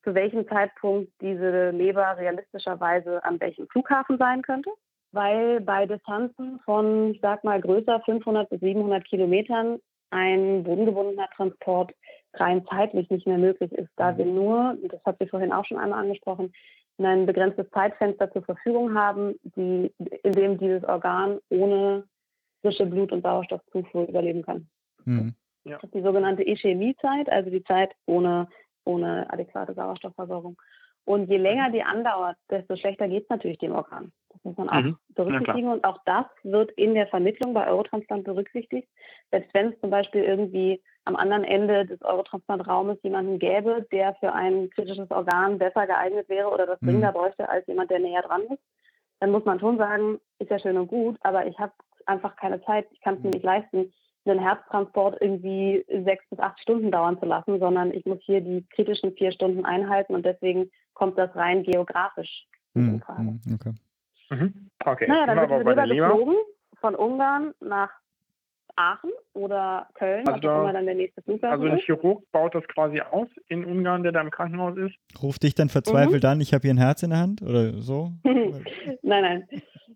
zu 0.03 0.15
welchem 0.15 0.47
Zeitpunkt 0.47 1.11
diese 1.21 1.69
Leber 1.69 2.17
realistischerweise 2.17 3.23
an 3.23 3.39
welchem 3.39 3.67
Flughafen 3.67 4.17
sein 4.17 4.41
könnte. 4.41 4.71
Weil 5.11 5.61
bei 5.61 5.85
Distanzen 5.85 6.59
von, 6.65 7.11
ich 7.11 7.21
sag 7.21 7.43
mal, 7.43 7.59
größer 7.61 8.01
500 8.05 8.49
bis 8.49 8.59
700 8.61 9.05
Kilometern 9.05 9.79
ein 10.11 10.63
bodengebundener 10.63 11.29
Transport 11.35 11.91
rein 12.33 12.65
zeitlich 12.69 13.09
nicht 13.09 13.27
mehr 13.27 13.37
möglich 13.37 13.71
ist, 13.73 13.89
da 13.95 14.17
wir 14.17 14.25
nur, 14.25 14.77
das 14.83 15.03
hat 15.05 15.17
sie 15.19 15.27
vorhin 15.27 15.51
auch 15.51 15.65
schon 15.65 15.77
einmal 15.77 15.99
angesprochen, 15.99 16.53
ein 16.97 17.25
begrenztes 17.25 17.69
Zeitfenster 17.71 18.31
zur 18.31 18.43
Verfügung 18.43 18.95
haben, 18.95 19.35
die, 19.43 19.91
in 20.23 20.31
dem 20.31 20.57
dieses 20.57 20.83
Organ 20.83 21.39
ohne 21.49 22.03
frische 22.61 22.85
Blut- 22.85 23.11
und 23.11 23.23
Sauerstoffzufuhr 23.23 24.07
überleben 24.07 24.43
kann. 24.43 24.67
Mhm. 25.05 25.35
Das 25.65 25.83
ist 25.83 25.93
die 25.93 26.01
sogenannte 26.01 26.47
Ischämiezeit, 26.47 27.29
also 27.29 27.49
die 27.49 27.63
Zeit 27.63 27.91
ohne, 28.05 28.47
ohne 28.85 29.31
adäquate 29.31 29.73
Sauerstoffversorgung. 29.73 30.57
Und 31.05 31.27
je 31.27 31.37
länger 31.37 31.71
die 31.71 31.81
andauert, 31.81 32.37
desto 32.49 32.75
schlechter 32.75 33.07
geht 33.07 33.23
es 33.23 33.29
natürlich 33.29 33.57
dem 33.57 33.71
Organ. 33.71 34.11
Das 34.29 34.43
muss 34.43 34.57
man 34.57 34.69
auch 34.69 34.81
mhm. 34.81 34.97
berücksichtigen. 35.15 35.69
Und 35.69 35.83
auch 35.83 35.97
das 36.05 36.25
wird 36.43 36.71
in 36.73 36.93
der 36.93 37.07
Vermittlung 37.07 37.53
bei 37.53 37.67
Eurotransplant 37.67 38.25
berücksichtigt. 38.25 38.87
Selbst 39.31 39.51
wenn 39.53 39.69
es 39.69 39.79
zum 39.79 39.89
Beispiel 39.89 40.23
irgendwie 40.23 40.81
am 41.05 41.15
anderen 41.15 41.43
Ende 41.43 41.87
des 41.87 42.01
Eurotransplantraumes 42.03 42.99
jemanden 43.01 43.39
gäbe, 43.39 43.87
der 43.91 44.13
für 44.15 44.33
ein 44.33 44.69
kritisches 44.69 45.09
Organ 45.09 45.57
besser 45.57 45.87
geeignet 45.87 46.29
wäre 46.29 46.49
oder 46.49 46.67
das 46.67 46.79
dringender 46.79 47.09
mhm. 47.09 47.15
bräuchte 47.15 47.49
als 47.49 47.65
jemand, 47.65 47.89
der 47.89 47.99
näher 47.99 48.21
dran 48.21 48.43
ist, 48.43 48.61
dann 49.19 49.31
muss 49.31 49.45
man 49.45 49.59
schon 49.59 49.77
sagen, 49.77 50.19
ist 50.37 50.51
ja 50.51 50.59
schön 50.59 50.77
und 50.77 50.87
gut, 50.87 51.17
aber 51.21 51.47
ich 51.47 51.57
habe 51.57 51.73
einfach 52.09 52.35
keine 52.35 52.61
Zeit, 52.63 52.87
ich 52.91 53.01
kann 53.01 53.15
es 53.15 53.19
mir 53.21 53.27
mhm. 53.27 53.33
nicht 53.33 53.45
leisten, 53.45 53.93
einen 54.25 54.39
Herztransport 54.39 55.17
irgendwie 55.21 55.85
sechs 56.03 56.23
bis 56.29 56.39
acht 56.39 56.59
Stunden 56.59 56.91
dauern 56.91 57.19
zu 57.19 57.25
lassen, 57.25 57.59
sondern 57.59 57.91
ich 57.91 58.05
muss 58.05 58.19
hier 58.21 58.41
die 58.41 58.65
kritischen 58.75 59.13
vier 59.13 59.31
Stunden 59.31 59.65
einhalten 59.65 60.13
und 60.13 60.25
deswegen 60.25 60.69
kommt 60.93 61.17
das 61.17 61.33
rein 61.35 61.63
geografisch 61.63 62.45
in 62.75 62.83
mhm. 62.83 63.01
Mhm, 63.17 63.39
okay. 63.55 63.73
Mhm. 64.29 64.69
okay. 64.85 65.05
Naja, 65.07 65.25
dann 65.25 65.49
wird 65.49 65.87
Leber 65.87 66.09
geflogen 66.09 66.35
von 66.79 66.95
Ungarn 66.95 67.53
nach 67.59 67.89
Aachen 68.75 69.09
oder 69.33 69.87
Köln, 69.95 70.25
also 70.27 70.39
da, 70.39 70.71
dann 70.71 70.85
der 70.85 70.95
nächste 70.95 71.21
Flughafen 71.21 71.51
Also 71.51 71.65
ein 71.65 71.79
Chirurg 71.79 72.23
baut 72.31 72.55
das 72.55 72.65
quasi 72.67 73.01
aus 73.01 73.27
in 73.49 73.65
Ungarn, 73.65 74.03
der 74.03 74.13
da 74.13 74.21
im 74.21 74.31
Krankenhaus 74.31 74.77
ist. 74.77 74.95
Ruft 75.21 75.43
dich 75.43 75.53
dann 75.53 75.67
verzweifelt 75.67 76.23
mhm. 76.23 76.29
an, 76.29 76.41
ich 76.41 76.53
habe 76.53 76.61
hier 76.61 76.73
ein 76.73 76.77
Herz 76.77 77.03
in 77.03 77.09
der 77.09 77.19
Hand 77.19 77.41
oder 77.41 77.73
so? 77.73 78.13
nein, 78.23 78.63
nein. 79.03 79.47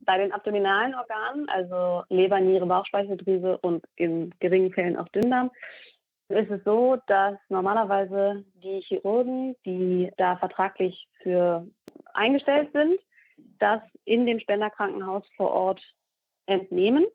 Bei 0.01 0.17
den 0.17 0.31
abdominalen 0.31 0.95
Organen, 0.95 1.47
also 1.49 2.03
Leber, 2.09 2.39
Niere, 2.39 2.65
Bauchspeicheldrüse 2.65 3.57
und 3.59 3.85
in 3.95 4.33
geringen 4.39 4.71
Fällen 4.73 4.97
auch 4.97 5.07
Dünndarm, 5.09 5.51
ist 6.29 6.49
es 6.49 6.63
so, 6.63 6.97
dass 7.07 7.37
normalerweise 7.49 8.43
die 8.55 8.81
Chirurgen, 8.81 9.55
die 9.65 10.11
da 10.17 10.37
vertraglich 10.37 11.07
für 11.21 11.67
eingestellt 12.13 12.71
sind, 12.73 12.99
das 13.59 13.81
in 14.05 14.25
dem 14.25 14.39
Spenderkrankenhaus 14.39 15.23
vor 15.35 15.51
Ort 15.51 15.81
entnehmen. 16.45 17.05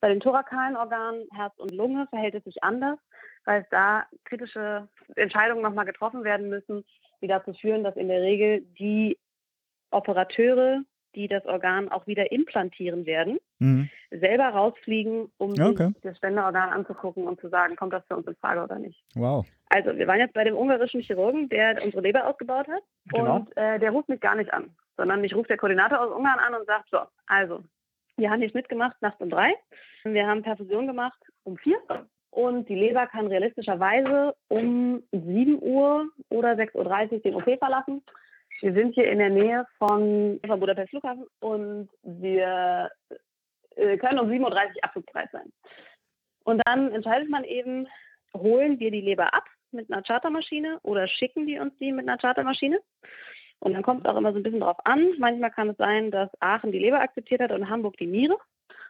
Bei 0.00 0.08
den 0.08 0.20
thorakalen 0.20 0.76
Organen, 0.76 1.28
Herz 1.34 1.54
und 1.58 1.72
Lunge, 1.72 2.06
verhält 2.08 2.34
es 2.34 2.44
sich 2.44 2.62
anders, 2.62 2.98
weil 3.44 3.66
da 3.70 4.04
kritische 4.24 4.88
Entscheidungen 5.14 5.62
nochmal 5.62 5.86
getroffen 5.86 6.24
werden 6.24 6.48
müssen, 6.48 6.84
die 7.20 7.28
dazu 7.28 7.52
führen, 7.54 7.84
dass 7.84 7.96
in 7.96 8.08
der 8.08 8.22
Regel 8.22 8.62
die 8.78 9.18
Operateure, 9.90 10.82
die 11.16 11.26
das 11.26 11.44
Organ 11.46 11.90
auch 11.90 12.06
wieder 12.06 12.30
implantieren 12.30 13.06
werden, 13.06 13.38
mhm. 13.58 13.90
selber 14.10 14.48
rausfliegen, 14.50 15.32
um 15.38 15.50
okay. 15.52 15.88
sich 15.88 16.02
das 16.02 16.16
Spenderorgan 16.18 16.68
anzugucken 16.68 17.26
und 17.26 17.40
zu 17.40 17.48
sagen, 17.48 17.74
kommt 17.74 17.92
das 17.92 18.06
für 18.06 18.16
uns 18.16 18.26
in 18.26 18.36
Frage 18.36 18.62
oder 18.62 18.78
nicht. 18.78 19.02
Wow. 19.14 19.46
Also 19.70 19.96
wir 19.96 20.06
waren 20.06 20.20
jetzt 20.20 20.34
bei 20.34 20.44
dem 20.44 20.56
ungarischen 20.56 21.00
Chirurgen, 21.00 21.48
der 21.48 21.82
unsere 21.82 22.02
Leber 22.02 22.26
ausgebaut 22.26 22.68
hat 22.68 22.82
genau. 23.06 23.36
und 23.36 23.56
äh, 23.56 23.80
der 23.80 23.90
ruft 23.90 24.08
mich 24.08 24.20
gar 24.20 24.36
nicht 24.36 24.52
an, 24.52 24.70
sondern 24.96 25.20
mich 25.20 25.34
ruft 25.34 25.50
der 25.50 25.56
Koordinator 25.56 26.00
aus 26.00 26.14
Ungarn 26.14 26.38
an 26.38 26.54
und 26.54 26.66
sagt, 26.66 26.88
so, 26.90 26.98
also 27.26 27.64
wir 28.16 28.30
haben 28.30 28.40
nicht 28.40 28.54
mitgemacht 28.54 29.00
nachts 29.02 29.20
um 29.20 29.30
drei. 29.30 29.54
Wir 30.04 30.26
haben 30.26 30.42
Perfusion 30.42 30.86
gemacht 30.86 31.18
um 31.42 31.56
vier. 31.56 31.78
Und 32.30 32.68
die 32.68 32.74
Leber 32.74 33.06
kann 33.06 33.28
realistischerweise 33.28 34.34
um 34.48 35.02
7 35.10 35.58
Uhr 35.62 36.10
oder 36.28 36.52
6.30 36.52 37.12
Uhr 37.12 37.20
den 37.20 37.34
OP 37.34 37.58
verlassen. 37.58 38.02
Wir 38.60 38.72
sind 38.72 38.94
hier 38.94 39.10
in 39.10 39.18
der 39.18 39.30
Nähe 39.30 39.66
von, 39.78 40.40
von 40.46 40.60
Budapest 40.60 40.90
Flughafen 40.90 41.26
und 41.40 41.88
wir 42.02 42.90
äh, 43.76 43.96
können 43.98 44.18
um 44.18 44.30
7.30 44.30 44.40
Uhr 44.40 44.54
abflugbereit 44.82 45.30
sein. 45.30 45.52
Und 46.44 46.62
dann 46.66 46.92
entscheidet 46.92 47.28
man 47.28 47.44
eben, 47.44 47.86
holen 48.34 48.78
wir 48.78 48.90
die 48.90 49.00
Leber 49.00 49.34
ab 49.34 49.44
mit 49.72 49.92
einer 49.92 50.02
Chartermaschine 50.02 50.78
oder 50.82 51.06
schicken 51.06 51.46
die 51.46 51.58
uns 51.58 51.76
die 51.78 51.92
mit 51.92 52.08
einer 52.08 52.18
Chartermaschine. 52.18 52.80
Und 53.58 53.74
dann 53.74 53.82
kommt 53.82 54.06
es 54.06 54.10
auch 54.10 54.16
immer 54.16 54.32
so 54.32 54.38
ein 54.38 54.42
bisschen 54.42 54.60
drauf 54.60 54.78
an. 54.84 55.14
Manchmal 55.18 55.50
kann 55.50 55.70
es 55.70 55.76
sein, 55.76 56.10
dass 56.10 56.30
Aachen 56.40 56.72
die 56.72 56.78
Leber 56.78 57.00
akzeptiert 57.00 57.40
hat 57.40 57.52
und 57.52 57.68
Hamburg 57.68 57.96
die 57.96 58.06
Niere. 58.06 58.36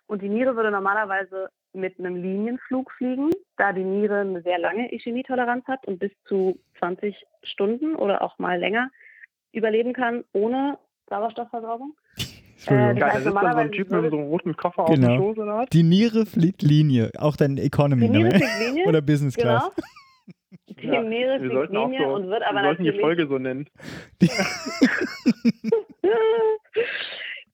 Und 0.07 0.23
die 0.23 0.29
Niere 0.29 0.55
würde 0.55 0.71
normalerweise 0.71 1.49
mit 1.73 1.99
einem 1.99 2.17
Linienflug 2.17 2.91
fliegen, 2.93 3.31
da 3.57 3.73
die 3.73 3.85
Niere 3.85 4.21
eine 4.21 4.43
sehr 4.43 4.59
lange 4.59 4.93
Ischämietoleranz 4.93 5.67
hat 5.67 5.87
und 5.87 5.99
bis 5.99 6.13
zu 6.25 6.59
20 6.79 7.27
Stunden 7.43 7.97
oder 7.97 8.23
auch 8.23 8.39
mal 8.39 8.59
länger 8.59 8.91
überleben 9.57 9.93
kann 9.93 10.25
ohne 10.33 10.79
Sauerstoffversorgung. 11.09 11.95
Äh, 12.69 12.95
da 12.95 13.11
sitzt 13.21 13.27
dann 13.27 13.53
so 13.53 13.59
ein 13.59 13.71
Typ 13.71 13.91
mit 13.91 14.11
so 14.11 14.17
einem 14.17 14.27
roten 14.29 14.57
Koffer 14.57 14.85
auf 14.85 14.89
Genau. 14.95 15.09
dem 15.09 15.19
Schoß 15.19 15.39
oder 15.39 15.59
was? 15.59 15.69
Die 15.69 15.83
Niere 15.83 16.25
fliegt 16.25 16.63
Linie, 16.63 17.13
auch 17.19 17.37
dann 17.37 17.59
Economy 17.59 18.07
Die 18.07 18.09
Niere 18.09 18.31
fliegt 18.31 18.59
Linie, 18.61 18.87
oder 18.89 19.03
Business 19.03 19.37
Class. 19.37 19.71
genau. 19.77 19.87
Die 20.81 20.87
Ja, 20.87 21.03
Niere 21.03 21.33
wir 21.35 21.39
fliegt 21.41 21.53
sollten 21.53 21.77
auch 21.77 21.89
Linie 21.91 22.07
so, 22.09 22.15
und 22.15 22.29
wird 22.29 22.43
aber 22.43 22.55
wir 22.63 22.65
sollten 22.65 22.83
die 22.83 22.89
natürlich 22.89 23.05
Folge 23.05 23.27
so 23.29 23.39
nennen. 23.39 23.69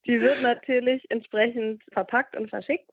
die 0.06 0.20
wird 0.20 0.40
natürlich 0.42 1.04
entsprechend 1.10 1.82
verpackt 1.92 2.36
und 2.36 2.48
verschickt. 2.48 2.88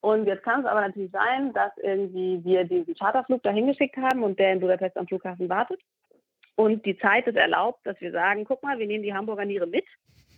Und 0.00 0.26
jetzt 0.26 0.42
kann 0.42 0.60
es 0.60 0.66
aber 0.66 0.80
natürlich 0.82 1.12
sein, 1.12 1.52
dass 1.54 1.72
irgendwie 1.82 2.40
wir 2.44 2.64
diesen 2.64 2.94
Charterflug 2.94 3.42
dahin 3.42 3.66
geschickt 3.68 3.96
haben 3.96 4.22
und 4.22 4.38
der 4.38 4.52
in 4.52 4.60
Budapest 4.60 4.96
am 4.96 5.06
Flughafen 5.06 5.48
wartet. 5.48 5.80
Und 6.56 6.84
die 6.84 6.98
Zeit 6.98 7.26
ist 7.26 7.36
erlaubt, 7.36 7.80
dass 7.84 8.00
wir 8.00 8.12
sagen, 8.12 8.44
guck 8.44 8.62
mal, 8.62 8.78
wir 8.78 8.86
nehmen 8.86 9.02
die 9.02 9.14
Hamburger 9.14 9.44
Niere 9.44 9.66
mit. 9.66 9.86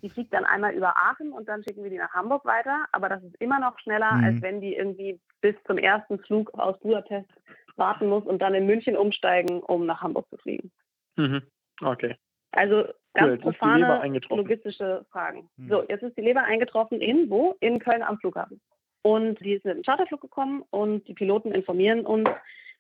Die 0.03 0.11
fliegt 0.11 0.33
dann 0.33 0.45
einmal 0.45 0.75
über 0.75 0.97
Aachen 0.97 1.33
und 1.33 1.49
dann 1.49 1.65
schicken 1.65 1.83
wir 1.83 1.91
die 1.91 1.99
nach 1.99 2.13
Hamburg 2.13 2.45
weiter. 2.45 2.85
Aber 2.93 3.09
das 3.09 3.23
ist 3.23 3.35
immer 3.41 3.59
noch 3.59 3.79
schneller, 3.79 4.13
Mhm. 4.13 4.25
als 4.25 4.43
wenn 4.43 4.61
die 4.61 4.75
irgendwie 4.77 5.19
bis 5.41 5.55
zum 5.67 5.79
ersten 5.79 6.19
Flug 6.19 6.53
aus 6.55 6.79
Budapest 6.81 7.29
warten 7.77 8.09
muss 8.09 8.25
und 8.25 8.41
dann 8.41 8.55
in 8.55 8.67
München 8.67 8.97
umsteigen, 8.97 9.61
um 9.61 9.87
nach 9.87 10.03
Hamburg 10.03 10.29
zu 10.29 10.37
fliegen. 10.37 10.71
Mhm. 11.17 11.43
Okay. 11.81 12.17
Also 12.53 12.85
ganz 13.15 13.31
Leber 13.33 13.43
profane 13.43 14.21
logistische 14.29 15.05
Fragen. 15.11 15.49
Hm. 15.57 15.69
So, 15.69 15.83
jetzt 15.89 16.03
ist 16.03 16.17
die 16.17 16.23
Leber 16.23 16.43
eingetroffen 16.45 17.01
in 17.01 17.29
wo? 17.31 17.57
In 17.61 17.79
Köln 17.79 18.03
am 18.03 18.19
Flughafen. 18.19 18.61
Und 19.03 19.41
die 19.41 19.55
ist 19.55 19.65
mit 19.65 19.75
einem 19.75 19.83
Charterflug 19.83 20.21
gekommen 20.21 20.63
und 20.71 21.07
die 21.09 21.15
Piloten 21.15 21.53
informieren 21.53 22.07
uns, 22.07 22.29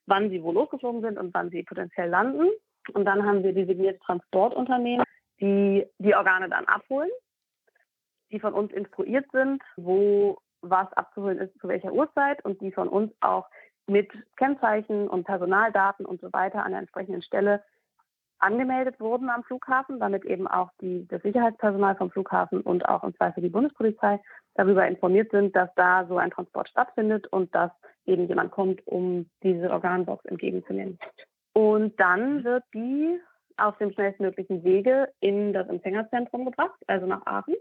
wann 0.06 0.30
sie 0.30 0.42
wo 0.42 0.52
losgeflogen 0.52 1.02
sind 1.02 1.18
und 1.18 1.34
wann 1.34 1.50
sie 1.50 1.62
potenziell 1.62 2.08
landen. 2.08 2.48
Und 2.90 3.04
dann 3.04 3.24
haben 3.24 3.42
wir 3.42 3.52
designierte 3.52 4.00
Transportunternehmen, 4.00 5.04
die 5.40 5.86
die 5.98 6.14
Organe 6.14 6.48
dann 6.48 6.66
abholen, 6.66 7.10
die 8.30 8.40
von 8.40 8.54
uns 8.54 8.72
instruiert 8.72 9.26
sind, 9.32 9.62
wo 9.76 10.38
was 10.60 10.92
abzuholen 10.94 11.38
ist, 11.38 11.58
zu 11.60 11.68
welcher 11.68 11.92
Uhrzeit 11.92 12.44
und 12.44 12.60
die 12.60 12.72
von 12.72 12.88
uns 12.88 13.12
auch 13.20 13.48
mit 13.86 14.10
Kennzeichen 14.36 15.08
und 15.08 15.24
Personaldaten 15.24 16.06
und 16.06 16.20
so 16.20 16.32
weiter 16.32 16.64
an 16.64 16.70
der 16.72 16.80
entsprechenden 16.80 17.22
Stelle 17.22 17.62
angemeldet 18.38 19.00
wurden 19.00 19.30
am 19.30 19.42
Flughafen, 19.44 19.98
damit 20.00 20.24
eben 20.24 20.46
auch 20.46 20.70
die, 20.80 21.06
das 21.08 21.22
Sicherheitspersonal 21.22 21.96
vom 21.96 22.10
Flughafen 22.10 22.60
und 22.60 22.86
auch 22.86 23.04
im 23.04 23.14
Zweifel 23.16 23.42
die 23.42 23.48
Bundespolizei 23.48 24.20
darüber 24.54 24.86
informiert 24.86 25.30
sind, 25.30 25.56
dass 25.56 25.70
da 25.76 26.06
so 26.06 26.18
ein 26.18 26.30
Transport 26.30 26.68
stattfindet 26.68 27.26
und 27.28 27.54
dass 27.54 27.70
eben 28.06 28.28
jemand 28.28 28.50
kommt, 28.50 28.86
um 28.86 29.30
diese 29.42 29.70
Organbox 29.70 30.24
entgegenzunehmen. 30.26 30.98
Und 31.54 31.98
dann 31.98 32.44
wird 32.44 32.64
die 32.74 33.18
auf 33.56 33.78
dem 33.78 33.92
schnellstmöglichen 33.92 34.64
Wege 34.64 35.08
in 35.20 35.52
das 35.52 35.68
Empfängerzentrum 35.68 36.44
gebracht, 36.44 36.78
also 36.86 37.06
nach 37.06 37.24
Aachen, 37.24 37.54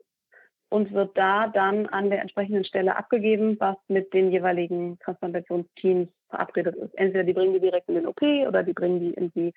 und 0.70 0.92
wird 0.92 1.16
da 1.16 1.48
dann 1.48 1.88
an 1.88 2.10
der 2.10 2.22
entsprechenden 2.22 2.66
Stelle 2.66 2.96
abgegeben, 2.96 3.58
was 3.60 3.78
mit 3.88 4.12
den 4.14 4.32
jeweiligen 4.32 4.98
Transplantationsteams 5.00 6.10
verabredet 6.30 6.76
ist. 6.76 6.96
Entweder 6.96 7.24
die 7.24 7.34
bringen 7.34 7.54
die 7.54 7.60
direkt 7.60 7.88
in 7.88 7.96
den 7.96 8.08
OP 8.08 8.22
oder 8.22 8.64
die 8.64 8.74
bringen 8.74 9.00
die 9.00 9.14
irgendwie 9.14 9.54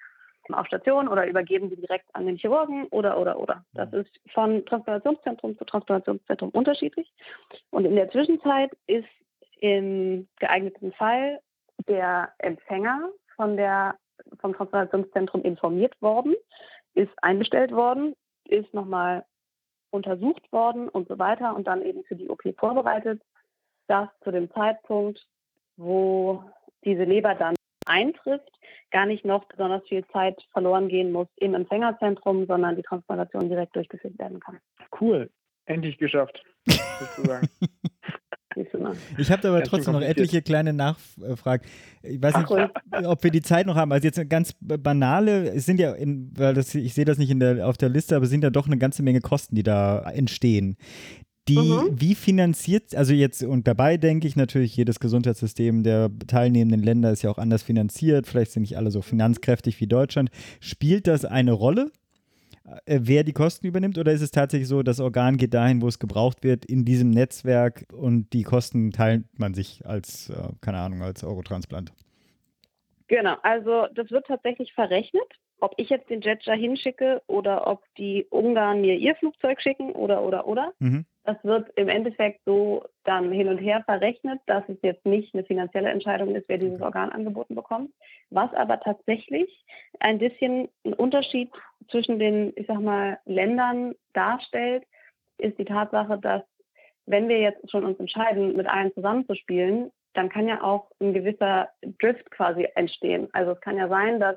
auf 0.53 0.67
Station 0.67 1.09
oder 1.09 1.27
übergeben 1.27 1.71
die 1.71 1.77
direkt 1.77 2.07
an 2.15 2.27
den 2.27 2.37
Chirurgen 2.37 2.87
oder 2.89 3.19
oder 3.19 3.39
oder. 3.39 3.65
Das 3.73 3.93
ist 3.93 4.11
von 4.33 4.65
Transplantationszentrum 4.67 5.59
zu 5.59 5.65
Transplantationszentrum 5.65 6.51
unterschiedlich. 6.51 7.13
Und 7.71 7.85
in 7.85 7.97
der 7.97 8.11
Zwischenzeit 8.11 8.71
ist 8.87 9.09
im 9.61 10.29
geeigneten 10.39 10.93
Fall 10.93 11.41
der 11.89 12.33
Empfänger 12.39 13.09
von 13.37 13.57
der, 13.57 13.97
vom 14.41 14.55
Transplantationszentrum 14.55 15.43
informiert 15.43 16.01
worden, 16.01 16.35
ist 16.95 17.13
einbestellt 17.23 17.73
worden, 17.73 18.15
ist 18.45 18.73
nochmal 18.75 19.25
untersucht 19.91 20.51
worden 20.53 20.89
und 20.89 21.09
so 21.09 21.19
weiter 21.19 21.55
und 21.55 21.67
dann 21.67 21.83
eben 21.83 22.05
für 22.05 22.17
die 22.17 22.29
OP 22.29 22.43
vorbereitet, 22.59 23.23
dass 23.87 24.09
zu 24.23 24.31
dem 24.31 24.51
Zeitpunkt, 24.53 25.27
wo 25.77 26.43
diese 26.85 27.05
Leber 27.05 27.35
dann 27.35 27.55
eintrifft, 27.87 28.51
gar 28.91 29.07
nicht 29.07 29.25
noch 29.25 29.45
besonders 29.45 29.87
viel 29.89 30.05
Zeit 30.09 30.41
verloren 30.53 30.89
gehen 30.89 31.13
muss 31.13 31.29
im 31.37 31.55
Empfängerzentrum, 31.55 32.47
sondern 32.47 32.77
die 32.77 32.83
Transplantation 32.83 33.49
direkt 33.49 33.77
durchgeführt 33.77 34.19
werden 34.19 34.41
kann. 34.41 34.59
Cool. 35.01 35.31
Endlich 35.67 35.99
geschafft. 35.99 36.43
sozusagen. 36.67 37.49
Mal. 38.79 38.95
Ich 39.19 39.31
habe 39.31 39.49
aber 39.49 39.59
schön 39.59 39.67
trotzdem 39.67 39.93
noch 39.95 40.03
etliche 40.03 40.43
kleine 40.43 40.73
Nachfragen. 40.73 41.65
Ich 42.03 42.21
weiß 42.23 42.35
Ach, 42.37 42.51
nicht, 42.51 43.07
ob 43.07 43.23
wir 43.23 43.31
die 43.31 43.43
Zeit 43.43 43.67
noch 43.67 43.77
haben. 43.77 43.93
Also 43.93 44.07
jetzt 44.07 44.19
eine 44.19 44.29
ganz 44.29 44.55
banale, 44.61 45.51
es 45.51 45.67
sind 45.67 45.79
ja, 45.81 45.93
in, 45.93 46.33
weil 46.37 46.55
das, 46.55 46.75
ich 46.75 46.95
sehe 46.95 47.05
das 47.05 47.19
nicht 47.19 47.31
in 47.31 47.41
der, 47.41 47.69
auf 47.69 47.77
der 47.77 47.89
Liste, 47.89 48.17
aber 48.17 48.25
es 48.25 48.31
sind 48.31 48.43
ja 48.43 48.51
doch 48.51 48.67
eine 48.67 48.79
ganze 48.79 49.03
Menge 49.03 49.21
Kosten, 49.21 49.55
die 49.55 49.63
da 49.63 50.01
entstehen. 50.11 50.77
Die, 51.49 51.59
Mhm. 51.59 51.91
wie 51.93 52.17
finanziert, 52.17 52.95
also 52.97 53.13
jetzt, 53.13 53.43
und 53.45 53.69
dabei 53.69 53.99
denke 53.99 54.27
ich 54.27 54.35
natürlich, 54.35 54.77
jedes 54.77 54.99
Gesundheitssystem 54.99 55.85
der 55.85 56.11
teilnehmenden 56.27 56.83
Länder 56.83 57.13
ist 57.13 57.23
ja 57.23 57.31
auch 57.31 57.39
anders 57.39 57.63
finanziert, 57.63 58.27
vielleicht 58.27 58.51
sind 58.51 58.63
nicht 58.63 58.77
alle 58.77 58.91
so 58.91 59.01
finanzkräftig 59.01 59.81
wie 59.81 59.87
Deutschland. 59.87 60.31
Spielt 60.59 61.07
das 61.07 61.25
eine 61.25 61.53
Rolle? 61.53 61.93
Äh, 62.85 63.01
wer 63.03 63.25
die 63.25 63.33
Kosten 63.33 63.67
übernimmt 63.67 63.99
oder 63.99 64.13
ist 64.13 64.23
es 64.23 64.31
tatsächlich 64.31 64.69
so, 64.69 64.83
das 64.83 65.01
Organ 65.01 65.37
geht 65.37 65.55
dahin, 65.55 65.83
wo 65.83 65.89
es 65.89 65.99
gebraucht 65.99 66.43
wird, 66.43 66.65
in 66.65 66.85
diesem 66.85 67.11
Netzwerk 67.11 67.87
und 67.93 68.33
die 68.33 68.43
Kosten 68.43 68.91
teilt 68.93 69.25
man 69.39 69.55
sich 69.55 69.87
als, 69.87 70.31
äh, 70.31 70.49
keine 70.61 70.79
Ahnung, 70.79 71.03
als 71.03 71.23
Eurotransplant? 71.23 71.93
Genau, 73.09 73.37
also 73.43 73.87
das 73.95 74.11
wird 74.11 74.27
tatsächlich 74.27 74.73
verrechnet, 74.73 75.23
ob 75.61 75.75
ich 75.77 75.91
jetzt 75.91 76.11
den 76.11 76.21
Jet 76.21 76.47
dahin 76.47 76.77
schicke 76.77 77.23
oder 77.29 77.67
ob 77.67 77.83
die 77.97 78.27
Ungarn 78.31 78.81
mir 78.81 78.97
ihr 78.97 79.15
Flugzeug 79.15 79.61
schicken 79.61 79.93
oder 79.93 80.23
oder 80.23 80.47
oder. 80.47 80.73
Mhm. 80.81 81.07
Das 81.27 81.43
wird 81.43 81.69
im 81.75 81.89
Endeffekt 81.89 82.41
so 82.45 82.85
dann 83.03 83.33
hin 83.33 83.49
und 83.49 83.59
her 83.59 83.83
verrechnet, 83.85 84.41
dass 84.47 84.63
es 84.69 84.79
jetzt 84.83 85.05
nicht 85.05 85.35
eine 85.35 85.43
finanzielle 85.43 85.91
Entscheidung 85.91 86.37
ist, 86.37 86.49
wer 86.49 86.59
dieses 86.59 86.81
Organ 86.81 87.11
angeboten 87.11 87.57
bekommt. 87.57 87.91
Was 88.31 88.53
aber 88.55 88.79
tatsächlich 88.79 89.65
ein 89.99 90.19
bisschen 90.19 90.69
einen 90.85 90.95
Unterschied 90.95 91.51
zwischen 91.91 92.21
den, 92.21 92.53
ich 92.55 92.69
sag 92.69 92.81
mal, 92.81 93.19
Ländern 93.25 93.97
darstellt, 94.13 94.85
ist 95.39 95.59
die 95.59 95.65
Tatsache, 95.65 96.17
dass 96.19 96.43
wenn 97.07 97.29
wir 97.29 97.41
jetzt 97.41 97.69
schon 97.73 97.85
uns 97.85 97.99
entscheiden, 97.99 98.55
mit 98.55 98.69
allen 98.69 98.95
zusammenzuspielen, 98.95 99.91
dann 100.15 100.29
kann 100.29 100.47
ja 100.47 100.63
auch 100.63 100.93
ein 101.01 101.13
gewisser 101.13 101.71
Drift 101.99 102.31
quasi 102.31 102.69
entstehen. 102.77 103.29
Also 103.33 103.51
es 103.53 103.61
kann 103.61 103.77
ja 103.77 103.89
sein, 103.89 104.21
dass 104.21 104.37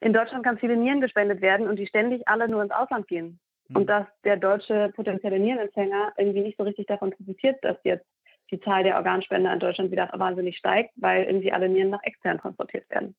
in 0.00 0.12
Deutschland 0.12 0.44
ganz 0.44 0.60
viele 0.60 0.76
Nieren 0.76 1.00
gespendet 1.00 1.40
werden 1.40 1.66
und 1.66 1.80
die 1.80 1.88
ständig 1.88 2.28
alle 2.28 2.48
nur 2.48 2.62
ins 2.62 2.72
Ausland 2.72 3.08
gehen. 3.08 3.40
Und 3.74 3.86
dass 3.88 4.06
der 4.24 4.36
deutsche 4.36 4.90
potenzielle 4.96 5.38
Nierenempfänger 5.38 6.12
irgendwie 6.16 6.40
nicht 6.42 6.56
so 6.58 6.64
richtig 6.64 6.86
davon 6.86 7.10
profitiert, 7.10 7.56
dass 7.62 7.76
jetzt 7.84 8.06
die 8.50 8.60
Zahl 8.60 8.82
der 8.82 8.96
Organspender 8.96 9.52
in 9.52 9.60
Deutschland 9.60 9.90
wieder 9.92 10.10
wahnsinnig 10.12 10.56
steigt, 10.56 10.90
weil 10.96 11.24
irgendwie 11.24 11.52
alle 11.52 11.68
Nieren 11.68 11.90
nach 11.90 12.02
extern 12.02 12.38
transportiert 12.38 12.88
werden. 12.90 13.14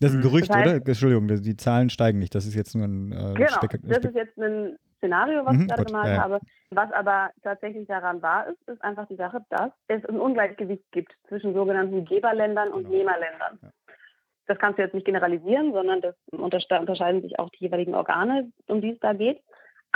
Das 0.00 0.10
ist 0.10 0.16
ein 0.16 0.18
Mhm. 0.18 0.22
Gerücht, 0.22 0.48
Das 0.50 0.56
heißt- 0.56 0.76
oder? 0.76 0.86
Entschuldigung, 0.86 1.28
die- 1.28 1.56
Zahlen 1.56 1.90
steigen 1.90 2.18
nicht. 2.18 2.34
Das 2.34 2.44
ist 2.46 2.56
jetzt 2.56 2.74
nur 2.74 2.86
ein 2.86 3.12
äh, 3.12 3.34
Genau, 3.34 3.48
Spek 3.50 3.78
das 3.82 3.96
Spek 3.98 4.04
ist 4.10 4.16
jetzt 4.16 4.36
ein 4.38 4.76
Szenario, 4.98 5.44
was 5.44 5.54
Mhm, 5.54 5.60
ich 5.62 5.68
gerade 5.68 5.82
gut, 5.82 5.86
gemalt 5.92 6.08
ja, 6.08 6.14
ja. 6.14 6.20
habe. 6.22 6.40
Was 6.70 6.90
aber 6.92 7.30
tatsächlich 7.42 7.86
daran 7.86 8.20
wahr 8.20 8.48
ist, 8.48 8.68
ist 8.68 8.82
einfach 8.82 9.06
die 9.06 9.14
Sache, 9.16 9.38
dass 9.50 9.70
es 9.86 10.04
ein 10.06 10.18
Ungleichgewicht 10.18 10.84
gibt 10.90 11.12
zwischen 11.28 11.54
sogenannten 11.54 12.04
Geberländern 12.04 12.72
und 12.72 12.84
Genau. 12.84 12.96
Nehmerländern. 12.96 13.58
Ja. 13.62 13.68
Das 14.46 14.58
kannst 14.58 14.78
du 14.78 14.82
jetzt 14.82 14.94
nicht 14.94 15.06
generalisieren, 15.06 15.72
sondern 15.72 16.00
das 16.00 16.16
unterscheiden 16.32 17.22
sich 17.22 17.38
auch 17.38 17.48
die 17.50 17.60
jeweiligen 17.64 17.94
Organe, 17.94 18.50
um 18.66 18.80
die 18.80 18.90
es 18.90 18.98
da 18.98 19.12
geht. 19.12 19.40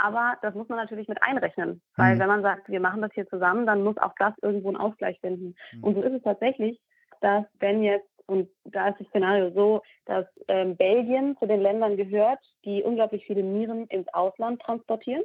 Aber 0.03 0.37
das 0.43 0.55
muss 0.55 0.69
man 0.69 0.79
natürlich 0.79 1.09
mit 1.09 1.23
einrechnen. 1.23 1.81
Weil 1.97 2.15
Mhm. 2.15 2.21
wenn 2.21 2.29
man 2.29 2.43
sagt, 2.43 2.69
wir 2.69 2.81
machen 2.81 3.03
das 3.03 3.13
hier 3.13 3.29
zusammen, 3.29 3.67
dann 3.67 3.83
muss 3.83 3.99
auch 3.99 4.15
das 4.19 4.35
irgendwo 4.43 4.69
einen 4.69 4.77
Ausgleich 4.77 5.19
finden. 5.21 5.55
Mhm. 5.73 5.85
Und 5.85 5.95
so 5.95 6.03
ist 6.03 6.15
es 6.15 6.23
tatsächlich, 6.23 6.81
dass 7.21 7.45
wenn 7.59 7.83
jetzt, 7.83 8.09
und 8.27 8.49
da 8.65 8.89
ist 8.89 9.01
das 9.01 9.09
Szenario 9.09 9.51
so, 9.51 9.83
dass 10.05 10.27
ähm, 10.49 10.77
Belgien 10.77 11.37
zu 11.39 11.47
den 11.47 11.61
Ländern 11.61 11.97
gehört, 11.97 12.39
die 12.65 12.83
unglaublich 12.83 13.25
viele 13.27 13.43
Nieren 13.43 13.87
ins 13.87 14.07
Ausland 14.13 14.61
transportieren. 14.63 15.23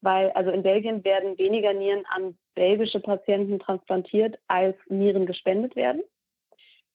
Weil 0.00 0.30
also 0.30 0.50
in 0.50 0.62
Belgien 0.62 1.02
werden 1.04 1.36
weniger 1.38 1.72
Nieren 1.72 2.04
an 2.08 2.38
belgische 2.54 3.00
Patienten 3.00 3.58
transplantiert, 3.58 4.38
als 4.46 4.76
Nieren 4.88 5.26
gespendet 5.26 5.74
werden. 5.74 6.02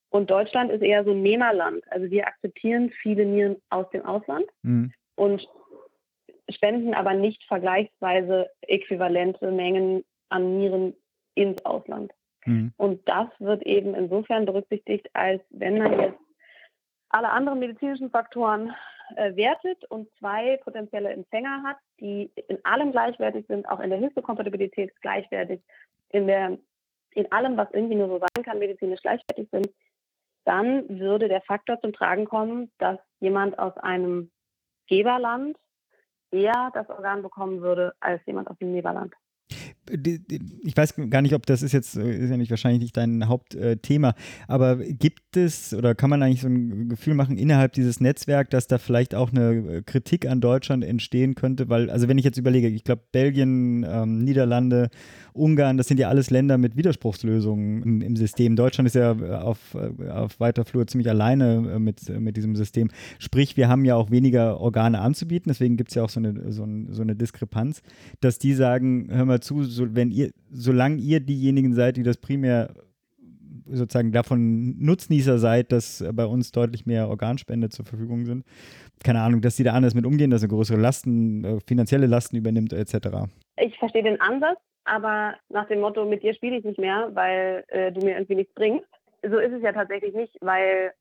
Und 0.10 0.30
Deutschland 0.32 0.72
ist 0.72 0.82
eher 0.82 1.04
so 1.04 1.12
ein 1.12 1.22
Nehmerland. 1.22 1.84
Also 1.92 2.10
wir 2.10 2.28
akzeptieren 2.28 2.92
viele 3.02 3.26
Nieren 3.26 3.58
aus 3.70 3.90
dem 3.90 4.06
Ausland 4.06 4.46
Mhm. 4.62 4.94
und 5.16 5.48
spenden 6.50 6.94
aber 6.94 7.14
nicht 7.14 7.44
vergleichsweise 7.46 8.50
äquivalente 8.62 9.52
Mengen 9.52 10.04
an 10.30 10.58
Nieren 10.58 10.96
ins 11.36 11.64
Ausland. 11.66 12.12
Mhm. 12.46 12.74
Und 12.78 13.08
das 13.08 13.28
wird 13.40 13.64
eben 13.64 13.96
insofern 13.96 14.46
berücksichtigt, 14.46 15.10
als 15.14 15.42
wenn 15.50 15.78
man 15.78 16.00
jetzt 16.00 16.20
alle 17.10 17.30
anderen 17.30 17.60
medizinischen 17.60 18.10
Faktoren 18.10 18.74
äh, 19.16 19.36
wertet 19.36 19.86
und 19.86 20.10
zwei 20.18 20.58
potenzielle 20.58 21.10
Empfänger 21.10 21.64
hat, 21.64 21.78
die 22.00 22.32
in 22.48 22.64
allem 22.66 22.92
gleichwertig 22.92 23.46
sind, 23.48 23.68
auch 23.70 23.80
in 23.80 23.90
der 23.90 24.00
Histokompatibilität 24.00 24.92
gleichwertig, 25.02 25.62
in, 26.10 26.28
der, 26.28 26.58
in 27.12 27.32
allem, 27.32 27.56
was 27.56 27.72
irgendwie 27.72 27.96
nur 27.96 28.08
so 28.08 28.20
sein 28.20 28.44
kann, 28.44 28.60
medizinisch 28.60 29.02
gleichwertig 29.02 29.48
sind, 29.52 29.70
dann 30.46 31.00
würde 31.00 31.28
der 31.28 31.42
Faktor 31.42 31.80
zum 31.80 31.94
Tragen 31.94 32.26
kommen, 32.26 32.72
dass 32.80 33.00
jemand 33.20 33.58
aus 33.60 33.78
einem 33.78 34.32
Geberland 34.88 35.58
eher 36.34 36.72
das 36.74 36.90
Organ 36.90 37.22
bekommen 37.22 37.62
würde 37.62 37.94
als 38.00 38.26
jemand 38.26 38.50
aus 38.50 38.58
dem 38.58 38.74
Neberland 38.74 39.14
ich 39.90 40.78
weiß 40.78 40.96
gar 41.10 41.22
nicht, 41.22 41.34
ob 41.34 41.46
das 41.46 41.62
ist 41.62 41.74
jetzt, 41.74 41.98
äh, 41.98 42.18
ist 42.18 42.30
ja 42.30 42.38
nicht 42.38 42.50
wahrscheinlich 42.50 42.82
nicht 42.82 42.96
dein 42.96 43.28
Hauptthema, 43.28 44.16
aber 44.48 44.78
gibt 44.78 45.36
es 45.36 45.74
oder 45.74 45.94
kann 45.96 46.10
man 46.10 46.24
eigentlich 46.24 46.42
so 46.42 46.48
ein 46.48 46.90
Gefühl 46.90 47.16
machen 47.16 47.38
innerhalb 47.38 47.74
dieses 47.74 48.00
Netzwerks, 48.00 48.50
dass 48.52 48.68
da 48.68 48.78
vielleicht 48.78 49.14
auch 49.14 49.32
eine 49.32 49.52
äh, 49.52 49.82
Kritik 49.82 50.26
an 50.28 50.42
Deutschland 50.42 50.84
entstehen 50.84 51.36
könnte? 51.36 51.70
Weil, 51.70 51.90
also 51.90 52.08
wenn 52.08 52.18
ich 52.18 52.26
jetzt 52.26 52.38
überlege, 52.38 52.68
ich 52.70 52.84
glaube 52.84 53.04
Belgien, 53.12 53.86
ähm, 53.88 54.24
Niederlande, 54.24 54.90
Ungarn, 55.34 55.78
das 55.78 55.88
sind 55.88 56.00
ja 56.00 56.10
alles 56.10 56.30
Länder 56.30 56.58
mit 56.58 56.78
Widerspruchslösungen 56.78 57.82
im, 57.84 58.02
im 58.02 58.16
System. 58.16 58.56
Deutschland 58.56 58.88
ist 58.88 58.96
ja 58.96 59.12
äh, 59.12 59.36
auf, 59.36 59.76
auf 60.10 60.40
weiter 60.40 60.64
Flur 60.64 60.88
ziemlich 60.88 61.10
alleine 61.10 61.80
mit, 61.80 62.08
mit 62.20 62.38
diesem 62.38 62.56
System. 62.56 62.90
Sprich, 63.20 63.58
wir 63.58 63.68
haben 63.68 63.84
ja 63.84 63.96
auch 63.96 64.12
weniger 64.12 64.60
Organe 64.60 65.00
anzubieten, 65.00 65.50
deswegen 65.50 65.76
gibt 65.76 65.90
es 65.90 65.96
ja 65.96 66.04
auch 66.04 66.10
so 66.10 66.20
eine, 66.20 66.52
so, 66.52 66.64
ein, 66.64 66.88
so 66.92 67.02
eine 67.02 67.16
Diskrepanz, 67.16 67.82
dass 68.22 68.40
die 68.40 68.54
sagen, 68.54 69.08
hör 69.12 69.26
mal 69.26 69.40
zu, 69.42 69.64
so, 69.74 69.96
wenn 69.96 70.12
ihr, 70.12 70.32
solange 70.52 70.98
ihr 70.98 71.20
diejenigen 71.20 71.74
seid, 71.74 71.98
die 71.98 72.04
das 72.04 72.18
primär 72.18 72.74
sozusagen 73.66 74.12
davon 74.12 74.78
Nutznießer 74.80 75.38
seid, 75.38 75.72
dass 75.72 76.04
bei 76.14 76.26
uns 76.26 76.52
deutlich 76.52 76.86
mehr 76.86 77.10
Organspende 77.10 77.70
zur 77.70 77.86
Verfügung 77.86 78.26
sind. 78.26 78.46
Keine 79.04 79.22
Ahnung, 79.22 79.42
dass 79.42 79.56
die 79.56 79.64
da 79.64 79.74
anders 79.74 79.96
mit 79.96 80.06
umgehen, 80.06 80.32
dass 80.32 80.44
er 80.44 80.50
größere 80.50 80.78
Lasten, 80.78 81.44
äh, 81.44 81.60
finanzielle 81.66 82.08
Lasten 82.08 82.36
übernimmt, 82.36 82.74
etc. 82.74 83.10
Ich 83.58 83.78
verstehe 83.78 84.04
den 84.04 84.20
Ansatz, 84.22 84.60
aber 84.86 85.36
nach 85.50 85.68
dem 85.68 85.80
Motto, 85.80 86.06
mit 86.06 86.24
dir 86.24 86.34
spiele 86.34 86.58
ich 86.58 86.66
nicht 86.66 86.80
mehr, 86.80 87.10
weil 87.14 87.64
äh, 87.70 87.92
du 87.92 88.02
mir 88.02 88.16
irgendwie 88.16 88.36
nichts 88.36 88.54
bringst. 88.54 88.88
So 89.24 89.38
ist 89.38 89.54
es 89.54 89.62
ja 89.62 89.72
tatsächlich 89.72 90.14
nicht, 90.14 90.36
weil 90.42 90.92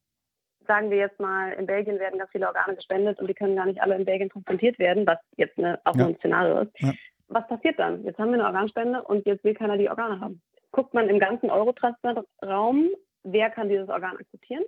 sagen 0.69 0.91
wir 0.91 0.99
jetzt 0.99 1.19
mal, 1.19 1.53
in 1.55 1.67
Belgien 1.67 1.99
werden 1.99 2.21
ganz 2.21 2.31
viele 2.31 2.47
Organe 2.47 2.77
gespendet 2.77 3.19
und 3.19 3.29
die 3.29 3.35
können 3.35 3.57
gar 3.57 3.67
nicht 3.67 3.83
alle 3.83 3.97
in 3.97 4.05
Belgien 4.05 4.31
transplantiert 4.31 4.79
werden, 4.79 5.05
was 5.07 5.19
jetzt 5.37 5.59
eine, 5.59 5.81
auch 5.85 5.97
ja. 5.97 6.07
ein 6.07 6.17
Szenario 6.17 6.61
ist. 6.61 6.81
Ja 6.81 6.93
was 7.35 7.47
passiert 7.49 7.79
dann? 7.79 8.05
Jetzt 8.05 8.19
haben 8.19 8.29
wir 8.31 8.35
eine 8.35 8.47
Organspende 8.47 9.03
und 9.03 9.27
jetzt 9.27 9.45
will 9.45 9.55
keiner 9.55 9.79
die 9.79 9.89
Organe 9.89 10.21
haben. 10.21 10.41
Guckt 10.71 10.95
man 10.95 11.09
im 11.09 11.19
ganzen 11.19 11.51
Eurotransplant-Raum, 11.51 12.91
wer 13.25 13.51
kann 13.51 13.69
dieses 13.69 13.89
Organ 13.89 14.17
akzeptieren? 14.17 14.65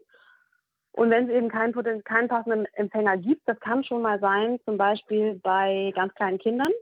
Und 0.92 1.10
wenn 1.10 1.28
es 1.28 1.34
eben 1.34 1.48
keinen, 1.48 2.04
keinen 2.04 2.28
passenden 2.28 2.66
Empfänger 2.74 3.16
gibt, 3.16 3.48
das 3.48 3.58
kann 3.60 3.82
schon 3.82 4.02
mal 4.02 4.20
sein, 4.20 4.60
zum 4.64 4.76
Beispiel 4.76 5.40
bei 5.42 5.92
ganz 5.96 6.14
kleinen 6.14 6.38
Kindern. 6.38 6.72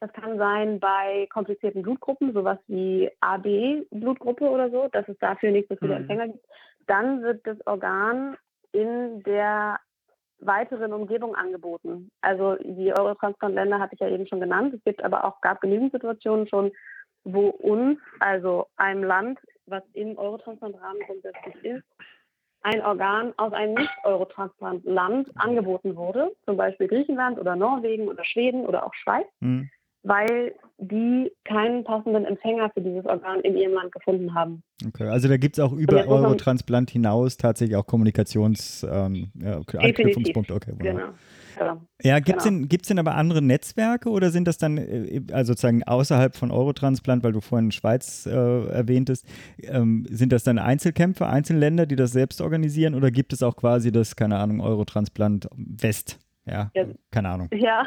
Das 0.00 0.10
kann 0.14 0.38
sein 0.38 0.80
bei 0.80 1.28
komplizierten 1.30 1.82
Blutgruppen, 1.82 2.32
sowas 2.32 2.58
wie 2.66 3.10
AB-Blutgruppe 3.20 4.48
oder 4.48 4.70
so, 4.70 4.88
dass 4.88 5.06
es 5.08 5.18
dafür 5.18 5.50
nicht 5.50 5.68
so 5.68 5.76
viele 5.76 5.96
mhm. 5.96 6.00
Empfänger 6.00 6.28
gibt. 6.28 6.46
Dann 6.86 7.22
wird 7.22 7.46
das 7.46 7.58
Organ 7.66 8.38
in 8.72 9.22
der 9.24 9.78
weiteren 10.40 10.92
Umgebung 10.92 11.34
angeboten. 11.34 12.10
Also 12.20 12.56
die 12.60 12.92
Eurotransplant-Länder 12.92 13.78
hatte 13.78 13.94
ich 13.94 14.00
ja 14.00 14.08
eben 14.08 14.26
schon 14.26 14.40
genannt. 14.40 14.74
Es 14.74 14.84
gibt 14.84 15.02
aber 15.04 15.24
auch, 15.24 15.40
gab 15.40 15.60
genügend 15.60 15.92
Situationen 15.92 16.48
schon, 16.48 16.72
wo 17.24 17.48
uns, 17.48 17.98
also 18.18 18.66
einem 18.76 19.04
Land, 19.04 19.38
was 19.66 19.82
im 19.92 20.16
Eurotransplant-Rahmen 20.16 21.00
grundsätzlich 21.06 21.64
ist, 21.64 21.84
ein 22.62 22.82
Organ 22.82 23.32
aus 23.38 23.52
einem 23.52 23.74
Nicht-Eurotransplant-Land 23.74 25.30
angeboten 25.36 25.96
wurde, 25.96 26.32
zum 26.44 26.56
Beispiel 26.56 26.88
Griechenland 26.88 27.38
oder 27.38 27.56
Norwegen 27.56 28.08
oder 28.08 28.24
Schweden 28.24 28.66
oder 28.66 28.84
auch 28.84 28.94
Schweiz. 28.94 29.26
Mhm 29.40 29.70
weil 30.02 30.54
die 30.78 31.30
keinen 31.44 31.84
passenden 31.84 32.24
Empfänger 32.24 32.70
für 32.72 32.80
dieses 32.80 33.04
Organ 33.04 33.40
in 33.40 33.54
ihrem 33.56 33.74
Land 33.74 33.92
gefunden 33.92 34.34
haben. 34.34 34.62
Okay, 34.86 35.08
also 35.08 35.28
da 35.28 35.36
gibt 35.36 35.58
es 35.58 35.64
auch 35.64 35.72
über 35.72 36.06
Eurotransplant 36.06 36.90
hinaus 36.90 37.36
tatsächlich 37.36 37.76
auch 37.76 37.86
Kommunikations-Anknüpfungspunkte. 37.86 40.54
Ähm, 40.54 40.56
okay, 40.56 40.74
genau. 40.78 41.12
Ja, 42.02 42.20
gibt 42.20 42.38
es 42.38 42.44
genau. 42.44 42.66
denn, 42.66 42.78
denn 42.88 42.98
aber 42.98 43.14
andere 43.14 43.42
Netzwerke 43.42 44.08
oder 44.08 44.30
sind 44.30 44.48
das 44.48 44.56
dann 44.56 44.78
äh, 44.78 45.20
also 45.32 45.52
sozusagen 45.52 45.82
außerhalb 45.82 46.34
von 46.34 46.50
Eurotransplant, 46.50 47.22
weil 47.22 47.32
du 47.32 47.42
vorhin 47.42 47.72
Schweiz 47.72 48.24
äh, 48.24 48.30
erwähntest, 48.30 49.26
ähm, 49.64 50.06
sind 50.08 50.32
das 50.32 50.44
dann 50.44 50.58
Einzelkämpfe, 50.58 51.26
Einzelländer, 51.26 51.84
die 51.84 51.96
das 51.96 52.12
selbst 52.12 52.40
organisieren 52.40 52.94
oder 52.94 53.10
gibt 53.10 53.34
es 53.34 53.42
auch 53.42 53.56
quasi 53.56 53.92
das, 53.92 54.16
keine 54.16 54.38
Ahnung, 54.38 54.62
Eurotransplant 54.62 55.50
West? 55.54 56.18
Ja, 56.46 56.70
ja, 56.74 56.86
keine 57.10 57.28
Ahnung. 57.28 57.50
Ja, 57.52 57.86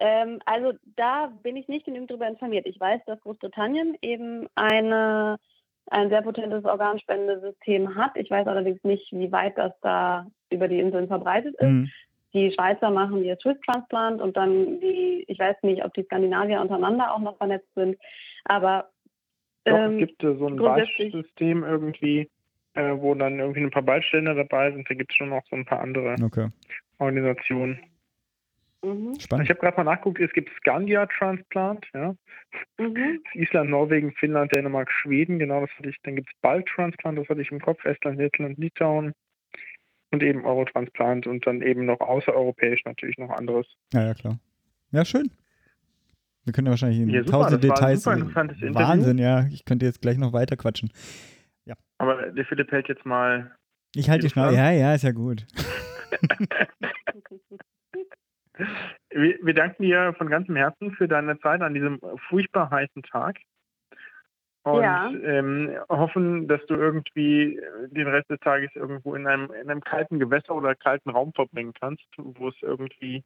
ähm, 0.00 0.38
also 0.44 0.72
da 0.96 1.32
bin 1.42 1.56
ich 1.56 1.68
nicht 1.68 1.86
genügend 1.86 2.10
darüber 2.10 2.28
informiert. 2.28 2.66
Ich 2.66 2.78
weiß, 2.78 3.00
dass 3.06 3.20
Großbritannien 3.20 3.96
eben 4.00 4.46
eine, 4.54 5.38
ein 5.86 6.08
sehr 6.08 6.22
potentes 6.22 6.64
Organspendesystem 6.64 7.94
hat. 7.94 8.12
Ich 8.16 8.30
weiß 8.30 8.46
allerdings 8.46 8.82
nicht, 8.84 9.10
wie 9.12 9.32
weit 9.32 9.58
das 9.58 9.72
da 9.80 10.26
über 10.50 10.68
die 10.68 10.78
Inseln 10.78 11.08
verbreitet 11.08 11.54
ist. 11.56 11.68
Mhm. 11.68 11.90
Die 12.34 12.52
Schweizer 12.52 12.90
machen 12.90 13.24
ihr 13.24 13.38
Swiss 13.40 13.56
Transplant 13.64 14.20
und 14.20 14.36
dann 14.36 14.80
die, 14.80 15.24
ich 15.26 15.38
weiß 15.38 15.56
nicht, 15.62 15.84
ob 15.84 15.94
die 15.94 16.04
Skandinavier 16.04 16.60
untereinander 16.60 17.14
auch 17.14 17.20
noch 17.20 17.38
vernetzt 17.38 17.72
sind, 17.74 17.96
aber 18.44 18.90
Doch, 19.64 19.74
ähm, 19.74 19.94
es 19.94 20.08
gibt 20.08 20.22
äh, 20.22 20.36
so 20.36 20.46
ein 20.46 20.56
Beispielsystem 20.56 21.64
irgendwie, 21.64 22.28
äh, 22.74 22.94
wo 22.98 23.14
dann 23.14 23.38
irgendwie 23.38 23.62
ein 23.62 23.70
paar 23.70 23.82
Ballständer 23.82 24.34
dabei 24.34 24.70
sind. 24.72 24.88
Da 24.90 24.94
gibt 24.94 25.10
es 25.10 25.16
schon 25.16 25.30
noch 25.30 25.42
so 25.48 25.56
ein 25.56 25.64
paar 25.64 25.80
andere 25.80 26.16
okay. 26.22 26.48
Organisationen. 26.98 27.80
Mhm. 28.84 29.18
Spannend. 29.18 29.44
Ich 29.44 29.50
habe 29.50 29.60
gerade 29.60 29.76
mal 29.76 29.84
nachgeguckt, 29.84 30.20
es 30.20 30.32
gibt 30.32 30.50
Scandia 30.58 31.06
Transplant, 31.06 31.84
ja. 31.94 32.14
Mhm. 32.78 33.22
Island, 33.34 33.70
Norwegen, 33.70 34.12
Finnland, 34.12 34.54
Dänemark, 34.54 34.90
Schweden, 34.90 35.38
genau 35.38 35.62
das 35.62 35.70
hatte 35.78 35.88
ich. 35.88 35.96
Dann 36.04 36.16
gibt 36.16 36.28
es 36.28 36.40
Ball 36.40 36.62
Transplant, 36.64 37.18
das 37.18 37.28
hatte 37.28 37.42
ich 37.42 37.50
im 37.50 37.60
Kopf, 37.60 37.84
Estland, 37.84 38.18
Lettland, 38.18 38.58
Litauen 38.58 39.12
und 40.10 40.22
eben 40.22 40.44
Eurotransplant 40.44 41.26
und 41.26 41.46
dann 41.46 41.60
eben 41.62 41.86
noch 41.86 42.00
außereuropäisch 42.00 42.84
natürlich 42.84 43.18
noch 43.18 43.30
anderes. 43.30 43.66
Ja, 43.92 44.06
ja, 44.06 44.14
klar. 44.14 44.38
Ja, 44.92 45.04
schön. 45.04 45.30
Wir 46.44 46.52
können 46.52 46.66
ja 46.66 46.70
wahrscheinlich 46.70 47.00
in 47.00 47.10
ja, 47.10 47.22
tausend 47.24 47.62
Details. 47.62 48.06
Wahnsinn, 48.06 49.18
ja. 49.18 49.46
Ich 49.50 49.66
könnte 49.66 49.84
jetzt 49.84 50.00
gleich 50.00 50.16
noch 50.16 50.32
weiter 50.32 50.56
quatschen. 50.56 50.90
Ja. 51.66 51.74
Aber 51.98 52.30
der 52.30 52.44
Philipp 52.46 52.72
hält 52.72 52.88
jetzt 52.88 53.04
mal. 53.04 53.54
Ich 53.94 54.08
halte 54.08 54.26
die 54.26 54.30
Schnauze. 54.30 54.56
Ja, 54.56 54.70
ja, 54.70 54.94
ist 54.94 55.02
ja 55.02 55.12
gut. 55.12 55.46
Wir, 59.10 59.38
wir, 59.42 59.54
danken 59.54 59.82
dir 59.82 60.14
von 60.18 60.28
ganzem 60.28 60.56
Herzen 60.56 60.92
für 60.92 61.08
deine 61.08 61.38
Zeit 61.40 61.62
an 61.62 61.74
diesem 61.74 62.00
furchtbar 62.28 62.70
heißen 62.70 63.02
Tag. 63.04 63.38
Und 64.64 64.82
ja. 64.82 65.10
ähm, 65.10 65.78
hoffen, 65.88 66.46
dass 66.46 66.64
du 66.66 66.74
irgendwie 66.74 67.58
den 67.86 68.06
Rest 68.06 68.28
des 68.28 68.40
Tages 68.40 68.70
irgendwo 68.74 69.14
in 69.14 69.26
einem, 69.26 69.50
in 69.52 69.70
einem 69.70 69.80
kalten 69.80 70.18
Gewässer 70.18 70.54
oder 70.54 70.74
kalten 70.74 71.10
Raum 71.10 71.32
verbringen 71.32 71.72
kannst, 71.78 72.04
wo 72.16 72.48
es 72.48 72.56
irgendwie 72.60 73.24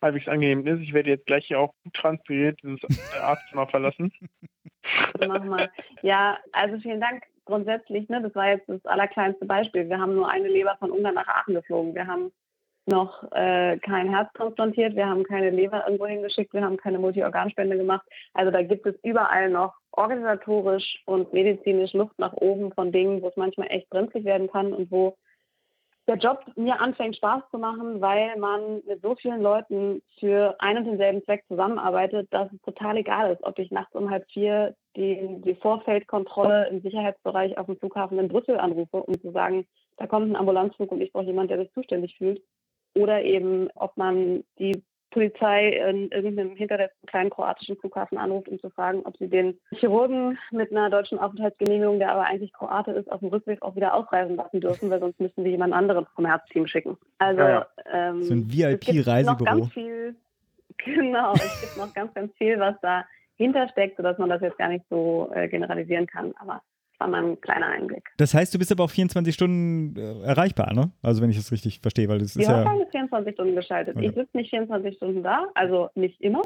halbwegs 0.00 0.28
angenehm 0.28 0.66
ist. 0.66 0.80
Ich 0.80 0.94
werde 0.94 1.10
jetzt 1.10 1.26
gleich 1.26 1.46
hier 1.46 1.58
auch 1.58 1.74
gut 1.82 1.94
transpiriert 1.94 2.58
dieses 2.62 2.80
Arztzimmer 3.20 3.66
verlassen. 3.66 4.12
Mach 5.26 5.44
mal. 5.44 5.70
Ja, 6.02 6.38
also 6.52 6.78
vielen 6.78 7.00
Dank 7.00 7.24
grundsätzlich. 7.44 8.08
Ne, 8.08 8.22
das 8.22 8.34
war 8.34 8.48
jetzt 8.48 8.68
das 8.68 8.84
allerkleinste 8.86 9.46
Beispiel. 9.46 9.88
Wir 9.88 9.98
haben 9.98 10.14
nur 10.14 10.30
eine 10.30 10.48
Leber 10.48 10.76
von 10.78 10.90
Ungarn 10.90 11.14
nach 11.14 11.28
Aachen 11.28 11.54
geflogen. 11.54 11.94
Wir 11.94 12.06
haben 12.06 12.32
noch 12.86 13.24
äh, 13.32 13.78
kein 13.78 14.10
Herz 14.10 14.32
transplantiert, 14.34 14.94
wir 14.96 15.08
haben 15.08 15.24
keine 15.24 15.50
Leber 15.50 15.84
irgendwo 15.86 16.06
hingeschickt, 16.06 16.52
wir 16.52 16.62
haben 16.62 16.76
keine 16.76 16.98
Multiorganspende 16.98 17.76
gemacht. 17.76 18.06
Also 18.32 18.50
da 18.50 18.62
gibt 18.62 18.86
es 18.86 18.94
überall 19.02 19.50
noch 19.50 19.74
organisatorisch 19.92 21.02
und 21.06 21.32
medizinisch 21.32 21.92
Luft 21.92 22.18
nach 22.18 22.34
oben 22.34 22.72
von 22.72 22.92
Dingen, 22.92 23.22
wo 23.22 23.28
es 23.28 23.36
manchmal 23.36 23.68
echt 23.70 23.88
brenzlig 23.90 24.24
werden 24.24 24.50
kann 24.50 24.72
und 24.72 24.90
wo 24.90 25.16
der 26.06 26.16
Job 26.16 26.44
mir 26.56 26.80
anfängt 26.80 27.16
Spaß 27.16 27.44
zu 27.50 27.58
machen, 27.58 28.02
weil 28.02 28.36
man 28.36 28.82
mit 28.86 29.00
so 29.00 29.14
vielen 29.14 29.40
Leuten 29.40 30.02
für 30.18 30.54
einen 30.58 30.78
und 30.78 30.84
denselben 30.84 31.24
Zweck 31.24 31.44
zusammenarbeitet, 31.48 32.28
dass 32.30 32.52
es 32.52 32.60
total 32.60 32.98
egal 32.98 33.32
ist, 33.32 33.42
ob 33.42 33.58
ich 33.58 33.70
nachts 33.70 33.94
um 33.94 34.10
halb 34.10 34.30
vier 34.30 34.74
die, 34.96 35.40
die 35.40 35.54
Vorfeldkontrolle 35.54 36.68
im 36.68 36.82
Sicherheitsbereich 36.82 37.56
auf 37.56 37.66
dem 37.66 37.78
Flughafen 37.78 38.18
in 38.18 38.28
Brüssel 38.28 38.58
anrufe, 38.58 38.98
um 39.02 39.18
zu 39.18 39.30
sagen, 39.30 39.66
da 39.96 40.06
kommt 40.06 40.30
ein 40.30 40.36
Ambulanzflug 40.36 40.92
und 40.92 41.00
ich 41.00 41.10
brauche 41.12 41.24
jemanden, 41.24 41.48
der 41.48 41.58
sich 41.58 41.72
zuständig 41.72 42.16
fühlt 42.18 42.42
oder 42.94 43.22
eben, 43.22 43.68
ob 43.74 43.96
man 43.96 44.44
die 44.58 44.82
Polizei 45.14 45.68
in 45.68 46.10
irgendeinem 46.10 46.56
hinterletzten 46.56 47.06
kleinen 47.06 47.30
kroatischen 47.30 47.76
Flughafen 47.76 48.18
anruft, 48.18 48.48
um 48.48 48.58
zu 48.58 48.68
fragen, 48.70 49.02
ob 49.04 49.16
sie 49.16 49.28
den 49.28 49.58
Chirurgen 49.70 50.38
mit 50.50 50.72
einer 50.72 50.90
deutschen 50.90 51.20
Aufenthaltsgenehmigung, 51.20 52.00
der 52.00 52.10
aber 52.10 52.24
eigentlich 52.24 52.52
Kroate 52.52 52.90
ist, 52.90 53.10
auf 53.12 53.20
dem 53.20 53.28
Rückweg 53.28 53.62
auch 53.62 53.76
wieder 53.76 53.94
ausreisen 53.94 54.34
lassen 54.34 54.60
dürfen, 54.60 54.90
weil 54.90 54.98
sonst 54.98 55.20
müssen 55.20 55.44
wir 55.44 55.52
jemand 55.52 55.72
anderen 55.72 56.06
vom 56.16 56.26
Herzteam 56.26 56.66
schicken. 56.66 56.98
Also 57.18 57.40
ja, 57.40 57.48
ja. 57.48 57.66
Ähm, 57.92 58.22
so 58.24 58.34
ein 58.34 58.52
VIP-Reisebüro. 58.52 59.68
Genau, 60.84 61.32
es 61.34 61.60
gibt 61.60 61.76
noch 61.76 61.94
ganz, 61.94 62.12
ganz 62.14 62.34
viel, 62.36 62.58
was 62.58 62.74
da 62.82 63.04
hintersteckt, 63.36 63.96
sodass 63.96 64.18
man 64.18 64.28
das 64.28 64.42
jetzt 64.42 64.58
gar 64.58 64.68
nicht 64.68 64.84
so 64.90 65.30
äh, 65.32 65.48
generalisieren 65.48 66.08
kann. 66.08 66.34
Aber 66.36 66.62
war 66.98 67.08
mal 67.08 67.24
ein 67.24 67.40
kleiner 67.40 67.66
Einblick. 67.66 68.04
Das 68.16 68.34
heißt, 68.34 68.54
du 68.54 68.58
bist 68.58 68.70
aber 68.72 68.84
auch 68.84 68.90
24 68.90 69.34
Stunden 69.34 69.96
äh, 69.96 70.22
erreichbar, 70.22 70.72
ne? 70.74 70.90
Also 71.02 71.22
wenn 71.22 71.30
ich 71.30 71.36
das 71.36 71.50
richtig 71.52 71.80
verstehe, 71.80 72.08
weil 72.08 72.18
das 72.18 72.34
Die 72.34 72.42
ist 72.42 72.48
ja. 72.48 72.58
Hotline 72.64 72.82
ist 72.84 72.90
24 72.92 73.34
Stunden 73.34 73.54
geschaltet. 73.56 73.96
Okay. 73.96 74.06
Ich 74.08 74.14
sitze 74.14 74.36
nicht 74.36 74.50
24 74.50 74.96
Stunden 74.96 75.22
da, 75.22 75.46
also 75.54 75.90
nicht 75.94 76.20
immer, 76.20 76.42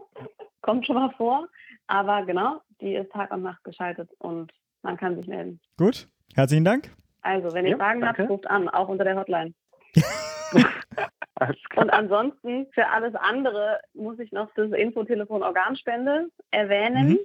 kommt 0.62 0.86
schon 0.86 0.96
mal 0.96 1.10
vor. 1.16 1.48
Aber 1.86 2.24
genau, 2.26 2.60
die 2.80 2.94
ist 2.94 3.10
Tag 3.12 3.32
und 3.32 3.42
Nacht 3.42 3.62
geschaltet 3.64 4.10
und 4.18 4.52
man 4.82 4.96
kann 4.96 5.16
sich 5.16 5.26
melden. 5.26 5.60
Gut. 5.76 6.08
Herzlichen 6.34 6.64
Dank. 6.64 6.90
Also, 7.22 7.52
wenn 7.52 7.64
ihr 7.64 7.72
Ja, 7.72 7.76
Fragen 7.78 8.06
habt, 8.06 8.18
danke. 8.18 8.32
ruft 8.32 8.48
an, 8.48 8.68
auch 8.68 8.88
unter 8.88 9.04
der 9.04 9.16
Hotline. 9.16 9.52
Und 11.76 11.90
ansonsten, 11.90 12.66
für 12.72 12.88
alles 12.88 13.14
andere 13.14 13.78
muss 13.94 14.18
ich 14.18 14.32
noch 14.32 14.50
das 14.56 14.72
Infotelefon 14.72 15.42
Organspende 15.42 16.26
erwähnen. 16.50 17.10
Mhm. 17.10 17.18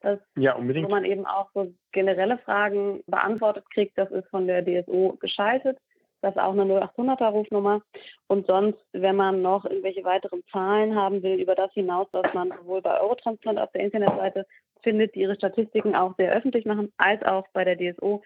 Das 0.00 0.20
Ja, 0.36 0.54
wo 0.54 0.60
unbedingt. 0.60 0.88
man 0.88 1.04
eben 1.04 1.26
auch 1.26 1.50
so 1.54 1.72
generelle 1.92 2.38
Fragen 2.38 3.02
beantwortet 3.06 3.68
kriegt. 3.70 3.96
Das 3.98 4.10
ist 4.10 4.28
von 4.28 4.46
der 4.46 4.62
DSO 4.62 5.16
geschaltet. 5.20 5.78
Das 6.22 6.34
ist 6.34 6.40
auch 6.40 6.52
eine 6.52 6.64
0800er 6.64 7.28
Rufnummer. 7.28 7.82
Und 8.26 8.46
sonst, 8.46 8.78
wenn 8.92 9.16
man 9.16 9.42
noch 9.42 9.64
irgendwelche 9.64 10.04
weiteren 10.04 10.42
Zahlen 10.50 10.94
haben 10.94 11.22
will, 11.22 11.40
über 11.40 11.54
das 11.54 11.72
hinaus, 11.72 12.08
was 12.12 12.32
man 12.34 12.52
sowohl 12.58 12.82
bei 12.82 13.00
Eurotransplant 13.00 13.58
auf 13.58 13.70
der 13.72 13.82
Internetseite 13.82 14.46
findet, 14.82 15.14
die 15.14 15.20
ihre 15.20 15.34
Statistiken 15.34 15.94
auch 15.94 16.14
sehr 16.16 16.32
öffentlich 16.32 16.64
machen, 16.64 16.92
als 16.96 17.22
auch 17.22 17.46
bei 17.52 17.64
der 17.64 17.76
DSO, 17.76 18.22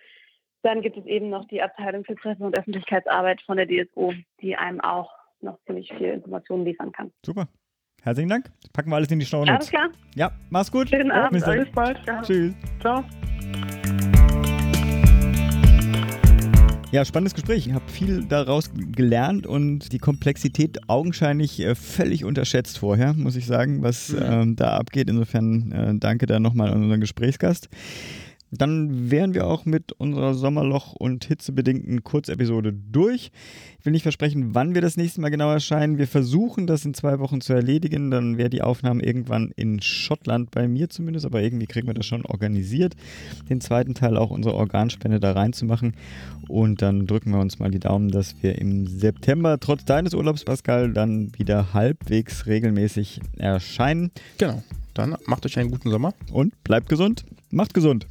dann 0.62 0.82
gibt 0.82 0.96
es 0.96 1.06
eben 1.06 1.30
noch 1.30 1.46
die 1.46 1.62
Abteilung 1.62 2.04
für 2.04 2.14
Presse- 2.14 2.44
und 2.44 2.58
Öffentlichkeitsarbeit 2.58 3.40
von 3.42 3.56
der 3.56 3.66
DSO, 3.66 4.12
die 4.40 4.56
einem 4.56 4.80
auch 4.80 5.12
noch 5.40 5.58
ziemlich 5.64 5.92
viel 5.94 6.08
Informationen 6.08 6.64
liefern 6.64 6.92
kann. 6.92 7.12
Super. 7.24 7.48
Herzlichen 8.02 8.30
Dank. 8.30 8.50
Packen 8.72 8.90
wir 8.90 8.96
alles 8.96 9.10
in 9.10 9.18
die 9.18 9.26
Show 9.26 9.42
Alles 9.42 9.68
klar, 9.68 9.88
Ja, 10.14 10.32
mach's 10.48 10.70
gut. 10.70 10.88
schönen 10.88 11.10
Abend. 11.10 11.32
Bis. 11.32 11.44
Bis 11.44 11.70
bald. 11.72 11.98
Tschüss. 12.22 12.54
Ciao. 12.80 13.04
Ja, 16.92 17.04
spannendes 17.04 17.34
Gespräch. 17.34 17.68
Ich 17.68 17.72
habe 17.72 17.88
viel 17.88 18.24
daraus 18.24 18.70
gelernt 18.74 19.46
und 19.46 19.92
die 19.92 19.98
Komplexität 19.98 20.88
augenscheinlich 20.88 21.60
äh, 21.60 21.76
völlig 21.76 22.24
unterschätzt 22.24 22.78
vorher, 22.78 23.12
muss 23.12 23.36
ich 23.36 23.46
sagen, 23.46 23.82
was 23.82 24.12
ähm, 24.18 24.56
da 24.56 24.76
abgeht. 24.76 25.08
Insofern 25.08 25.70
äh, 25.70 25.94
danke 25.96 26.26
da 26.26 26.40
nochmal 26.40 26.72
an 26.72 26.82
unseren 26.82 27.00
Gesprächsgast. 27.00 27.68
Dann 28.52 29.10
wären 29.10 29.34
wir 29.34 29.46
auch 29.46 29.64
mit 29.64 29.92
unserer 29.92 30.34
Sommerloch- 30.34 30.94
und 30.94 31.24
hitzebedingten 31.24 32.02
Kurzepisode 32.02 32.72
durch. 32.72 33.30
Ich 33.78 33.86
will 33.86 33.92
nicht 33.92 34.02
versprechen, 34.02 34.54
wann 34.54 34.74
wir 34.74 34.82
das 34.82 34.96
nächste 34.96 35.20
Mal 35.20 35.30
genau 35.30 35.50
erscheinen. 35.50 35.98
Wir 35.98 36.08
versuchen 36.08 36.66
das 36.66 36.84
in 36.84 36.92
zwei 36.92 37.20
Wochen 37.20 37.40
zu 37.40 37.52
erledigen. 37.52 38.10
Dann 38.10 38.38
wäre 38.38 38.50
die 38.50 38.62
Aufnahme 38.62 39.04
irgendwann 39.04 39.52
in 39.54 39.80
Schottland 39.80 40.50
bei 40.50 40.66
mir 40.66 40.90
zumindest, 40.90 41.26
aber 41.26 41.42
irgendwie 41.42 41.66
kriegen 41.66 41.86
wir 41.86 41.94
das 41.94 42.06
schon 42.06 42.26
organisiert. 42.26 42.94
Den 43.48 43.60
zweiten 43.60 43.94
Teil 43.94 44.16
auch 44.16 44.30
unsere 44.30 44.54
Organspende 44.54 45.20
da 45.20 45.32
reinzumachen. 45.32 45.94
Und 46.48 46.82
dann 46.82 47.06
drücken 47.06 47.30
wir 47.30 47.38
uns 47.38 47.60
mal 47.60 47.70
die 47.70 47.78
Daumen, 47.78 48.10
dass 48.10 48.34
wir 48.42 48.58
im 48.58 48.86
September 48.88 49.60
trotz 49.60 49.84
deines 49.84 50.12
Urlaubs, 50.12 50.44
Pascal, 50.44 50.92
dann 50.92 51.30
wieder 51.38 51.72
halbwegs 51.72 52.46
regelmäßig 52.46 53.20
erscheinen. 53.38 54.10
Genau. 54.38 54.62
Dann 54.94 55.16
macht 55.26 55.46
euch 55.46 55.58
einen 55.58 55.70
guten 55.70 55.90
Sommer. 55.90 56.14
Und 56.32 56.62
bleibt 56.64 56.88
gesund. 56.88 57.24
Macht 57.50 57.74
gesund. 57.74 58.06